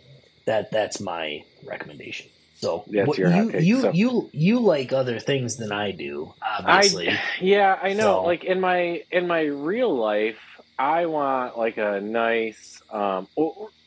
that 0.45 0.71
that's 0.71 0.99
my 0.99 1.43
recommendation. 1.65 2.27
So 2.55 2.85
that's 2.87 3.07
what, 3.07 3.17
your 3.17 3.35
you 3.35 3.59
you, 3.59 3.81
so. 3.81 3.91
you 3.91 4.29
you 4.31 4.59
like 4.59 4.93
other 4.93 5.19
things 5.19 5.57
than 5.57 5.71
I 5.71 5.91
do, 5.91 6.33
obviously. 6.41 7.09
I, 7.09 7.19
yeah, 7.41 7.77
I 7.81 7.93
know. 7.93 8.21
So. 8.21 8.23
Like 8.23 8.43
in 8.45 8.61
my 8.61 9.03
in 9.11 9.27
my 9.27 9.41
real 9.41 9.95
life, 9.95 10.39
I 10.77 11.05
want 11.05 11.57
like 11.57 11.77
a 11.77 12.01
nice 12.01 12.81
um 12.91 13.27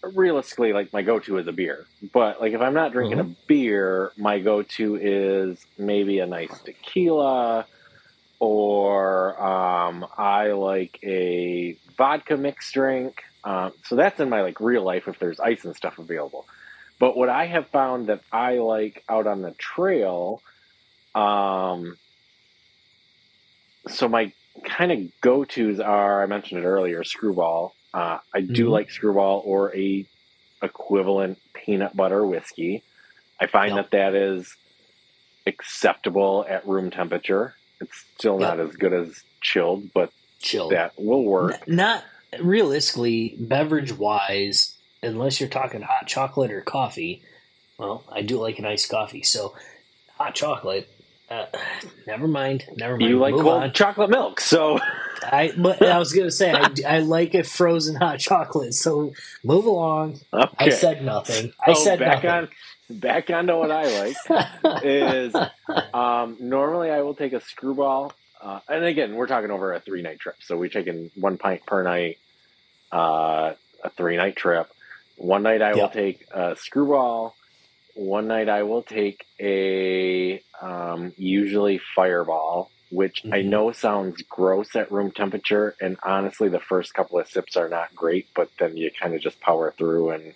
realistically 0.03 0.73
like 0.73 0.93
my 0.93 1.03
go-to 1.03 1.39
is 1.39 1.47
a 1.47 1.53
beer. 1.53 1.87
But 2.13 2.41
like 2.41 2.53
if 2.53 2.61
i'm 2.61 2.75
not 2.75 2.93
drinking 2.93 3.19
mm-hmm. 3.19 3.33
a 3.33 3.47
beer 3.47 4.13
my 4.17 4.39
go-to 4.39 4.97
is 4.97 5.65
maybe 5.77 6.19
a 6.21 6.27
nice 6.27 6.59
tequila 6.61 7.67
or 8.41 9.43
um, 9.43 10.07
i 10.17 10.53
like 10.53 10.99
a 11.03 11.77
vodka 11.97 12.37
mixed 12.37 12.73
drink. 12.73 13.23
Um, 13.45 13.73
so 13.85 13.97
that's 13.97 14.21
in 14.21 14.29
my 14.29 14.43
like 14.43 14.61
real 14.61 14.83
life 14.83 15.09
if 15.09 15.19
there's 15.19 15.41
ice 15.41 15.65
and 15.65 15.75
stuff 15.75 15.99
available. 15.99 16.47
But 16.99 17.17
what 17.17 17.29
i 17.29 17.47
have 17.47 17.69
found 17.69 18.07
that 18.09 18.23
i 18.33 18.59
like 18.59 19.05
out 19.09 19.27
on 19.27 19.43
the 19.43 19.53
trail 19.53 20.43
um, 21.15 21.97
so 23.89 24.09
my 24.09 24.33
kind 24.65 24.93
of 24.93 25.21
go-to's 25.21 25.81
are 25.81 26.23
i 26.23 26.27
mentioned 26.27 26.61
it 26.61 26.67
earlier 26.67 27.05
screwball 27.05 27.75
uh, 27.95 28.19
I 28.35 28.41
do 28.41 28.65
mm-hmm. 28.65 28.73
like 28.73 28.91
Screwball 28.91 29.43
or 29.45 29.75
a 29.75 30.05
equivalent 30.63 31.39
peanut 31.55 31.97
butter 31.97 32.25
whiskey. 32.25 32.83
I 33.41 33.47
find 33.47 33.75
yep. 33.75 33.91
that 33.91 34.13
that 34.13 34.15
is 34.15 34.55
acceptable 35.47 36.45
at 36.49 36.67
room 36.67 36.91
temperature. 36.91 37.55
It's 37.81 38.05
still 38.17 38.41
yep. 38.41 38.57
not 38.57 38.67
as 38.67 38.77
good 38.77 38.93
as 38.93 39.23
chilled, 39.41 39.93
but 39.95 40.13
chilled 40.41 40.73
that 40.73 40.93
will 40.99 41.25
work. 41.25 41.67
Not 41.67 42.05
realistically, 42.41 43.37
beverage 43.39 43.93
wise, 43.93 44.77
unless 45.03 45.41
you're 45.41 45.49
talking 45.49 45.81
hot 45.81 46.07
chocolate 46.07 46.51
or 46.51 46.61
coffee. 46.61 47.23
Well, 47.79 48.05
I 48.11 48.23
do 48.23 48.41
like 48.41 48.59
an 48.59 48.67
iced 48.67 48.91
coffee, 48.91 49.23
so 49.23 49.55
hot 50.17 50.35
chocolate 50.35 50.91
uh, 51.31 51.47
never 52.07 52.27
mind. 52.27 52.65
Never 52.77 52.97
mind. 52.97 53.11
You 53.11 53.19
like 53.19 53.35
Move 53.35 53.43
cold 53.43 53.63
on. 53.63 53.73
chocolate 53.73 54.11
milk, 54.11 54.41
so 54.41 54.79
I. 55.23 55.53
But 55.57 55.83
I 55.83 55.99
was 55.99 56.13
gonna 56.13 56.31
say 56.31 56.53
I, 56.53 56.71
I, 56.87 56.99
like 57.01 57.35
a 57.35 57.43
frozen 57.43 57.97
hot 57.97 58.19
chocolate. 58.19 58.75
So 58.75 59.13
move 59.45 59.67
along. 59.67 60.21
Okay. 60.33 60.55
I 60.59 60.69
said 60.71 61.05
nothing. 61.05 61.53
I 61.61 61.73
oh, 61.73 61.75
said 61.75 61.99
back 61.99 62.25
nothing. 62.25 62.31
on. 62.31 62.49
Back 62.91 63.29
onto 63.29 63.55
what 63.59 63.71
I 63.71 64.01
like 64.01 64.83
is 64.83 65.35
um, 65.95 66.39
normally 66.41 66.91
I 66.91 67.03
will 67.03 67.15
take 67.15 67.35
a 67.35 67.41
screwball, 67.43 68.15
uh, 68.41 68.61
and 68.67 68.83
again 68.85 69.15
we're 69.15 69.27
talking 69.27 69.51
over 69.51 69.75
a 69.75 69.81
three 69.81 70.01
night 70.01 70.21
trip, 70.21 70.37
so 70.41 70.57
we're 70.57 70.71
taking 70.71 71.11
one 71.15 71.37
pint 71.37 71.67
per 71.67 71.83
night, 71.83 72.17
uh, 72.91 73.53
a 73.85 73.91
three 73.91 74.17
night 74.17 74.37
trip. 74.37 74.71
One 75.19 75.43
night 75.43 75.61
I 75.61 75.75
yep. 75.75 75.77
will 75.77 75.89
take 75.91 76.27
a 76.33 76.57
screwball 76.57 77.35
one 77.99 78.29
night 78.29 78.49
I 78.49 78.63
will 78.63 78.83
take 78.83 79.27
a 79.41 80.41
um, 80.63 81.13
usually 81.17 81.81
Fireball, 81.97 82.71
which 82.91 83.25
mm-hmm. 83.25 83.35
I 83.35 83.43
know 83.43 83.73
sounds 83.73 84.23
gross 84.23 84.77
at 84.77 84.93
room 84.93 85.11
temperature, 85.11 85.75
and 85.81 85.97
honestly, 86.03 86.49
the 86.49 86.61
first 86.61 86.95
couple 86.95 87.19
of 87.19 87.27
sips 87.27 87.57
are 87.57 87.69
not 87.69 87.95
great, 87.97 88.29
but 88.37 88.51
then 88.59 88.77
you 88.77 88.91
kind 88.91 89.15
of 89.15 89.21
just 89.21 89.41
power 89.41 89.75
through, 89.77 90.11
and 90.11 90.35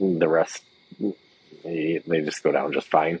the 0.00 0.28
rest 0.28 0.64
they 1.62 2.22
just 2.24 2.42
go 2.42 2.52
down 2.52 2.72
just 2.72 2.88
fine. 2.88 3.20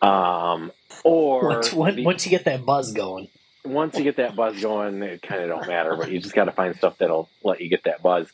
Um, 0.00 0.70
or 1.02 1.62
once, 1.72 1.72
once 1.72 2.24
you 2.24 2.30
get 2.30 2.44
that 2.44 2.64
buzz 2.64 2.92
going, 2.92 3.26
once 3.64 3.98
you 3.98 4.04
get 4.04 4.16
that 4.16 4.36
buzz 4.36 4.62
going, 4.62 5.02
it 5.02 5.20
kind 5.20 5.42
of 5.42 5.48
don't 5.48 5.66
matter, 5.66 5.96
but 5.96 6.12
you 6.12 6.20
just 6.20 6.34
got 6.34 6.44
to 6.44 6.52
find 6.52 6.76
stuff 6.76 6.98
that'll 6.98 7.28
let 7.42 7.60
you 7.60 7.68
get 7.68 7.84
that 7.84 8.02
buzz. 8.02 8.30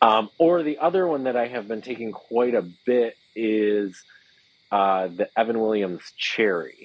Um, 0.00 0.30
or 0.38 0.62
the 0.62 0.78
other 0.78 1.06
one 1.06 1.24
that 1.24 1.36
I 1.36 1.46
have 1.48 1.68
been 1.68 1.82
taking 1.82 2.12
quite 2.12 2.54
a 2.54 2.62
bit 2.62 3.18
is 3.36 4.04
uh, 4.72 5.08
the 5.08 5.30
Evan 5.38 5.60
Williams 5.60 6.04
Cherry. 6.18 6.78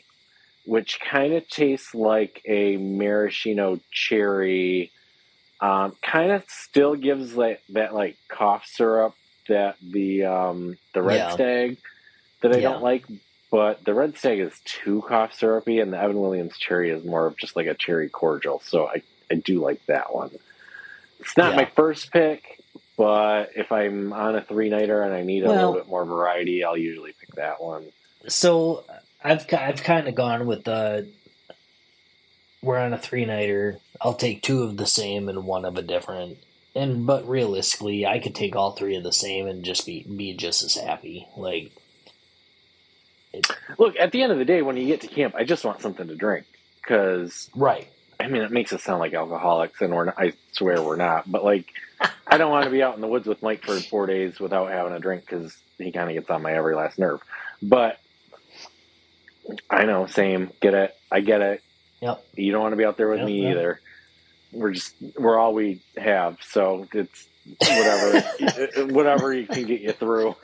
which 0.65 0.99
kind 1.01 1.33
of 1.33 1.49
tastes 1.49 1.95
like 1.95 2.41
a 2.47 2.77
maraschino 2.77 3.81
cherry. 3.91 4.93
Um, 5.61 5.95
kind 6.03 6.31
of 6.31 6.45
still 6.49 6.95
gives 6.95 7.35
that 7.35 7.61
that 7.69 7.93
like 7.93 8.17
cough 8.31 8.65
syrup 8.67 9.15
that 9.49 9.77
the 9.81 10.25
um, 10.25 10.77
the 10.93 11.03
red 11.03 11.27
Yeah. 11.27 11.29
stag 11.29 11.79
that 12.41 12.53
I 12.53 12.59
Yeah. 12.59 12.61
don't 12.61 12.81
like, 12.81 13.05
but 13.51 13.85
the 13.85 13.93
red 13.95 14.17
stag 14.17 14.39
is 14.39 14.59
too 14.65 15.03
cough 15.07 15.33
syrupy, 15.33 15.79
and 15.79 15.93
the 15.93 15.99
Evan 16.01 16.19
Williams 16.21 16.57
cherry 16.57 16.91
is 16.91 17.05
more 17.05 17.27
of 17.27 17.37
just 17.37 17.55
like 17.55 17.67
a 17.67 17.75
cherry 17.75 18.09
cordial. 18.09 18.61
So 18.65 18.87
I 18.87 19.03
I 19.31 19.35
do 19.35 19.61
like 19.61 19.81
that 19.87 20.15
one. 20.15 20.31
It's 21.19 21.37
not 21.37 21.55
Yeah. 21.55 21.57
my 21.57 21.69
first 21.75 22.11
pick, 22.13 22.60
but 22.97 23.51
if 23.55 23.71
I'm 23.71 24.13
on 24.13 24.35
a 24.35 24.41
three 24.41 24.69
nighter 24.69 25.01
and 25.01 25.13
I 25.13 25.23
need 25.23 25.43
a 25.43 25.47
Well- 25.47 25.55
little 25.55 25.73
bit 25.73 25.87
more 25.87 26.05
variety, 26.05 26.63
I'll 26.63 26.77
usually 26.77 27.13
pick 27.19 27.35
that 27.35 27.61
one. 27.61 27.85
So 28.27 28.83
I've 29.23 29.45
I've 29.53 29.83
kind 29.83 30.07
of 30.07 30.15
gone 30.15 30.45
with 30.45 30.63
the 30.63 31.07
we're 32.61 32.77
on 32.77 32.93
a 32.93 32.97
three 32.97 33.25
nighter. 33.25 33.79
I'll 33.99 34.13
take 34.13 34.41
two 34.41 34.63
of 34.63 34.77
the 34.77 34.85
same 34.85 35.29
and 35.29 35.45
one 35.45 35.65
of 35.65 35.77
a 35.77 35.81
different. 35.81 36.37
And 36.73 37.05
but 37.05 37.27
realistically, 37.27 38.05
I 38.05 38.19
could 38.19 38.35
take 38.35 38.55
all 38.55 38.71
three 38.71 38.95
of 38.95 39.03
the 39.03 39.11
same 39.11 39.47
and 39.47 39.63
just 39.65 39.85
be 39.85 40.03
be 40.03 40.33
just 40.33 40.63
as 40.63 40.75
happy. 40.75 41.27
Like 41.35 41.71
Look, 43.77 43.95
at 43.97 44.11
the 44.11 44.21
end 44.23 44.31
of 44.31 44.37
the 44.37 44.45
day, 44.45 44.61
when 44.61 44.75
you 44.77 44.85
get 44.87 45.01
to 45.01 45.07
camp, 45.07 45.35
I 45.35 45.43
just 45.43 45.63
want 45.63 45.81
something 45.81 46.07
to 46.07 46.15
drink 46.15 46.45
because 46.81 47.49
right, 47.55 47.87
I 48.25 48.27
mean, 48.27 48.41
it 48.41 48.51
makes 48.51 48.73
us 48.73 48.83
sound 48.83 48.99
like 48.99 49.13
alcoholics, 49.13 49.81
and 49.81 49.93
we're 49.93 50.05
not, 50.05 50.15
I 50.19 50.33
swear 50.51 50.81
we're 50.81 50.95
not. 50.95 51.29
But 51.29 51.43
like, 51.43 51.67
I 52.27 52.37
don't 52.37 52.51
want 52.51 52.65
to 52.65 52.71
be 52.71 52.83
out 52.83 52.95
in 52.95 53.01
the 53.01 53.07
woods 53.07 53.27
with 53.27 53.41
Mike 53.43 53.63
for 53.63 53.79
four 53.79 54.07
days 54.07 54.39
without 54.39 54.69
having 54.71 54.93
a 54.93 54.99
drink 54.99 55.21
because 55.25 55.55
he 55.77 55.91
kind 55.91 56.09
of 56.09 56.15
gets 56.15 56.29
on 56.29 56.41
my 56.41 56.53
every 56.53 56.75
last 56.75 56.99
nerve. 56.99 57.21
But 57.61 57.99
I 59.69 59.85
know, 59.85 60.07
same. 60.07 60.51
Get 60.61 60.73
it? 60.73 60.95
I 61.11 61.21
get 61.21 61.41
it. 61.41 61.63
Yep. 62.01 62.23
You 62.35 62.51
don't 62.51 62.61
want 62.61 62.73
to 62.73 62.77
be 62.77 62.85
out 62.85 62.97
there 62.97 63.09
with 63.09 63.19
Yep, 63.19 63.27
me 63.27 63.41
yep. 63.43 63.51
either. 63.51 63.81
We're 64.53 64.71
just 64.71 64.95
we're 65.17 65.39
all 65.39 65.53
we 65.53 65.81
have, 65.97 66.37
so 66.41 66.87
it's 66.93 67.27
whatever 67.59 68.21
whatever 68.93 69.33
you 69.33 69.47
can 69.47 69.65
get 69.65 69.81
you 69.81 69.93
through. 69.93 70.35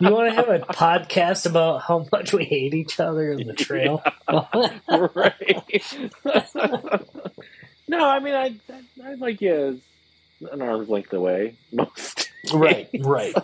You 0.00 0.10
want 0.10 0.30
to 0.30 0.34
have 0.34 0.48
a 0.48 0.58
podcast 0.60 1.46
about 1.46 1.82
how 1.82 2.06
much 2.12 2.32
we 2.32 2.44
hate 2.44 2.74
each 2.74 3.00
other 3.00 3.32
in 3.32 3.46
the 3.46 3.54
trail? 3.54 4.02
right. 4.28 5.82
no, 7.88 8.06
I 8.08 8.18
mean, 8.20 8.34
I, 8.34 8.54
I, 8.70 9.10
I 9.10 9.14
like 9.14 9.40
you 9.40 9.80
an 10.50 10.62
arm's 10.62 10.88
length 10.88 11.12
away. 11.12 11.54
Most. 11.72 12.30
right, 12.52 12.88
right. 13.00 13.34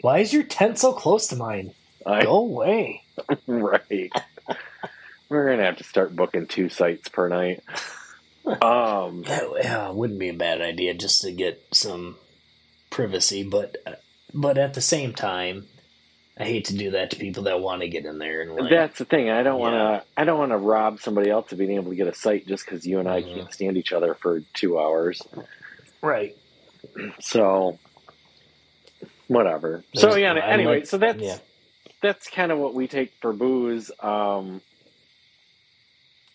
Why 0.00 0.18
is 0.20 0.32
your 0.32 0.42
tent 0.44 0.78
so 0.78 0.92
close 0.92 1.28
to 1.28 1.36
mine? 1.36 1.72
I, 2.06 2.22
Go 2.24 2.36
away. 2.38 3.02
right. 3.46 4.12
We're 5.28 5.50
gonna 5.50 5.64
have 5.64 5.78
to 5.78 5.84
start 5.84 6.14
booking 6.14 6.46
two 6.46 6.68
sites 6.68 7.08
per 7.08 7.28
night. 7.28 7.62
Um. 8.46 9.22
That 9.22 9.44
yeah, 9.62 9.90
wouldn't 9.90 10.18
be 10.18 10.28
a 10.28 10.34
bad 10.34 10.60
idea 10.60 10.94
just 10.94 11.22
to 11.22 11.32
get 11.32 11.62
some 11.72 12.16
privacy, 12.90 13.42
but 13.42 13.76
but 14.34 14.58
at 14.58 14.74
the 14.74 14.80
same 14.80 15.14
time, 15.14 15.66
I 16.38 16.44
hate 16.44 16.64
to 16.66 16.76
do 16.76 16.90
that 16.92 17.10
to 17.12 17.16
people 17.16 17.44
that 17.44 17.60
want 17.60 17.82
to 17.82 17.88
get 17.88 18.04
in 18.04 18.18
there 18.18 18.42
and 18.42 18.54
like, 18.56 18.68
That's 18.70 18.98
the 18.98 19.04
thing. 19.04 19.30
I 19.30 19.42
don't 19.44 19.60
want 19.60 19.74
to. 19.74 20.04
I 20.20 20.24
don't 20.24 20.38
want 20.38 20.50
to 20.50 20.56
rob 20.58 21.00
somebody 21.00 21.30
else 21.30 21.52
of 21.52 21.58
being 21.58 21.72
able 21.72 21.90
to 21.90 21.96
get 21.96 22.08
a 22.08 22.14
site 22.14 22.46
just 22.46 22.64
because 22.64 22.84
you 22.86 22.98
and 22.98 23.08
I 23.08 23.22
Mhm. 23.22 23.34
can't 23.34 23.52
stand 23.52 23.76
each 23.76 23.92
other 23.92 24.14
for 24.14 24.40
two 24.52 24.78
hours. 24.78 25.22
right. 26.02 26.36
So, 27.20 27.78
whatever. 29.28 29.84
so 29.94 30.16
yeah. 30.16 30.34
Anyway, 30.34 30.76
like- 30.80 30.86
so 30.86 30.98
that's 30.98 31.22
yeah. 31.22 31.38
that's 32.02 32.28
kind 32.28 32.52
of 32.52 32.58
what 32.58 32.74
we 32.74 32.88
take 32.88 33.12
for 33.20 33.32
booze. 33.32 33.90
Um, 34.00 34.60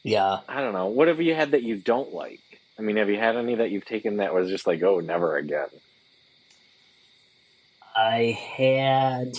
Yeah, 0.04 0.40
I 0.48 0.62
don't 0.62 0.74
know. 0.74 0.88
What 0.88 1.08
have 1.10 1.20
you 1.22 1.36
had 1.36 1.52
that 1.52 1.62
you 1.64 1.76
don't 1.76 2.14
like? 2.14 2.40
I 2.78 2.82
mean, 2.82 2.96
have 2.96 3.10
you 3.10 3.18
had 3.20 3.36
any 3.36 3.56
that 3.56 3.70
you've 3.70 3.86
taken 3.86 4.18
that 4.18 4.34
was 4.34 4.50
just 4.50 4.66
like, 4.66 4.82
oh, 4.82 5.02
never 5.02 5.36
again? 5.38 5.68
I 8.00 8.40
had 8.56 9.34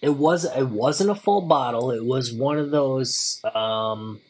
it 0.00 0.10
was 0.10 0.44
it 0.44 0.68
wasn't 0.68 1.10
a 1.10 1.14
full 1.14 1.42
bottle. 1.42 1.90
It 1.90 2.04
was 2.04 2.32
one 2.32 2.58
of 2.58 2.70
those 2.70 3.42
um 3.54 4.20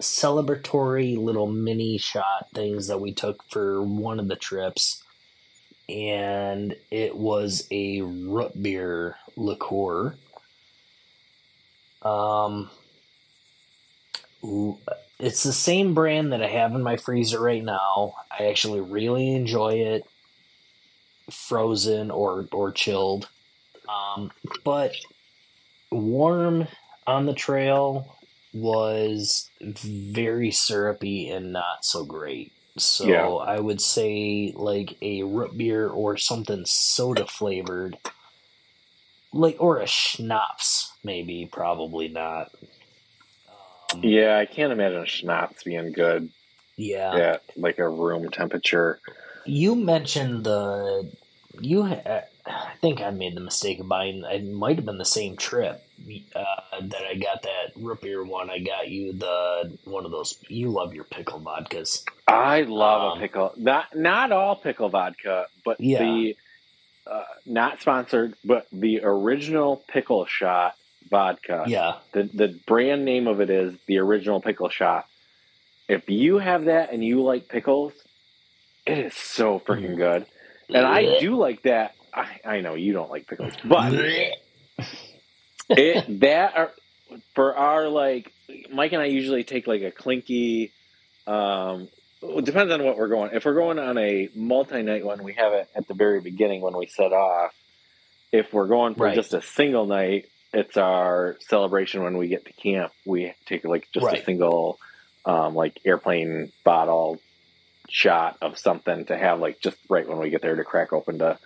celebratory 0.00 1.16
little 1.16 1.46
mini 1.46 1.98
shot 1.98 2.48
things 2.52 2.88
that 2.88 3.00
we 3.00 3.12
took 3.12 3.44
for 3.44 3.82
one 3.82 4.18
of 4.18 4.26
the 4.26 4.36
trips. 4.36 5.04
And 5.88 6.74
it 6.90 7.16
was 7.16 7.66
a 7.70 8.02
root 8.02 8.60
beer 8.60 9.16
liqueur. 9.36 10.16
Um 12.02 12.70
it's 15.20 15.44
the 15.44 15.52
same 15.52 15.94
brand 15.94 16.32
that 16.32 16.42
I 16.42 16.48
have 16.48 16.74
in 16.74 16.82
my 16.82 16.96
freezer 16.96 17.40
right 17.40 17.62
now. 17.62 18.14
I 18.36 18.46
actually 18.46 18.80
really 18.80 19.32
enjoy 19.32 19.74
it 19.74 20.04
frozen 21.30 22.10
or 22.10 22.46
or 22.52 22.72
chilled. 22.72 23.28
Um, 23.88 24.30
but 24.64 24.94
warm 25.90 26.68
on 27.06 27.26
the 27.26 27.34
trail 27.34 28.16
was 28.52 29.50
very 29.60 30.50
syrupy 30.50 31.28
and 31.28 31.52
not 31.52 31.84
so 31.84 32.04
great. 32.04 32.52
So 32.76 33.06
Yeah. 33.06 33.26
I 33.28 33.58
would 33.60 33.80
say 33.80 34.52
like 34.54 34.96
a 35.02 35.22
root 35.22 35.56
beer 35.56 35.88
or 35.88 36.16
something 36.16 36.64
soda 36.66 37.26
flavored, 37.26 37.96
like 39.32 39.56
or 39.58 39.78
a 39.78 39.86
schnapps 39.86 40.92
maybe. 41.02 41.48
Probably 41.50 42.08
not. 42.08 42.50
Um, 43.92 44.00
Yeah, 44.02 44.38
I 44.38 44.46
can't 44.46 44.72
imagine 44.72 45.02
a 45.02 45.06
schnapps 45.06 45.62
being 45.64 45.92
good 45.92 46.30
yeah. 46.76 47.14
at 47.16 47.42
like 47.56 47.78
a 47.78 47.88
room 47.88 48.30
temperature. 48.30 49.00
You 49.44 49.74
mentioned 49.74 50.44
the 50.44 51.10
you. 51.60 51.84
ha- 51.84 52.22
I 52.46 52.72
think 52.80 53.00
I 53.00 53.10
made 53.10 53.34
the 53.36 53.40
mistake 53.40 53.78
of 53.80 53.88
buying. 53.88 54.24
It 54.24 54.44
might 54.46 54.76
have 54.76 54.86
been 54.86 54.98
the 54.98 55.04
same 55.04 55.36
trip 55.36 55.82
uh, 56.34 56.44
that 56.80 57.02
I 57.04 57.14
got 57.14 57.42
that 57.42 57.72
root 57.76 58.00
beer 58.00 58.24
one. 58.24 58.48
I 58.50 58.58
got 58.60 58.88
you 58.88 59.12
the 59.12 59.76
one 59.84 60.04
of 60.04 60.10
those. 60.10 60.38
You 60.48 60.70
love 60.70 60.94
your 60.94 61.04
pickle 61.04 61.40
vodkas. 61.40 62.04
I 62.26 62.62
love 62.62 63.12
Um, 63.12 63.18
a 63.18 63.20
pickle. 63.20 63.52
Not 63.56 63.94
not 63.96 64.32
all 64.32 64.56
pickle 64.56 64.88
vodka, 64.88 65.46
but 65.64 65.80
Yeah. 65.80 65.98
the 65.98 66.36
uh, 67.06 67.22
not 67.46 67.80
sponsored, 67.80 68.34
but 68.44 68.66
the 68.72 69.00
original 69.02 69.82
pickle 69.88 70.26
shot 70.26 70.74
vodka. 71.10 71.64
Yeah, 71.66 71.96
The 72.12 72.24
the 72.24 72.48
brand 72.66 73.04
name 73.04 73.26
of 73.26 73.40
it 73.40 73.50
is 73.50 73.74
the 73.86 73.98
original 73.98 74.40
pickle 74.40 74.68
shot. 74.68 75.06
If 75.88 76.08
you 76.10 76.38
have 76.38 76.66
that 76.66 76.92
and 76.92 77.02
you 77.02 77.22
like 77.22 77.48
pickles, 77.48 77.94
it 78.86 78.98
is 78.98 79.14
so 79.14 79.58
freaking 79.58 79.94
Mhm. 79.94 79.96
good. 79.96 80.26
And 80.68 80.86
I 80.86 81.18
do 81.18 81.36
like 81.36 81.62
that. 81.62 81.94
I, 82.12 82.40
I 82.44 82.60
know 82.60 82.74
you 82.74 82.92
don't 82.92 83.10
like 83.10 83.26
pickles, 83.26 83.54
but 83.64 83.92
it 85.70 86.20
that 86.20 86.56
are, 86.56 86.72
for 87.34 87.56
our 87.56 87.88
like 87.88 88.32
Mike 88.72 88.92
and 88.92 89.02
I 89.02 89.06
usually 89.06 89.44
take 89.44 89.66
like 89.66 89.82
a 89.82 89.90
clinky. 89.90 90.72
Um, 91.26 91.88
it 92.22 92.44
depends 92.44 92.72
on 92.72 92.82
what 92.84 92.96
we're 92.98 93.08
going. 93.08 93.30
If 93.34 93.44
we're 93.44 93.54
going 93.54 93.78
on 93.78 93.96
a 93.98 94.28
multi-night 94.34 95.04
one, 95.04 95.22
we 95.22 95.34
have 95.34 95.52
it 95.52 95.68
at 95.74 95.86
the 95.86 95.94
very 95.94 96.20
beginning 96.20 96.60
when 96.62 96.76
we 96.76 96.86
set 96.86 97.12
off. 97.12 97.54
If 98.32 98.52
we're 98.52 98.66
going 98.66 98.94
for 98.94 99.04
Right. 99.04 99.14
just 99.14 99.34
a 99.34 99.42
single 99.42 99.86
night, 99.86 100.26
it's 100.52 100.76
our 100.76 101.36
celebration 101.40 102.02
when 102.02 102.16
we 102.18 102.28
get 102.28 102.44
to 102.46 102.52
camp. 102.52 102.92
We 103.06 103.34
take 103.46 103.64
like 103.64 103.88
just 103.92 104.04
a 104.06 104.24
single, 104.24 104.78
um, 105.24 105.54
like 105.54 105.78
airplane 105.84 106.52
bottle 106.64 107.20
shot 107.88 108.36
of 108.42 108.58
something 108.58 109.06
to 109.06 109.16
have 109.18 109.40
like 109.40 109.60
just 109.60 109.76
right 109.88 110.08
when 110.08 110.18
we 110.18 110.30
get 110.30 110.42
there 110.42 110.56
to 110.56 110.64
crack 110.64 110.92
open 110.92 111.18
to 111.20 111.38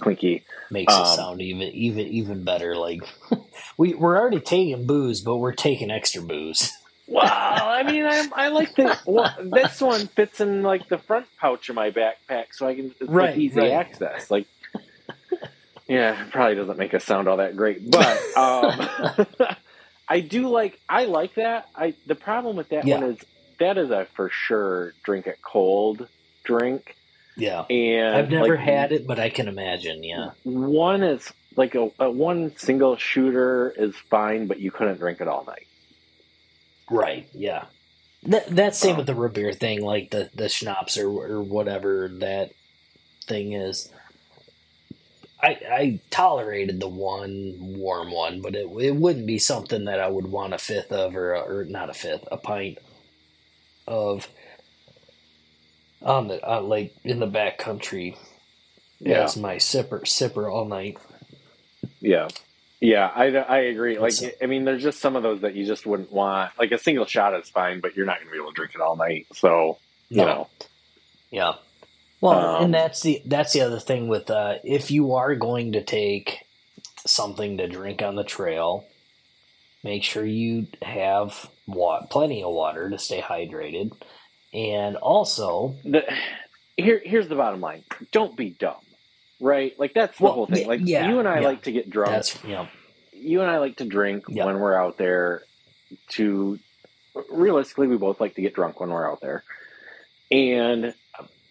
clinky. 0.00 0.44
makes 0.70 0.98
it 0.98 1.06
Um, 1.06 1.08
sound 1.08 1.42
even 1.42 1.68
even 1.68 2.06
even 2.06 2.44
better. 2.44 2.76
Like 2.76 3.02
we 3.78 3.94
we're 3.94 4.18
already 4.18 4.40
taking 4.40 4.86
booze, 4.86 5.20
but 5.22 5.36
we're 5.38 5.54
taking 5.54 5.90
extra 5.90 6.22
booze. 6.22 6.72
Well, 7.06 7.24
I 7.24 7.82
mean, 7.84 8.04
I'm, 8.06 8.32
I 8.34 8.48
like 8.48 8.74
the 8.76 8.98
well, 9.06 9.32
this 9.38 9.80
one 9.80 10.08
fits 10.08 10.40
in 10.40 10.62
like 10.62 10.88
the 10.88 10.98
front 10.98 11.26
pouch 11.40 11.68
of 11.68 11.76
my 11.76 11.90
backpack, 11.90 12.46
so 12.52 12.66
I 12.66 12.74
can 12.74 12.94
it's 13.00 13.12
Right, 13.12 13.20
like 13.20 13.36
easy 13.36 13.58
right. 13.58 13.70
access. 13.70 14.30
Like, 14.30 14.48
yeah, 15.88 16.22
it 16.24 16.30
probably 16.32 16.56
doesn't 16.56 16.78
make 16.78 16.94
us 16.94 17.04
sound 17.04 17.28
all 17.28 17.38
that 17.38 17.56
great, 17.56 17.88
but 17.90 18.22
um, 18.36 18.80
I 20.08 20.20
do 20.20 20.48
like 20.48 20.80
I 20.88 21.04
like 21.06 21.36
that. 21.36 21.68
I 21.76 21.94
the 22.06 22.16
problem 22.16 22.56
with 22.56 22.70
that 22.70 22.86
Yeah. 22.86 22.98
one 22.98 23.04
is 23.04 23.18
that 23.58 23.78
is 23.78 23.90
a 23.90 24.06
for 24.14 24.30
sure 24.30 24.94
drink 25.04 25.26
it 25.26 25.38
cold 25.42 26.08
drink, 26.44 26.96
Yeah, 27.36 27.62
and 27.70 28.16
I've 28.16 28.30
never 28.30 28.56
like, 28.56 28.64
had 28.64 28.92
it, 28.92 29.06
but 29.06 29.18
I 29.18 29.30
can 29.30 29.48
imagine. 29.48 30.02
Yeah, 30.04 30.30
One 30.44 31.02
is 31.02 31.32
like 31.56 31.74
a, 31.74 31.90
a 31.98 32.10
one 32.10 32.56
single 32.56 32.96
shooter 32.96 33.72
is 33.76 33.94
fine, 34.10 34.46
but 34.46 34.60
you 34.60 34.70
couldn't 34.70 34.98
drink 34.98 35.20
it 35.20 35.28
all 35.28 35.44
night. 35.44 35.66
Right. 36.90 37.28
Yeah. 37.32 37.64
That 38.24 38.46
that's 38.48 38.78
same 38.78 38.92
Um, 38.92 38.96
with 38.98 39.06
the 39.06 39.14
root 39.14 39.34
beer 39.34 39.52
thing, 39.52 39.82
like 39.82 40.10
the 40.10 40.30
the 40.34 40.48
schnapps 40.48 40.98
or 40.98 41.08
or 41.08 41.42
whatever 41.42 42.10
that 42.20 42.52
thing 43.26 43.52
is. 43.52 43.90
I, 45.42 45.48
I 45.70 46.00
tolerated 46.10 46.80
the 46.80 46.88
one 46.88 47.56
warm 47.60 48.10
one, 48.10 48.40
but 48.40 48.56
it 48.56 48.66
it 48.80 48.96
wouldn't 48.96 49.26
be 49.26 49.38
something 49.38 49.84
that 49.84 50.00
I 50.00 50.08
would 50.08 50.26
want 50.26 50.54
a 50.54 50.58
fifth 50.58 50.90
of, 50.92 51.14
or 51.14 51.36
or 51.36 51.64
not 51.64 51.90
a 51.90 51.94
fifth, 51.94 52.26
a 52.32 52.36
pint 52.36 52.78
of 53.86 54.28
on 56.02 56.28
the 56.28 56.46
uh, 56.48 56.60
like 56.60 56.94
in 57.04 57.18
the 57.20 57.26
back 57.26 57.58
country 57.58 58.16
Yeah. 59.00 59.24
as 59.24 59.36
my 59.36 59.56
sipper 59.56 60.02
sipper 60.02 60.52
all 60.52 60.64
night. 60.66 60.98
Yeah. 62.00 62.28
Yeah, 62.78 63.10
I, 63.14 63.28
I 63.34 63.58
agree. 63.60 63.98
Like, 63.98 64.12
So- 64.12 64.28
I 64.42 64.46
mean, 64.46 64.64
there's 64.66 64.82
just 64.82 65.00
some 65.00 65.16
of 65.16 65.22
those 65.22 65.40
that 65.40 65.54
you 65.54 65.64
just 65.64 65.86
wouldn't 65.86 66.12
want. 66.12 66.52
Like, 66.58 66.72
a 66.72 66.78
single 66.78 67.06
shot 67.06 67.34
is 67.34 67.48
fine, 67.48 67.80
but 67.80 67.96
you're 67.96 68.04
not 68.04 68.16
going 68.18 68.26
to 68.26 68.32
be 68.32 68.38
able 68.38 68.50
to 68.50 68.54
drink 68.54 68.74
it 68.74 68.82
all 68.82 68.96
night. 68.96 69.26
So, 69.32 69.78
you 70.10 70.18
No. 70.18 70.26
know, 70.26 70.48
Yeah. 71.30 71.54
Well, 72.20 72.56
Um, 72.56 72.64
and 72.64 72.74
that's 72.74 73.00
the 73.02 73.22
that's 73.24 73.52
the 73.54 73.62
other 73.62 73.80
thing 73.80 74.08
with 74.08 74.30
uh, 74.30 74.56
if 74.64 74.90
you 74.90 75.14
are 75.14 75.34
going 75.34 75.72
to 75.72 75.82
take 75.82 76.40
something 77.06 77.56
to 77.58 77.66
drink 77.66 78.02
on 78.02 78.14
the 78.16 78.24
trail, 78.24 78.84
make 79.86 80.02
sure 80.02 80.24
you 80.26 80.66
have 80.82 81.48
wa- 81.66 82.04
plenty 82.10 82.42
of 82.42 82.52
water 82.52 82.90
to 82.90 82.98
stay 82.98 83.20
hydrated, 83.20 83.92
and 84.52 84.96
also 84.96 85.76
the, 85.84 86.02
here, 86.76 87.00
here's 87.04 87.28
the 87.28 87.36
bottom 87.36 87.60
line 87.60 87.84
don't 88.12 88.36
be 88.36 88.50
dumb, 88.50 88.80
right? 89.40 89.78
Like, 89.78 89.94
that's 89.94 90.18
the 90.18 90.24
Well, 90.24 90.32
whole 90.34 90.46
thing. 90.46 90.66
Like, 90.66 90.80
yeah, 90.82 91.08
you 91.08 91.18
and 91.20 91.28
I 91.28 91.40
yeah. 91.40 91.46
like 91.46 91.62
to 91.62 91.72
get 91.72 91.88
drunk. 91.88 92.10
that's 92.10 92.44
you 92.44 92.66
you 93.12 93.40
and 93.40 93.50
I 93.50 93.58
like 93.58 93.76
to 93.78 93.84
drink 93.86 94.24
Yeah. 94.28 94.44
when 94.44 94.58
we're 94.60 94.74
out 94.78 94.98
there. 94.98 95.42
To 96.10 96.58
realistically, 97.30 97.86
we 97.86 97.96
both 97.96 98.20
like 98.20 98.34
to 98.34 98.42
get 98.42 98.54
drunk 98.54 98.80
when 98.80 98.90
we're 98.90 99.08
out 99.08 99.20
there, 99.20 99.44
and 100.32 100.92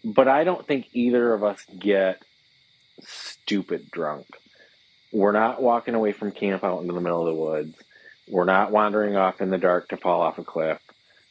but 0.04 0.28
I 0.28 0.44
don't 0.44 0.68
think 0.68 0.90
either 0.94 1.34
of 1.34 1.44
us 1.44 1.66
get 1.80 2.22
stupid 3.02 3.90
drunk. 3.92 4.28
We're 5.12 5.32
not 5.32 5.62
walking 5.62 5.96
away 5.96 6.12
from 6.12 6.32
camp 6.32 6.64
out 6.66 6.82
into 6.82 6.94
the 6.94 7.00
middle 7.02 7.22
of 7.26 7.34
the 7.34 7.42
woods. 7.42 7.76
We're 8.30 8.46
not 8.46 8.72
wandering 8.72 9.16
off 9.16 9.42
in 9.42 9.50
the 9.50 9.58
dark 9.58 9.90
to 9.90 9.98
fall 9.98 10.22
off 10.22 10.38
a 10.40 10.44
cliff. 10.44 10.80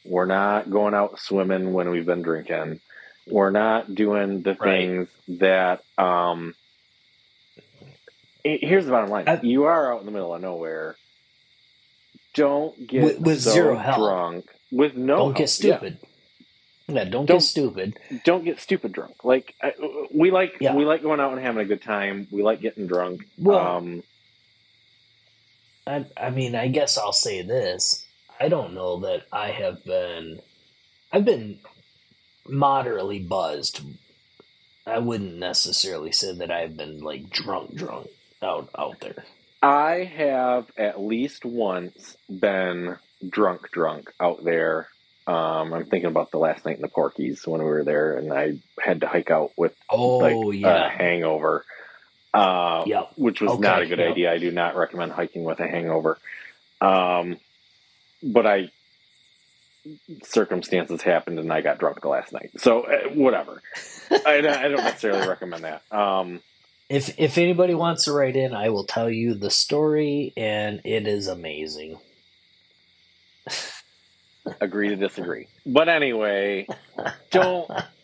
We're 0.05 0.25
not 0.25 0.69
going 0.69 0.93
out 0.93 1.19
swimming 1.19 1.73
when 1.73 1.89
we've 1.89 2.05
been 2.05 2.21
drinking. 2.21 2.79
We're 3.27 3.49
not 3.51 3.93
doing 3.93 4.43
the 4.43 4.53
Right. 4.53 4.61
things 4.61 5.07
that 5.39 5.83
um 5.97 6.55
he- 8.43 8.59
here's 8.61 8.85
the 8.85 8.91
bottom 8.91 9.09
line. 9.09 9.27
I- 9.27 9.41
you 9.41 9.63
are 9.65 9.93
out 9.93 9.99
in 10.01 10.05
the 10.05 10.11
middle 10.11 10.33
of 10.35 10.41
nowhere. 10.41 10.95
Don't 12.33 12.87
get 12.87 13.03
With- 13.03 13.19
with 13.21 13.41
so 13.41 13.51
zero 13.51 13.75
help. 13.77 13.97
drunk. 13.97 14.45
With 14.71 14.95
no 14.95 15.15
don't 15.15 15.25
help. 15.27 15.37
get 15.37 15.43
Yeah 15.43 15.49
stupid. 15.49 15.97
Yeah, 16.87 17.03
don't, 17.05 17.25
Don't- 17.25 17.37
get 17.37 17.41
stupid. 17.41 17.97
don't 18.25 18.45
get 18.45 18.59
stupid 18.59 18.91
drunk. 18.91 19.23
Like 19.23 19.55
I, 19.61 19.73
we 20.13 20.29
like 20.29 20.57
Yeah. 20.59 20.75
we 20.75 20.85
like 20.85 21.01
going 21.01 21.19
out 21.19 21.31
and 21.33 21.41
having 21.41 21.61
a 21.61 21.65
good 21.65 21.81
time. 21.81 22.27
We 22.31 22.43
like 22.43 22.61
getting 22.61 22.85
drunk. 22.87 23.25
Well, 23.39 23.57
um, 23.77 24.03
I, 25.87 26.05
I 26.17 26.29
mean, 26.31 26.55
I 26.55 26.67
guess 26.67 26.97
I'll 26.97 27.13
say 27.13 27.41
this. 27.41 28.05
I 28.39 28.49
don't 28.49 28.73
know 28.73 28.99
that 29.01 29.23
I 29.31 29.51
have 29.51 29.83
been. 29.83 30.39
I've 31.11 31.25
been 31.25 31.59
moderately 32.47 33.19
buzzed. 33.19 33.81
I 34.85 34.99
wouldn't 34.99 35.37
necessarily 35.37 36.11
say 36.11 36.33
that 36.35 36.51
I've 36.51 36.77
been 36.77 36.99
like 36.99 37.29
drunk, 37.29 37.75
drunk 37.75 38.07
out 38.41 38.69
out 38.77 38.99
there. 38.99 39.25
I 39.61 40.03
have 40.15 40.71
at 40.77 41.01
least 41.01 41.45
once 41.45 42.17
been 42.29 42.97
drunk, 43.27 43.71
drunk 43.71 44.11
out 44.19 44.43
there. 44.43 44.89
Um, 45.27 45.73
I'm 45.73 45.85
thinking 45.85 46.09
about 46.09 46.31
the 46.31 46.37
last 46.37 46.65
night 46.65 46.75
in 46.75 46.81
the 46.83 46.87
Porkies 46.87 47.47
when 47.47 47.61
we 47.61 47.67
were 47.69 47.83
there, 47.83 48.17
and 48.17 48.31
I 48.31 48.59
had 48.79 49.01
to 49.01 49.07
hike 49.07 49.31
out 49.31 49.51
with 49.57 49.73
Oh 49.89 50.19
like 50.19 50.35
a 50.35 50.55
yeah, 50.55 50.89
hangover. 50.89 51.65
Uh, 52.35 52.83
Yep. 52.85 53.11
which 53.15 53.41
was 53.41 53.51
Okay, 53.53 53.61
not 53.61 53.81
a 53.81 53.87
good 53.87 53.99
yep. 53.99 54.11
idea. 54.11 54.31
I 54.31 54.37
do 54.37 54.51
not 54.51 54.75
recommend 54.75 55.11
hiking 55.13 55.43
with 55.43 55.59
a 55.59 55.67
hangover. 55.67 56.17
Um, 56.81 57.37
but 58.23 58.45
I 58.45 58.69
circumstances 60.23 61.01
happened 61.01 61.39
and 61.39 61.51
I 61.53 61.61
got 61.61 61.77
drunk 61.79 62.03
last 62.05 62.33
night. 62.33 62.51
So 62.57 62.81
uh, 62.81 63.09
whatever. 63.13 63.61
I, 64.11 64.37
I 64.39 64.41
don't 64.41 64.83
necessarily 64.83 65.27
recommend 65.27 65.63
that. 65.63 65.83
Um, 65.95 66.41
if 66.89 67.19
if 67.19 67.37
anybody 67.37 67.73
wants 67.73 68.05
to 68.05 68.11
write 68.11 68.35
in, 68.35 68.53
I 68.53 68.69
will 68.69 68.83
tell 68.85 69.09
you 69.09 69.33
the 69.35 69.49
story, 69.49 70.33
and 70.37 70.81
it 70.85 71.07
is 71.07 71.27
amazing. 71.27 71.97
agree 74.61 74.89
to 74.89 74.95
disagree. 74.95 75.47
But 75.65 75.89
anyway, 75.89 76.67
don't 77.31 77.69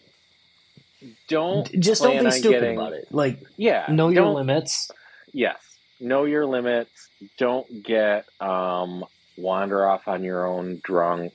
don't 1.27 1.71
Just 1.79 2.01
plan 2.01 2.15
don't 2.15 2.23
be 2.23 2.25
on 2.27 2.31
stupid 2.31 2.59
getting- 2.61 2.77
about 2.77 2.93
it. 2.93 3.07
Like 3.11 3.39
yeah 3.57 3.85
know 3.89 4.09
your 4.09 4.27
limits. 4.27 4.91
yes 5.33 5.57
know 5.99 6.25
your 6.25 6.45
limits 6.45 7.09
don't 7.37 7.83
get 7.83 8.25
um 8.41 9.05
wander 9.37 9.87
off 9.87 10.07
on 10.07 10.23
your 10.23 10.45
own 10.45 10.79
drunk 10.83 11.33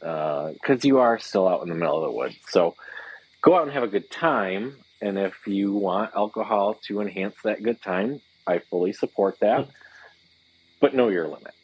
because 0.00 0.84
you 0.84 0.98
are 0.98 1.18
still 1.18 1.46
out 1.48 1.62
in 1.62 1.68
the 1.68 1.74
middle 1.74 1.96
of 1.96 2.10
the 2.10 2.16
woods 2.16 2.36
so 2.48 2.74
go 3.40 3.54
out 3.56 3.62
and 3.62 3.72
have 3.72 3.82
a 3.82 3.88
good 3.88 4.10
time 4.10 4.76
and 5.00 5.18
if 5.18 5.46
you 5.46 5.72
want 5.72 6.10
alcohol 6.14 6.74
to 6.86 7.00
enhance 7.00 7.34
that 7.44 7.62
good 7.62 7.80
time 7.82 8.20
i 8.46 8.58
fully 8.58 8.92
support 8.92 9.38
that 9.40 9.68
but 10.80 10.94
know 10.94 11.08
your 11.08 11.26
limit 11.28 11.54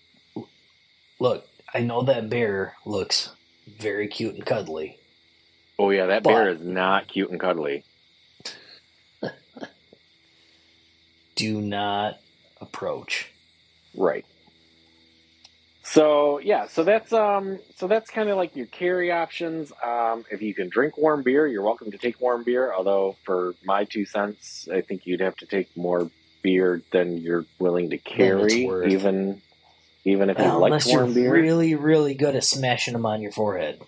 Look, 1.21 1.49
I 1.75 1.81
know 1.81 2.03
that 2.03 2.31
bear 2.31 2.75
looks 2.87 3.31
very 3.67 4.07
cute 4.07 4.37
and 4.37 4.47
cuddly. 4.47 4.98
Oh 5.79 5.91
yeah 5.91 6.07
that 6.07 6.23
But- 6.23 6.31
bear 6.31 6.49
is 6.51 6.61
not 6.61 7.09
cute 7.09 7.31
and 7.31 7.41
cuddly 7.41 7.85
Do 11.35 11.61
not 11.61 12.19
approach. 12.61 13.31
Right. 13.97 14.27
So 15.85 16.39
yeah, 16.41 16.67
so 16.67 16.83
that's 16.85 17.13
um 17.13 17.59
so 17.77 17.87
that's 17.87 18.11
kind 18.11 18.29
of 18.29 18.37
like 18.37 18.57
your 18.57 18.67
carry 18.67 19.11
options. 19.13 19.73
Um, 19.83 20.25
if 20.31 20.43
you 20.43 20.53
can 20.53 20.69
drink 20.69 20.99
warm 20.99 21.23
beer, 21.23 21.47
you're 21.47 21.63
welcome 21.63 21.91
to 21.93 21.99
take 21.99 22.21
warm 22.21 22.43
beer. 22.45 22.73
Although 22.75 23.17
for 23.25 23.55
my 23.65 23.85
two 23.85 24.05
cents, 24.05 24.69
I 24.73 24.81
think 24.83 25.07
you'd 25.07 25.21
have 25.21 25.37
to 25.37 25.47
take 25.47 25.75
more 25.77 26.11
beer 26.43 26.83
than 26.93 27.19
you're 27.19 27.45
willing 27.59 27.91
to 27.91 27.99
carry, 27.99 28.65
even 28.93 29.41
even 30.05 30.31
if 30.31 30.39
you 30.39 30.45
Well, 30.45 30.59
like 30.61 30.69
unless 30.71 30.89
you're 30.91 31.03
warm 31.03 31.15
beer. 31.15 31.33
really, 31.33 31.75
really 31.75 32.15
good 32.15 32.35
at 32.37 32.45
smashing 32.45 32.95
them 32.95 33.07
on 33.07 33.23
your 33.23 33.33
forehead. 33.33 33.81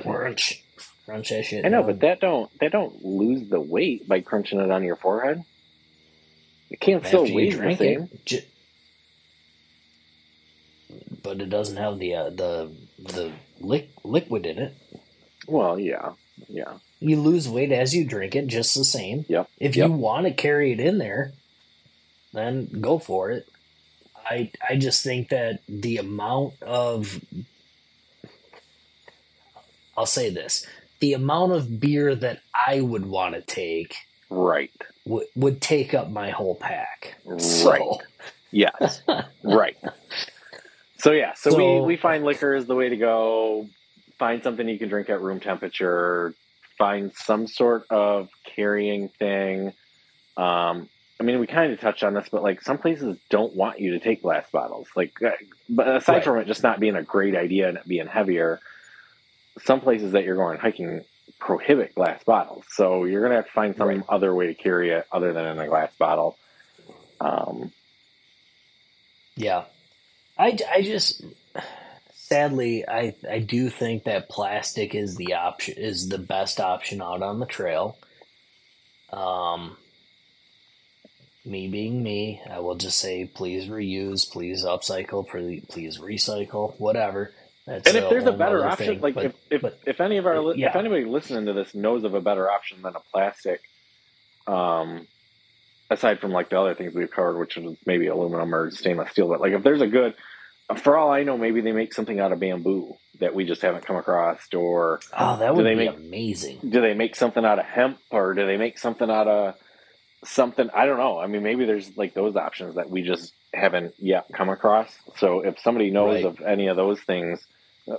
Crunch, 0.00 0.62
crunch 1.04 1.30
that 1.30 1.44
shit. 1.44 1.64
I 1.64 1.68
know, 1.68 1.82
down. 1.82 1.86
but 1.86 2.00
that 2.00 2.20
don't 2.20 2.50
that 2.60 2.72
don't 2.72 3.04
lose 3.04 3.48
the 3.48 3.60
weight 3.60 4.08
by 4.08 4.20
crunching 4.20 4.60
it 4.60 4.70
on 4.70 4.84
your 4.84 4.96
forehead. 4.96 5.42
It 6.70 6.80
can't 6.80 7.04
after 7.04 7.08
still 7.08 7.34
weigh 7.34 7.50
the 7.50 7.76
same. 7.76 8.08
it, 8.12 8.24
ju- 8.26 8.42
but 11.22 11.40
it 11.40 11.50
doesn't 11.50 11.76
have 11.76 11.98
the 11.98 12.14
uh, 12.14 12.30
the 12.30 12.70
the 12.98 13.32
lic- 13.60 13.90
liquid 14.04 14.46
in 14.46 14.58
it. 14.58 14.74
Well, 15.46 15.78
yeah, 15.78 16.12
yeah. 16.48 16.74
You 17.00 17.20
lose 17.20 17.48
weight 17.48 17.70
as 17.72 17.94
you 17.94 18.04
drink 18.04 18.34
it, 18.34 18.46
just 18.46 18.74
the 18.74 18.84
same. 18.84 19.26
Yep, 19.28 19.48
If 19.58 19.76
yep. 19.76 19.88
you 19.88 19.92
want 19.92 20.26
to 20.26 20.32
carry 20.32 20.72
it 20.72 20.80
in 20.80 20.98
there, 20.98 21.32
then 22.32 22.68
go 22.80 22.98
for 22.98 23.30
it. 23.30 23.46
I 24.26 24.50
I 24.66 24.76
just 24.76 25.02
think 25.04 25.28
that 25.28 25.60
the 25.68 25.98
amount 25.98 26.54
of 26.62 27.20
I'll 29.96 30.06
say 30.06 30.30
this: 30.30 30.66
the 31.04 31.12
amount 31.12 31.52
of 31.52 31.78
beer 31.78 32.14
that 32.14 32.40
I 32.66 32.80
would 32.80 33.04
want 33.04 33.34
to 33.34 33.42
take 33.42 33.94
Right. 34.30 34.70
would 35.04 35.26
would 35.36 35.60
take 35.60 35.92
up 35.92 36.08
my 36.10 36.30
whole 36.30 36.54
pack. 36.54 37.16
Right. 37.26 37.40
So, 37.42 38.00
Yes. 38.50 39.02
right. 39.42 39.76
So 40.98 41.12
yeah, 41.12 41.34
so, 41.34 41.50
So- 41.50 41.80
we, 41.82 41.86
we 41.88 41.96
find 41.98 42.24
liquor 42.24 42.54
is 42.54 42.64
the 42.64 42.74
way 42.74 42.88
to 42.88 42.96
go. 42.96 43.68
Find 44.18 44.42
something 44.42 44.66
you 44.66 44.78
can 44.78 44.88
drink 44.88 45.10
at 45.10 45.20
room 45.20 45.40
temperature. 45.40 46.32
Find 46.78 47.12
some 47.12 47.46
sort 47.48 47.84
of 47.90 48.30
carrying 48.44 49.08
thing. 49.10 49.74
Um, 50.38 50.88
I 51.20 51.22
mean, 51.22 51.38
we 51.38 51.46
kind 51.46 51.70
of 51.70 51.80
touched 51.80 52.02
on 52.02 52.14
this, 52.14 52.28
but 52.30 52.42
like 52.42 52.62
some 52.62 52.78
places 52.78 53.18
don't 53.28 53.54
want 53.54 53.78
you 53.78 53.90
to 53.92 53.98
take 53.98 54.22
glass 54.22 54.46
bottles. 54.50 54.88
Like, 54.96 55.20
uh, 55.22 55.32
but 55.68 55.86
aside 55.86 56.14
Right. 56.14 56.24
from 56.24 56.38
it 56.38 56.46
just 56.46 56.62
not 56.62 56.80
being 56.80 56.96
a 56.96 57.02
great 57.02 57.36
idea 57.36 57.68
and 57.68 57.76
it 57.76 57.86
being 57.86 58.06
heavier, 58.06 58.60
some 59.62 59.80
places 59.80 60.12
that 60.12 60.24
you're 60.24 60.36
going 60.36 60.58
hiking 60.58 61.04
prohibit 61.38 61.94
glass 61.94 62.22
bottles. 62.24 62.64
So 62.70 63.04
you're 63.04 63.22
gonna 63.22 63.36
have 63.36 63.46
to 63.46 63.52
find 63.52 63.76
some 63.76 63.88
Right. 63.88 64.02
other 64.08 64.34
way 64.34 64.46
to 64.46 64.54
carry 64.54 64.90
it 64.90 65.06
other 65.12 65.32
than 65.32 65.46
in 65.46 65.58
a 65.58 65.68
glass 65.68 65.92
bottle. 65.98 66.36
Um, 67.20 67.72
yeah, 69.36 69.64
I, 70.38 70.56
I 70.70 70.82
just 70.82 71.22
sadly 72.14 72.86
I 72.88 73.14
I 73.30 73.38
do 73.40 73.68
think 73.70 74.04
that 74.04 74.28
plastic 74.28 74.94
is 74.94 75.16
the 75.16 75.34
option 75.34 75.74
is 75.76 76.08
the 76.08 76.18
best 76.18 76.60
option 76.60 77.02
out 77.02 77.22
on 77.22 77.38
the 77.40 77.46
trail. 77.46 77.96
Um, 79.12 79.76
me 81.44 81.68
being 81.68 82.02
me, 82.02 82.40
I 82.50 82.60
will 82.60 82.74
just 82.76 82.98
say 82.98 83.26
please 83.26 83.66
reuse, 83.68 84.30
please 84.30 84.64
upcycle, 84.64 85.28
please 85.28 85.64
please 85.68 85.98
recycle, 85.98 86.78
whatever. 86.80 87.32
That's 87.66 87.86
and 87.88 87.96
if 87.96 88.10
there's 88.10 88.26
a 88.26 88.32
better 88.32 88.64
option, 88.64 88.86
thing, 88.86 89.00
like 89.00 89.14
but- 89.14 89.24
if, 89.26 89.34
if, 89.50 89.62
but- 89.62 89.78
if 89.86 90.00
any 90.00 90.18
of 90.18 90.26
our 90.26 90.40
li- 90.40 90.62
if 90.62 90.76
anybody 90.76 91.04
listening 91.04 91.46
to 91.46 91.52
this 91.52 91.74
knows 91.74 92.04
of 92.04 92.14
a 92.14 92.20
better 92.20 92.50
option 92.50 92.82
than 92.82 92.94
a 92.94 93.00
plastic, 93.00 93.62
um, 94.46 95.06
aside 95.90 96.20
from 96.20 96.32
like 96.32 96.50
the 96.50 96.60
other 96.60 96.74
things 96.74 96.94
we've 96.94 97.10
covered, 97.10 97.38
which 97.38 97.56
is 97.56 97.76
maybe 97.86 98.06
aluminum 98.08 98.54
or 98.54 98.70
stainless 98.70 99.10
steel, 99.12 99.28
but 99.28 99.40
like 99.40 99.52
if 99.52 99.62
there's 99.62 99.80
a 99.80 99.86
good, 99.86 100.14
for 100.76 100.96
all 100.96 101.10
I 101.10 101.22
know, 101.22 101.38
maybe 101.38 101.62
they 101.62 101.72
make 101.72 101.94
something 101.94 102.20
out 102.20 102.32
of 102.32 102.40
bamboo 102.40 102.96
that 103.20 103.34
we 103.34 103.44
just 103.44 103.62
haven't 103.62 103.86
come 103.86 103.96
across, 103.96 104.40
or 104.52 105.00
oh, 105.16 105.38
that 105.38 105.54
would 105.54 105.64
they 105.64 105.74
be 105.74 105.86
make, 105.86 105.96
amazing. 105.96 106.58
Do 106.68 106.80
they 106.80 106.94
make 106.94 107.16
something 107.16 107.44
out 107.44 107.58
of 107.58 107.64
hemp, 107.64 107.98
or 108.10 108.34
do 108.34 108.46
they 108.46 108.56
make 108.56 108.78
something 108.78 109.10
out 109.10 109.28
of 109.28 109.54
something? 110.24 110.68
I 110.74 110.84
don't 110.86 110.98
know. 110.98 111.18
I 111.18 111.26
mean, 111.28 111.42
maybe 111.42 111.64
there's 111.64 111.96
like 111.96 112.12
those 112.12 112.36
options 112.36 112.74
that 112.74 112.90
we 112.90 113.02
just 113.02 113.32
haven't 113.54 113.94
yet 113.98 114.26
come 114.32 114.48
across. 114.48 114.94
So 115.16 115.40
if 115.40 115.58
somebody 115.60 115.90
knows 115.90 116.24
right. 116.24 116.24
of 116.24 116.40
any 116.40 116.66
of 116.66 116.76
those 116.76 117.00
things, 117.00 117.46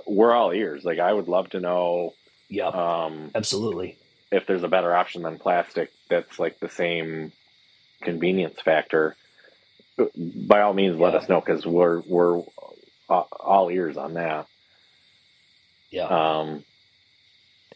we're 0.06 0.32
all 0.32 0.52
ears. 0.52 0.84
Like 0.84 0.98
I 0.98 1.12
would 1.12 1.28
love 1.28 1.50
to 1.50 1.60
know. 1.60 2.14
Yeah, 2.48 2.68
um, 2.68 3.30
absolutely. 3.34 3.96
If 4.30 4.46
there's 4.46 4.62
a 4.62 4.68
better 4.68 4.94
option 4.94 5.22
than 5.22 5.38
plastic, 5.38 5.90
that's 6.08 6.38
like 6.38 6.58
the 6.60 6.68
same 6.68 7.32
convenience 8.02 8.60
factor. 8.60 9.16
By 10.16 10.60
all 10.60 10.74
means, 10.74 10.98
let 10.98 11.14
us 11.14 11.28
know 11.28 11.40
because 11.40 11.64
we're 11.66 12.00
we're 12.00 12.42
all 13.08 13.70
ears 13.70 13.96
on 13.96 14.14
that. 14.14 14.46
Yeah. 15.90 16.06
Um, 16.06 16.64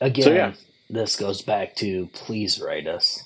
Again, 0.00 0.24
so 0.24 0.32
yeah. 0.32 0.52
this 0.88 1.16
goes 1.16 1.42
back 1.42 1.76
to 1.76 2.08
please 2.12 2.60
write 2.60 2.86
us. 2.86 3.24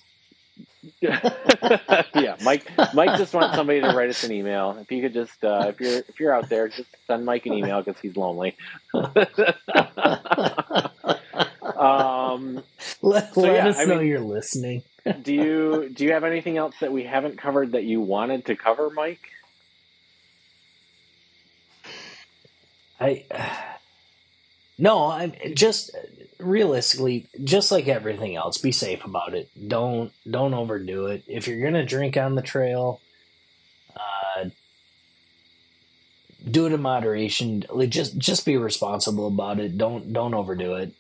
yeah, 1.00 2.36
Mike. 2.42 2.70
Mike 2.94 3.16
just 3.18 3.34
wants 3.34 3.56
somebody 3.56 3.80
to 3.80 3.88
write 3.88 4.10
us 4.10 4.24
an 4.24 4.32
email. 4.32 4.76
If 4.80 4.90
you 4.92 5.02
could 5.02 5.12
just, 5.12 5.42
uh, 5.44 5.66
if 5.68 5.80
you're 5.80 5.98
if 5.98 6.20
you're 6.20 6.34
out 6.34 6.48
there, 6.48 6.68
just 6.68 6.88
send 7.06 7.24
Mike 7.24 7.46
an 7.46 7.54
email 7.54 7.82
because 7.82 8.00
he's 8.00 8.16
lonely. 8.16 8.56
um, 11.76 12.62
let, 13.02 13.34
so 13.34 13.40
let 13.42 13.54
yeah, 13.54 13.68
us 13.68 13.78
I 13.78 13.84
know 13.84 13.98
mean, 13.98 14.06
you're 14.08 14.20
listening. 14.20 14.82
do 15.22 15.32
you 15.34 15.90
do 15.92 16.04
you 16.04 16.12
have 16.12 16.24
anything 16.24 16.56
else 16.56 16.74
that 16.80 16.92
we 16.92 17.04
haven't 17.04 17.38
covered 17.38 17.72
that 17.72 17.84
you 17.84 18.00
wanted 18.00 18.46
to 18.46 18.56
cover, 18.56 18.90
Mike? 18.90 19.20
I 23.00 23.24
no, 24.78 25.06
I'm 25.06 25.34
just 25.54 25.90
realistically, 26.38 27.28
just 27.42 27.70
like 27.72 27.88
everything 27.88 28.36
else, 28.36 28.58
be 28.58 28.72
safe 28.72 29.04
about 29.04 29.34
it. 29.34 29.48
Don't 29.68 30.12
don't 30.28 30.54
overdo 30.54 31.06
it. 31.06 31.24
If 31.26 31.46
you're 31.48 31.62
gonna 31.62 31.84
drink 31.86 32.16
on 32.16 32.34
the 32.34 32.42
trail, 32.42 33.00
uh, 33.94 34.48
do 36.48 36.66
it 36.66 36.72
in 36.72 36.82
moderation. 36.82 37.64
Like 37.70 37.90
just 37.90 38.18
just 38.18 38.44
be 38.44 38.56
responsible 38.56 39.28
about 39.28 39.60
it. 39.60 39.78
Don't 39.78 40.12
don't 40.12 40.34
overdo 40.34 40.74
it. 40.74 40.94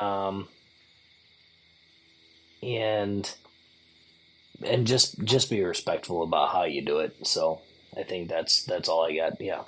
Um, 0.00 0.48
and 2.62 3.30
and 4.62 4.86
just 4.86 5.18
just 5.24 5.50
be 5.50 5.62
respectful 5.62 6.22
about 6.22 6.50
how 6.50 6.64
you 6.64 6.82
do 6.82 6.98
it. 6.98 7.26
So 7.26 7.60
I 7.96 8.02
think 8.02 8.28
that's 8.28 8.64
that's 8.64 8.88
all 8.88 9.04
I 9.04 9.16
got. 9.16 9.40
Yeah. 9.40 9.62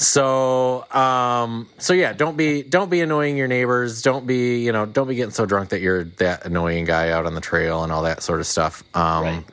So, 0.00 0.90
um, 0.92 1.68
so 1.76 1.92
yeah, 1.92 2.14
don't 2.14 2.34
be 2.34 2.62
don't 2.62 2.90
be 2.90 3.02
annoying 3.02 3.36
your 3.36 3.48
neighbors. 3.48 4.00
Don't 4.00 4.26
be 4.26 4.64
you 4.64 4.72
know 4.72 4.86
don't 4.86 5.06
be 5.06 5.14
getting 5.14 5.30
so 5.30 5.44
drunk 5.44 5.68
that 5.70 5.82
you're 5.82 6.04
that 6.04 6.46
annoying 6.46 6.86
guy 6.86 7.10
out 7.10 7.26
on 7.26 7.34
the 7.34 7.42
trail 7.42 7.84
and 7.84 7.92
all 7.92 8.04
that 8.04 8.22
sort 8.22 8.40
of 8.40 8.46
stuff. 8.46 8.82
Um, 8.96 9.24
right. 9.24 9.44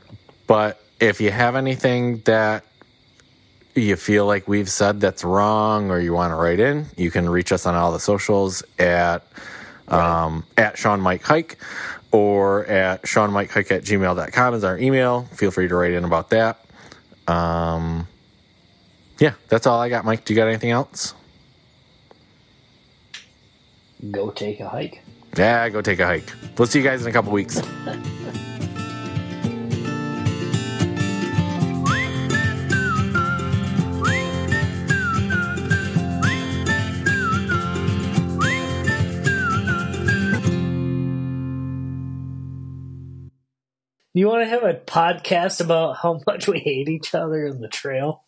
But 0.47 0.81
if 1.01 1.19
you 1.19 1.31
have 1.31 1.57
anything 1.57 2.19
that 2.19 2.63
you 3.75 3.97
feel 3.97 4.25
like 4.25 4.47
we've 4.47 4.69
said 4.69 5.01
that's 5.01 5.25
wrong 5.25 5.91
or 5.91 5.99
you 5.99 6.13
want 6.13 6.31
to 6.31 6.35
write 6.35 6.61
in, 6.61 6.85
you 6.95 7.11
can 7.11 7.27
reach 7.27 7.51
us 7.51 7.65
on 7.65 7.75
all 7.75 7.91
the 7.91 7.99
socials 7.99 8.63
at 8.79 9.27
um, 9.89 10.45
at 10.55 10.77
Shawn 10.77 11.01
Mike 11.01 11.23
Hike 11.23 11.57
or 12.13 12.65
at 12.67 13.05
Shawn 13.05 13.33
Mike 13.33 13.51
Hike 13.51 13.69
at 13.73 13.83
gmail.com 13.83 14.53
is 14.53 14.63
our 14.63 14.77
email. 14.77 15.23
Feel 15.33 15.51
free 15.51 15.67
to 15.67 15.75
write 15.75 15.91
in 15.91 16.05
about 16.05 16.29
that. 16.29 16.65
Um, 17.27 18.07
yeah, 19.19 19.33
that's 19.49 19.67
all 19.67 19.79
I 19.79 19.89
got, 19.89 20.05
Mike. 20.05 20.25
Do 20.25 20.33
you 20.33 20.37
got 20.37 20.47
anything 20.47 20.71
else? 20.71 21.13
Go 24.11 24.29
take 24.31 24.59
a 24.59 24.69
hike. 24.69 25.01
Yeah, 25.35 25.69
go 25.69 25.81
take 25.81 25.99
a 25.99 26.05
hike. 26.05 26.31
We'll 26.57 26.67
see 26.67 26.79
you 26.79 26.85
guys 26.85 27.01
in 27.01 27.07
a 27.07 27.11
couple 27.11 27.31
weeks. 27.31 27.61
You 44.17 44.27
want 44.27 44.45
to 44.45 44.49
have 44.49 44.63
a 44.63 44.73
podcast 44.73 45.61
about 45.63 45.97
how 45.97 46.19
much 46.25 46.47
we 46.47 46.57
hate 46.57 46.89
each 46.89 47.13
other 47.13 47.45
in 47.45 47.61
the 47.61 47.67
trail? 47.67 48.23